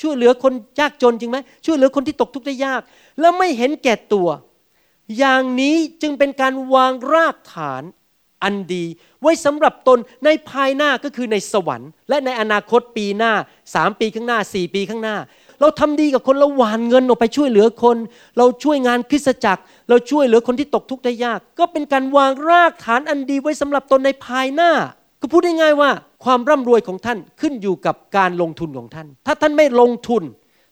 [0.00, 2.80] ช่วยเหลือคนยากจนจริงไหมช่วยเหลือคนที่ตกทุกข์ได้ยาก
[3.20, 4.28] แล้วไม่เห็นแก่ตัว
[5.18, 7.82] อย่างนี้จึงเป็นการวางรากฐาน
[8.42, 8.84] อันดี
[9.22, 13.32] ไว้สำหรับตนในภายหน้าก็คือในสวรรค์ และในอนาคตปีหน้า
[13.74, 15.16] สามปีข้างหน้าสี่ปีข้างหน้า
[15.60, 17.96] เราทำดีกับคนเราหวานเงินออกไปช่วยเหลือคน
[18.38, 24.72] เราช่วยงานคริสตจักร เราช่วยเหลือคนที่ตกทุกข์ได้ยาก ก็เป็นการวางรากฐานอันดีไว้สำหรับตนในภายหน้า
[25.20, 25.90] ก็พูดง่ายๆว่า
[26.24, 30.22] ความร่ำรวยของท่านขึ้นอยู่กับการลงทุนของท่าน ถ้าท่านไม่ลงทุน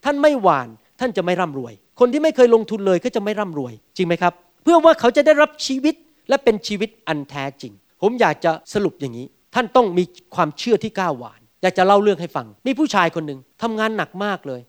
[0.04, 0.68] ท่านไม่หวาน
[1.00, 4.32] ท่านจะไม่ร่ำรวย คนที่ไม่เคยลงทุนเลยก็จะไม่ร่ำรวย จริงไหมครับ
[4.62, 5.94] เพื่อว่าเขาจะได้รับชีวิต
[6.28, 7.72] และเป็นชีวิตอันแท้จริง
[8.02, 14.60] ผมอยากจะสรุปอย่างนี้ ท่านต้องมีความเชื่อที่กล้าหวาน อยากจะเล่าเรื่องให้ฟัง มีผู้ชายคนหนึ่งทำงานหนักมากเลย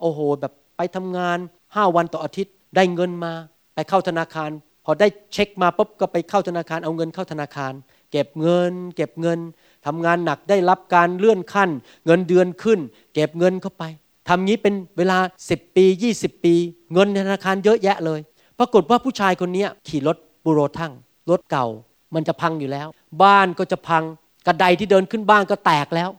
[0.00, 1.38] โอ้โห แบบไปทำงาน
[1.74, 3.32] ห้าวันต่ออาทิตย์ ได้เงินมา
[3.74, 4.50] ไปเข้าธนาคาร
[4.84, 7.72] พอได้เช็คมาปุ๊บก็ไปเข้าธนาคารเอาเงินเข้าธนาคาร
[8.16, 9.38] ก็บเงิน เก็บเงิน
[9.86, 11.70] ทำงานหนักได้รับการเลื่อนขั้น
[12.06, 12.78] เงินเดือนขึ้น
[13.14, 13.84] เก็บเงินเข้าไป
[14.28, 15.84] ทำงี้เป็นเวลา 10 ปี
[16.16, 16.54] 20 ปี
[16.92, 18.20] เงินธนาคารเยอะแยะเลย
[18.58, 20.92] ปรากฏว่าผู้ชายคนนี้ขี่รถบูโรทั้ง
[21.30, 21.66] รถเก่า
[22.14, 22.88] มันจะพังอยู่แล้ว
[23.22, 24.02] บ้านก็จะพัง
[24.46, 26.10] กระไดที่เดินขึ้นบ้านก็แตกแล้ว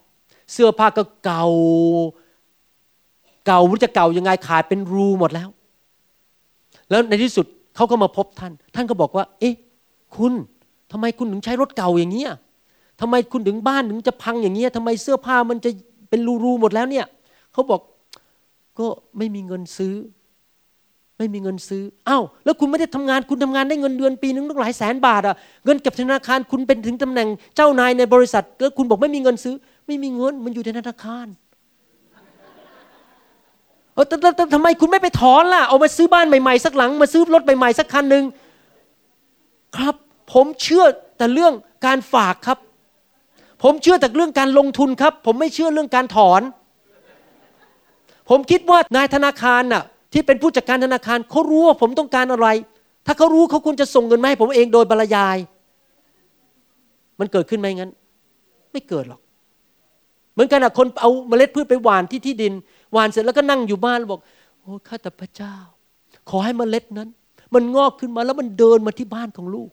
[0.52, 1.46] เสื้อผ้าก็เก่า
[3.48, 5.50] เก่ามันจะเก่ายังไงขาดเป็นรูหมดแล้ว
[6.90, 7.46] แล้วในที่สุด
[7.76, 9.56] เขาก็มาพบท่าน ท่านก็บอกว่า เอ๊ะ
[10.16, 10.34] คุณ
[10.92, 12.32] ทำไมคุณถึงใช้รถเก่าอย่างเงี้ย
[13.02, 15.70] ทำไมคุณถึงบ้านถึงจะพังอย่างเงี้ยทำไมเสื้อผ้ามันจะ
[16.10, 17.06] เป็นรูๆหมดแล้วเนี่ย
[17.54, 17.82] เขาบอก
[18.80, 19.94] ก็ไม่มีเงินซื้อ
[21.18, 25.36] ไม่มีเงินซื้ออ้าวแล้วคุณไม่ได้ทำงานคุณทำงานได้เงินเดือนปีนึงต้องหลายแสนบาทอะ
[25.66, 29.56] เงินเก็บธนาคารคุณเป็นถึงตำแหน่งเจ้านายในบริษัทแล้วคุณบอกไม่มีเงินซื้อ
[29.88, 31.28] ไม่มีเงินมันอยู่ในธนาคาร
[33.94, 34.16] เออแต่
[34.54, 38.24] ทำไมคุณไม่ไปถอนล่ะ เอามาซื้อบ้านใหม่ๆสักหลัง มาซื้อรถใหม่ๆสักคันหนึ่ง
[39.76, 39.96] ครับ
[40.34, 40.84] ผมเชื่อ
[41.18, 41.54] แต่เรื่อง
[41.86, 42.58] การฝากครับ
[43.64, 46.42] ผมเชื่อแต่เรื่องการลงทุนครับ ผมไม่เชื่อเรื่องการถอน
[48.30, 52.48] ผมคิดว่านายธนาคารน่ะที่เป็นผู้จัดการธนาคารเขารู้ว่าผมต้องการอะไร
[53.06, 55.38] ถ้าเขารู้เขาควรจะส่งเงินมาให้ผมเองโดยบรรยาย
[57.20, 57.92] มันเกิดขึ้นไหมงั้น
[58.72, 59.22] ไม่เกิดหรอก
[60.34, 62.54] เหมือนกันอะคนเอาเมล็ดพืชไปหว่านที่ที่ดิน
[62.94, 64.22] หว่านเสร็จแล้วก็นั่งอยู่บ้านแล้วบอก
[64.62, 65.56] โอ้ข้าแต่พระเจ้า
[66.30, 67.10] ขอให้เมล็ดนั้น
[67.54, 69.70] มันงอกขึ้นมาแล้วมันเดินมาที่บ้านของลูก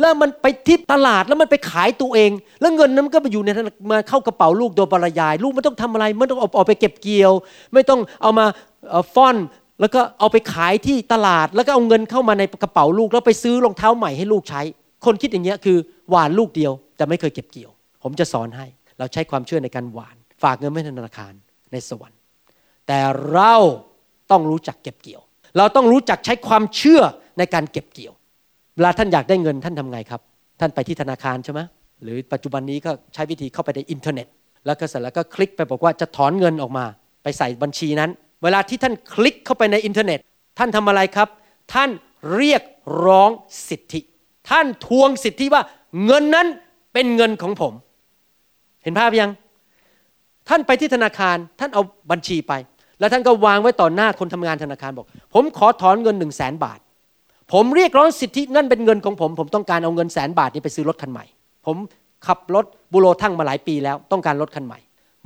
[0.00, 2.30] แล้วมันไปที่ตลาดแล้วมันไปขายตัวเอง
[2.60, 3.50] แล้วเงินนั้นก็ไปอยู่ใน
[3.90, 7.32] มาเข้ากระเป๋าลูกโดยปรยาย ลูกไม่ต้องทำอะไรไม่ต้องออาไปเก็บเกี่ยว
[7.74, 8.46] ไม่ต้องเอามา
[9.14, 9.36] ฟ่อน
[9.80, 14.62] แล้วก็เอาไปขายที่ตลาด แล้วก็เอาเงินเข้ามาในกระเป๋าลูก แล้วไปซื้อรองเท้าใหม่ให้ลูกใช้
[15.04, 15.76] คนคิดอย่างเงี้ยคือ
[16.10, 17.70] หวานลูกเดียว แต่ไม่เคยเก็บเกี่ยว
[18.02, 18.66] ผมจะสอนให้
[18.98, 21.32] เราใช้ความเชื่อในการหวาน ฝากเงินไว้ในธนาคาร
[21.72, 22.18] ในสวรรค์
[22.86, 22.98] แต่
[23.32, 23.54] เรา
[24.30, 25.22] ต้องรู้จักเก็บเกี่ยว
[25.58, 27.02] เราต้องรู้จักใช้ความเชื่อ
[27.38, 28.14] ในการเก็บเกี่ยว
[28.76, 30.20] เวลาท่านอยากได้เงินท่านทำไงครับ
[30.60, 31.60] ท่านไปที่ธนาคารใช่ไหม
[32.02, 34.26] หรือปัจจุบันนี้ก็ใช้วิธีเข้าไปในอินเทอร์เน็ต
[34.66, 36.84] แล้วก็เสร็จแล้วก็คลิกไปบอกว่าจะถอนเงินออกมา
[37.22, 38.10] ไปใส่บัญชีนั้น
[38.42, 40.18] เวลาที่ท่านคลิกเข้าไปในอินเทอร์เน็ต
[40.58, 41.28] ท่านทำอะไรครับ
[41.74, 41.90] ท่าน
[42.34, 42.62] เรียก
[43.04, 43.30] ร้อง
[43.68, 44.00] สิทธิ
[44.50, 45.62] ท่านทวงสิทธิว่า
[46.06, 46.46] เงินนั้น
[46.92, 47.72] เป็นเงินของผม
[48.82, 49.30] เห็นภาพยัง
[50.48, 52.52] ท่านไปที่ธนาคารท่านเอาบัญชีไป
[52.98, 56.78] แล้วท่านก็วางไว้ต่อหน้าคนทำงานธนาคารบอก ผมขอถอนเงินหนึ่งแสนบาท
[57.52, 61.24] ผมเรียกร้องสิทธินั่นเป็นเงินของผม ผมต้องการเอาเงินแสนบาทนี้ไปซื้อรถคันใหม่
[61.66, 61.76] ผม
[62.26, 64.78] ขับรถบุโรทั้งมาหลายปีแล้ว ต้องการรถคันใหม่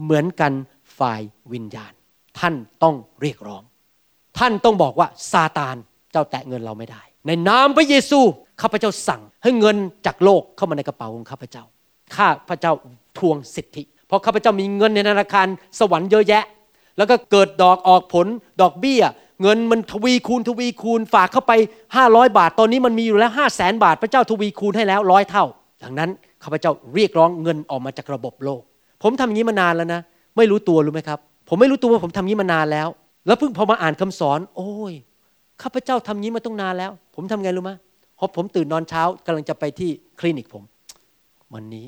[0.04, 0.52] เหมือนกัน
[0.98, 1.20] ฝ่าย
[1.52, 1.92] วิญญาณ
[2.38, 3.62] ท่านต้องเรียกร้อง
[4.38, 5.76] ท่านต้องบอกว่าซาตาน
[6.12, 8.20] เจ้าแตะเงินเราไม่ได้ ในนามพระเยซู
[8.60, 11.64] ข้าพเจ้าสั่ง ให้เงินจากโลกเข้ามาในกระเป๋าของข้าพเจ้า
[12.16, 12.72] ข้าพเจ้า
[13.18, 15.46] ทวงสิทธิ เพราะข้าพเจ้ามีเงินในธนาคาร
[15.78, 16.44] สวรรค์เยอะแยะ
[16.96, 18.26] แล้วก็เกิดดอกออกผล
[18.60, 19.02] ดอกเบี้ย
[19.42, 21.52] เงินมันทวีคูณทวีคูณฝากเข้าไป
[21.94, 25.44] 500 บาท ตอนนี้มันมีอยู่แล้ว 5 0 0แสนบาท พระเจ้าทวีคูณให้แล้วร้อยเท่า
[25.82, 26.10] ดังนั้น
[26.42, 28.62] ข้าพเจ้าเรียกร้องเงินออกมาจากระบบโลก
[29.02, 30.00] ผมทำอย่างนี้มานานแล้วนะ
[30.36, 31.18] ไม่รู้ตัวรู้ไหมครับ
[31.48, 32.88] ผมไม่รู้ตัวว่าผมทำนี้มานานแล้ว
[33.26, 34.94] แล้วเพิ่งพอมาอ่านคำสอน โอ้ย
[35.62, 37.72] ข้าพเจ้าทำนี้มาต้องนานแล้ว ผมทำไงรู้ไหม
[38.18, 39.90] พอผมตื่นนอนเช้ากำลังจะไปที่
[40.20, 40.62] คลินิกผม
[41.54, 41.86] วันนี้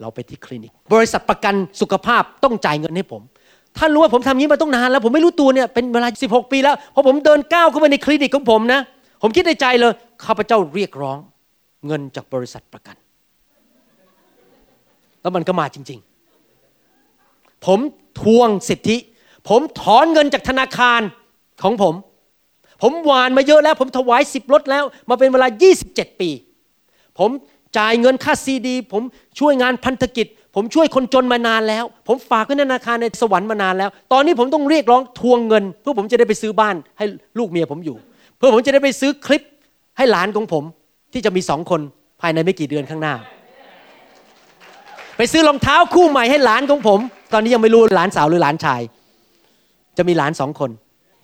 [0.00, 3.22] เราไปที่คลินิก บริษัทประกันสุขภาพต้องจ่ายเงินให้ผม
[3.78, 8.80] ท่านรู้ว่าผมทำนี้มาต้องนานแล้ว ผมไม่รู้ตัวเนี่ยเป็นเวลา 16 ปีแล้วพอผมเดินก้าวเข้าไปในคลินิกของผมนะ
[9.22, 9.92] ผมคิดในใจเลย
[10.24, 11.18] ข้าพเจ้าเรียกร้อง
[11.86, 12.96] เงินจากบริษัทประกัน
[15.22, 16.00] แล้วมันก็มาจริง
[16.82, 17.78] ๆ ผม
[18.20, 18.96] ทวงสิทธิ
[19.48, 21.00] ผมถอนเงินจากธนาคาร
[21.62, 21.94] ของผม
[22.82, 25.48] ผมหวานมาเยอะแล้ว ผมถวายสิบรถแล้ว มาเป็นเวลา
[25.84, 26.30] 27 ปี
[27.18, 27.30] ผม
[27.78, 29.02] จ่ายเงินค่าซีดี ผม
[29.38, 37.04] ช่วยงานพันธกิจ ผมช่วยคนจนมานานแล้ว ผมฝากไว้ในธนาคารในสวรรค์มานานแล้ว ตอนนี้ผมต้องเรียกร้องทวงเงิน เพื่อผมจะได้ไปซื้อบ้านให้
[37.38, 37.96] ลูกเมียผมอยู่
[38.36, 39.42] เพื่อผมจะได้ไปซื้อคลิป
[39.96, 40.64] ให้หลานของผม
[41.12, 41.80] ที่จะมีสองคน
[42.20, 43.14] ภายในไม่กี่เดือนข้างหน้า
[45.16, 47.00] ไปซื้อรองเท้าคู่ใหม่ให้หลานของผม
[47.32, 48.80] ตอนนี้ยังไม่รู้หลานสาวหรือหลานชาย
[49.98, 50.70] จะมีหลานสองคน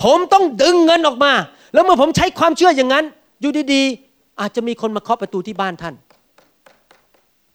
[0.05, 1.33] ผมต้องดึงเงินออกมา
[1.75, 3.05] แล้วเมื่อผมใช้ความเชื่ออย่างนั้น
[3.41, 5.95] อยู่ดีๆ อาจจะมีคนมาเคาะประตูที่บ้านท่าน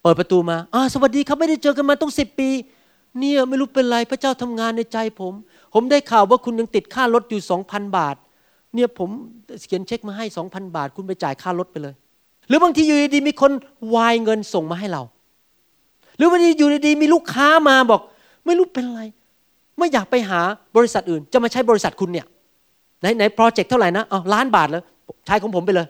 [0.02, 2.49] เปิดประตูมาอ่าสวัสดีครับไม่ได้เจอกันมาต้องสิบปี
[3.19, 5.34] เนี่ยไม่รู้เป็นไรพระเจ้าทำงานในใจผม
[5.73, 8.15] ผมได้ข่าวว่าคุณยังติดค่ารถอยู่สองพันบาท
[8.76, 9.10] เนี่ยผม
[9.68, 11.94] เขียนเช็คมาให้สองพันบาท คุณไปจ่ายค่ารถไปเลย
[12.48, 13.52] หรือบางทีอยู่ดีๆมีคน
[13.95, 15.03] วายเงินส่งมาให้เรา
[16.18, 18.02] หรือบางทีอยู่ดีๆมีลูกค้ามาบอก
[18.45, 19.02] ไม่รู้เป็นไร
[19.78, 20.40] ไม่อยากไปหา
[20.78, 22.26] บริษัทอื่น จะมาใช้บริษัทคุณเนี่ย
[23.02, 24.84] ไหนไหน project เท่าไหร่นะอ๋อล้านบาทเลย
[25.26, 25.88] ใช้ของผมไปเลย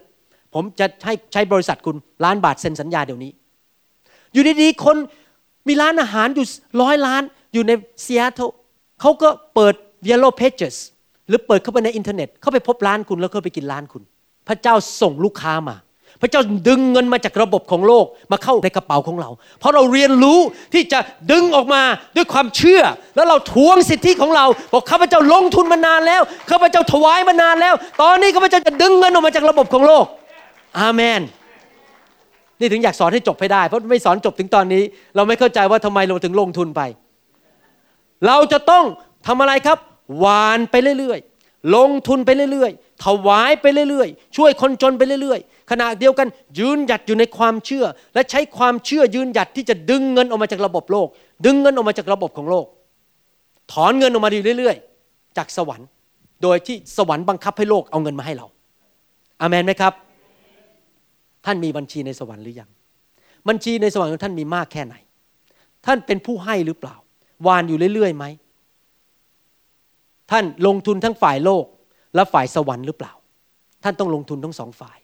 [0.54, 3.32] ผมจะให้ใช้บริษัทคุณล้านบาทเซ็นสัญญาเดี๋ยวนี้
[4.34, 4.98] อยู่ดีๆ คน
[5.68, 6.46] มีร้านอาหารอยู่
[6.82, 7.22] ร้อยล้าน
[7.54, 7.72] อยู่ใน
[8.06, 8.50] ซีแอตเทิล
[9.02, 9.74] เขาก็เปิด
[10.10, 10.76] Yellow Pages
[11.32, 14.04] หรือเปิดเข้าไปในอินเทอร์เน็ต เข้าไปพบร้านคุณแล้วก็ไปกินร้านคุณ
[14.48, 15.76] พระเจ้าส่งลูกค้ามา
[16.22, 19.30] พระเจ้าดึงเงินมาจากระบบของโลกมาเข้าในกระเป๋าของเรา
[19.60, 20.40] เพราะเราเรียนรู้
[20.74, 21.00] ที่จะ
[21.32, 21.82] ดึงออกมา
[22.16, 22.82] ด้วยความเชื่อ
[23.16, 30.06] แล้วเราทวงสิทธิของเรา บอกข้าพเจ้าลงทุนมานานแล้วข้าพเจ้าถวายมานานแล้ว ตอนนี้ข้าพเจ้าจะดึงเงินออกมาจากระบบของโลก
[30.80, 31.22] อาเมน
[32.62, 34.84] นี่ถึงอยากสอนให้จบให้ได้ เพราะไม่สอนจบถึงตอนนี้
[35.16, 36.82] เราไม่เข้าใจว่าทำไมเราถึงลงทุนไป
[38.28, 38.86] เราจะต้อง
[39.28, 39.78] ทำอะไรครับ
[40.20, 46.28] หวานไปเรื่อยๆ ลงทุนไปเรื่อยๆ ถวายไปเรื่อยๆ ช่วยคนจนไปเรื่อยๆ ขณะเดียวกัน
[46.60, 51.08] ยืนหยัดอยู่ในความเชื่อ และใช้ความเชื่อยืนหยัดที่จะดึงเงินออกมาจากระบบโลก
[51.46, 52.66] ดึงเงินออกมาจากระบบของโลก
[53.72, 55.88] ถอนเงินออกมาอยู่เรื่อยๆ จากสวรรค์
[56.44, 58.48] โดยที่สวรรค์บังคับให้โลกเอาเงินมาให้เรา
[59.42, 59.94] อาเมนไหมครับ
[61.46, 62.70] ท่านมีบัญชีในสวรรค์หรือยัง
[63.48, 64.96] บัญชีในสวรรค์ของท่านมีมากแค่ไหน
[65.86, 66.96] ท่านเป็นผู้ให้หรือเปล่า
[67.48, 68.26] วานอยู่เรื่อยๆไหม
[70.32, 71.66] ท่านลงทุนทั้งฝ่ายโลก
[72.16, 73.14] และฝ่ายสวรรค์หรือเปล่า
[73.84, 74.98] ท่านต้องลงทุนทั้งสองฝ่าย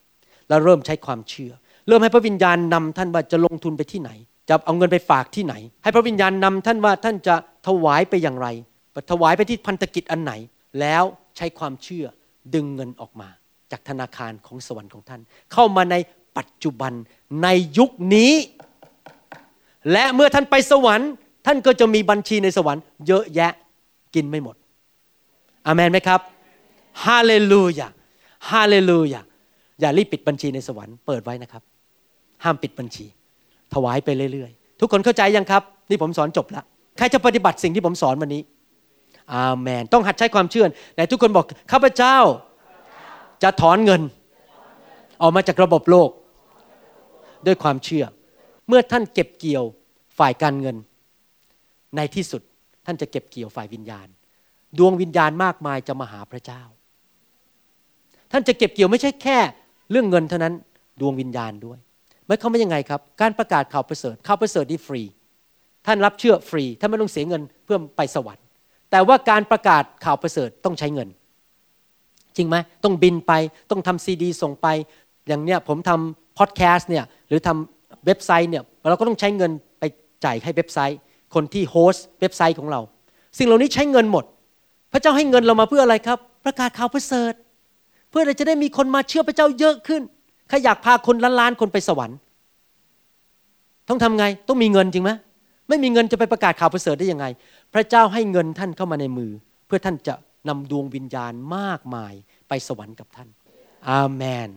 [0.49, 1.51] แล้วเริ่มใช้ความเชื่อ
[1.87, 4.11] เริ่มให้พระวิญญาณนำท่านว่าจะลงทุนไปที่ไหน
[4.49, 5.53] จะเอาเงินไปฝากที่ไหน
[5.83, 7.35] ให้พระวิญญาณนำท่านว่าท่านจะ
[7.67, 8.47] ถวายไปอย่างไร
[9.11, 10.33] ถวายไปที่พันธกิจอันไหน
[10.79, 11.03] แล้ว
[11.37, 12.05] ใช้ความเชื่อ
[12.53, 13.29] ดึงเงินออกมา
[13.71, 15.21] จากธนาคารของสวรรค์ของท่าน
[15.53, 15.95] เข้ามาใน
[16.37, 16.93] ปัจจุบัน
[17.43, 17.47] ใน
[17.77, 18.33] ยุคนี้
[19.91, 21.11] และเมื่อท่านไปสวรรค์
[21.45, 23.51] ท่านก็จะมีบัญชีในสวรรค์ เยอะแยะ
[24.15, 24.55] กินไม่หมด
[25.65, 26.19] อเมนไหมครับ
[27.05, 27.87] ฮาเลลูยา
[28.51, 29.21] ฮาเลลูยา
[29.79, 31.63] อย่ารีบปิดบัญชีในสวรรค์เปิดไว้นะครับ
[32.43, 33.05] ห้ามปิดบัญชี
[33.73, 36.63] ถวายไปเรื่อยๆ ทุกคนเข้าใจยังครับ นี่ผมสอนจบแล้ว
[36.97, 38.41] ใครจะปฏิบัติสิ่งที่ผมสอนวันนี้
[39.33, 40.65] อาเมน ต้องหัดใช้ความเชื่อ
[40.95, 42.17] แต่ทุกคนบอกข้าพเจ้า
[43.43, 44.01] จะถอนเงิน
[45.21, 46.09] ออกมาจากระบบโลก
[47.45, 48.05] ด้วยความเชื่อ
[48.67, 49.63] เมื่อท่านเก็บเกี่ยว
[50.19, 50.75] ฝ่ายการเงิน
[51.95, 52.41] ในที่สุด
[52.85, 54.07] ท่านจะเก็บเกี่ยวฝ่ายวิญญาณ
[54.77, 56.61] ดวงวิญญาณมากมายจะมาหาพระเจ้า
[58.31, 59.37] ท่านจะเก็บเกี่ยวไม่ใช่แค่
[59.91, 60.53] เรื่องเงินเท่านั้น
[61.01, 61.79] ดวงวิญญาณด้วย
[62.25, 65.01] ไม่เขาไม่ยังไงครับ การประกาศข่าวประเสริฐข่าวประเสริฐนี่ฟรี
[65.85, 68.45] ท่านรับเชื่อฟรีท่านไม่ต้องเสียเงินเพื่อไปสวรรค์
[68.91, 71.09] แต่ว่าการประกาศข่าวประเสริฐต้องใช้เงิน
[72.37, 73.33] จริงไหมต้องบินไป
[73.71, 74.67] ต้องทำซีดีส่งไป
[75.27, 79.83] อย่างเนี้ยผมทำ พอดแคสต์เนี่ยหรือทำเว็บไซต์เนี่ยเราก็ต้องใช้เงินไป
[80.25, 80.99] จ่ายให้เว็บไซต์
[81.33, 82.81] คนที่ host เว็บไซต์ของเรา
[83.37, 84.25] สิ่งเหล่านี้ใช้เงินหมด
[84.91, 87.33] พระเจ้าให้เงินเรามาเพื่ออะไรครับ ประกาศข่าวประเสริฐ
[88.09, 90.01] เพื่อเราจะได้มีคนมาเชื่อพระเจ้าเยอะขึ้น
[90.49, 92.17] ใครอยากพาคนล้านล้านคนไปสวรรค์
[93.89, 95.11] ต้องทำไงต้องมีเงินจริงไหม
[95.69, 97.25] ไม่มีเงินจะไปประกาศข่าวประเสริฐได้ยังไง
[97.73, 99.31] พระเจ้าให้เงินท่านเข้ามาในมือ
[99.67, 100.13] เพื่อท่านจะ
[100.47, 102.13] นำดวงวิญญาณมากมาย
[102.49, 103.27] ไปสวรรค์กับท่าน
[103.89, 104.49] อาเมน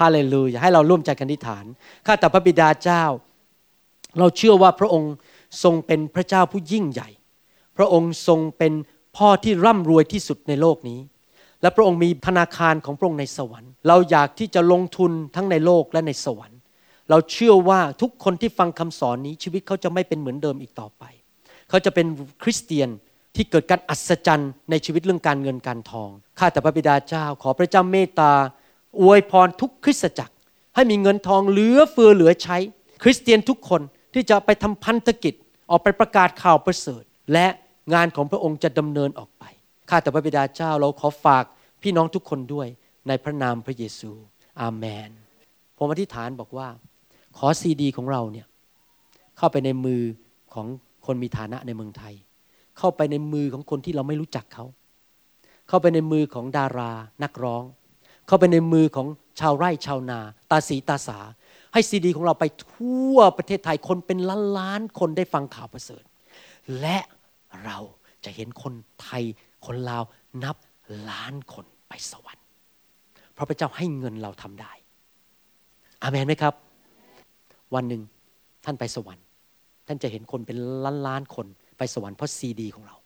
[0.00, 1.64] ฮาเลลูยาให้เราร่วมใจกันอธิษฐาน
[2.06, 3.04] ข้าแต่พระบิดาเจ้า
[4.18, 5.12] เราเชื่อว่าพระองค์
[5.62, 7.08] ทรงเป็นพระเจ้าผู้ยิ่งใหญ่
[7.76, 8.72] พระองค์ทรงเป็น
[9.16, 11.00] พ่อที่ร่ำรวยที่สุดในโลกนี้
[11.62, 16.58] และพระองค์มีธนาคารของพระองค์ในสวรรค์ เราอยากที่จะลงทุนทั้งในโลกและในสวรรค์
[17.10, 21.04] เราเชื่อว่าทุกคนที่ฟังคำสอนนี้ชีวิตเขาจะไม่เป็นเหมือนเดิมอีกต่อไป
[21.68, 22.06] เขาจะเป็น
[22.42, 22.88] คริสเตียน
[23.36, 28.32] ที่เกิดการอัศจรรย์ในชีวิตเรื่องการเงินการทอง ข้าแต่พระบิดาเจ้าขอพระเจ้าเมตตา
[29.00, 30.34] อวยพรทุกคริสตจักร
[30.74, 32.56] ให้มีเงินทองเหลือเฟือเหลือใช้
[33.02, 33.80] คริสเตียนทุกคน
[34.14, 35.34] ที่จะไปทำพันธกิจ
[35.70, 37.02] ออกไปประกาศข่าวประเสริฐ
[37.32, 37.46] และ
[37.94, 39.44] งานของพระองค์จะดำเนินออกไป
[39.90, 41.44] ข้าแต่พระบิดาเจ้าเราขอฝาก
[41.82, 42.68] พี่น้องทุกคนด้วย
[43.08, 44.10] ในพระนามพระเยซู
[44.60, 45.10] อาเมน
[45.76, 46.68] ผมอธิษฐานบอกว่า
[47.36, 48.46] ขอซีดีของเราเนี่ย
[49.38, 50.02] เข้าไปในมือ
[50.54, 50.66] ของ
[51.06, 52.14] คนมีฐานะในเมืองไทย
[52.78, 54.64] เข้าไปในมือของคนที่เราไม่รู้จักเขา
[55.68, 56.90] เข้าไปในมือของดารา
[57.22, 57.62] นักร้อง
[58.26, 59.06] เข้าไปในมือของ
[59.40, 60.18] ชาวไร่ชาวนา
[60.50, 61.18] ตาสีตาสา
[61.72, 62.44] ให้ซีดี ของเราไป
[62.74, 66.04] ทั่วประเทศไทยคนเป็นล้านล้านคนได้ฟังข่าวประเสริฐ
[66.80, 66.98] และ
[67.64, 67.78] เรา
[68.24, 69.22] จะเห็นคนไทย
[69.66, 70.02] คนลาว
[70.44, 70.56] นับ
[71.10, 72.44] ล้านคนไปสวรรค์
[73.32, 74.72] เพราะพระเจ้าให้เงินเราทำได้
[76.02, 76.54] อาเมนไหมครับ
[77.74, 78.02] วันหนึ่ง
[78.64, 79.24] ท่านไปสวรรค์
[79.86, 81.46] ท่านจะเห็นคนเป็นล้านล้านคน
[81.78, 82.96] ไปสวรรค์เพราะซีดี ของเรา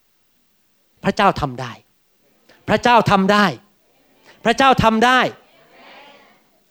[1.05, 1.73] พระเจ้าทำได้
[2.69, 3.47] พระเจ้าทำได้
[4.45, 5.21] พระเจ้าทำได้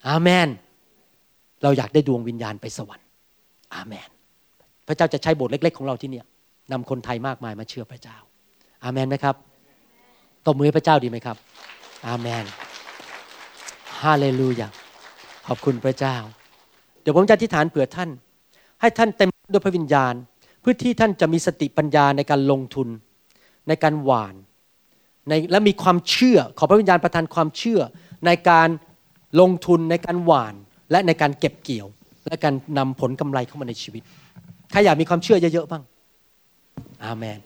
[0.08, 0.48] อาเมน
[1.62, 3.06] เราอยากได้ดวงวิญญาณไปสวรรค์
[3.74, 4.08] อาเมน
[4.86, 6.26] พระเจ้าจะใช้โบสถ์เล็ก ๆ ของเราที่เนี่ย
[6.72, 8.16] นำคนไทยมากมายมาเชื่อพระเจ้า
[8.84, 9.34] อาเมนไหมครับ
[10.46, 11.36] ตบมือให้พระเจ้าดีไหมครับ
[12.06, 12.44] อาเมน
[14.02, 14.68] ฮาเลลูยา
[15.46, 16.16] ขอบคุณพระเจ้า
[17.02, 18.10] เดี๋ยวผมจะอธิษฐานเผื่อท่าน
[18.80, 20.14] ให้ท่านเต็มด้วยพระวิญญาณ
[20.60, 22.88] เพื่อที่ท่านจะมีสติปัญญาในการลงทุน
[23.68, 24.34] ในการหวาน
[25.30, 27.80] ในและมีความเชื่อขอพระวิญญาณประทานความเชื่อ
[28.26, 28.68] ในการ
[29.40, 30.54] ลงทุนในการหวาน
[30.90, 31.86] และในการเก็บเกี่ยว
[32.26, 34.02] และการนำผลกำไรเข้ามาในชีวิต
[34.70, 35.82] ใครอยากมีความเชื่อเยอะๆบ้าง
[37.04, 37.38] อาเมน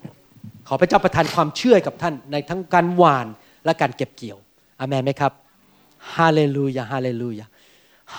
[0.69, 3.27] ขอพระเจ้าประทานความเชื่อกับท่านในทั้งการหวาน
[3.65, 4.39] และการเก็บเกี่ยว
[4.81, 5.33] อาเมนไหมครับ
[6.15, 7.47] ฮาเลลูยาฮาเลลูยา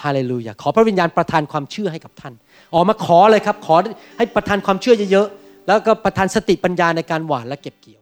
[0.02, 2.34] ฮาเลลูยาขอพระวิญญาณประทานความเชื่อให้กับท่าน
[2.74, 3.76] ออกมาขอเลยครับ ขอ
[4.18, 8.02] ให้ประทานความเชื่อเยอะๆแล้วก็ประทานสติปัญญาในการหวานและเก็บเกี่ยว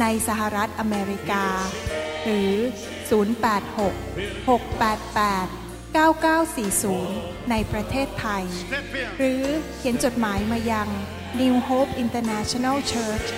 [0.00, 1.46] ในสหรัฐอเมริกา
[2.24, 2.54] หรือ
[3.10, 5.60] 086 688
[5.94, 8.44] 9940 ในประเทศไทย
[9.18, 9.42] หรือ
[9.76, 10.88] เขียนจดหมายมายัง
[11.40, 13.28] New Hope International Church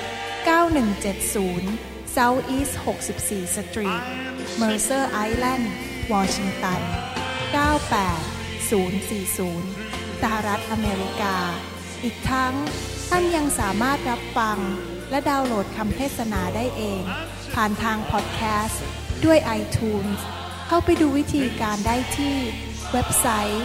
[0.97, 2.75] 9170 South East
[3.17, 4.03] 64 Street
[4.61, 5.65] Mercer Island
[6.13, 6.81] Washington
[7.55, 11.37] 98040 สหรัฐอเมริกา
[12.03, 12.55] อีกทั้ง
[13.11, 14.59] ท่านยังสามารถรับฟัง
[15.13, 17.03] และดาวน์โหลดคำเทศนาได้เอง
[17.55, 18.83] ผ่านทางพอดแคสต์
[19.25, 20.19] ด้วย iTunes
[20.67, 22.37] เข้าไปดูวิธีการได้ที่
[22.93, 23.65] เว็บไซต์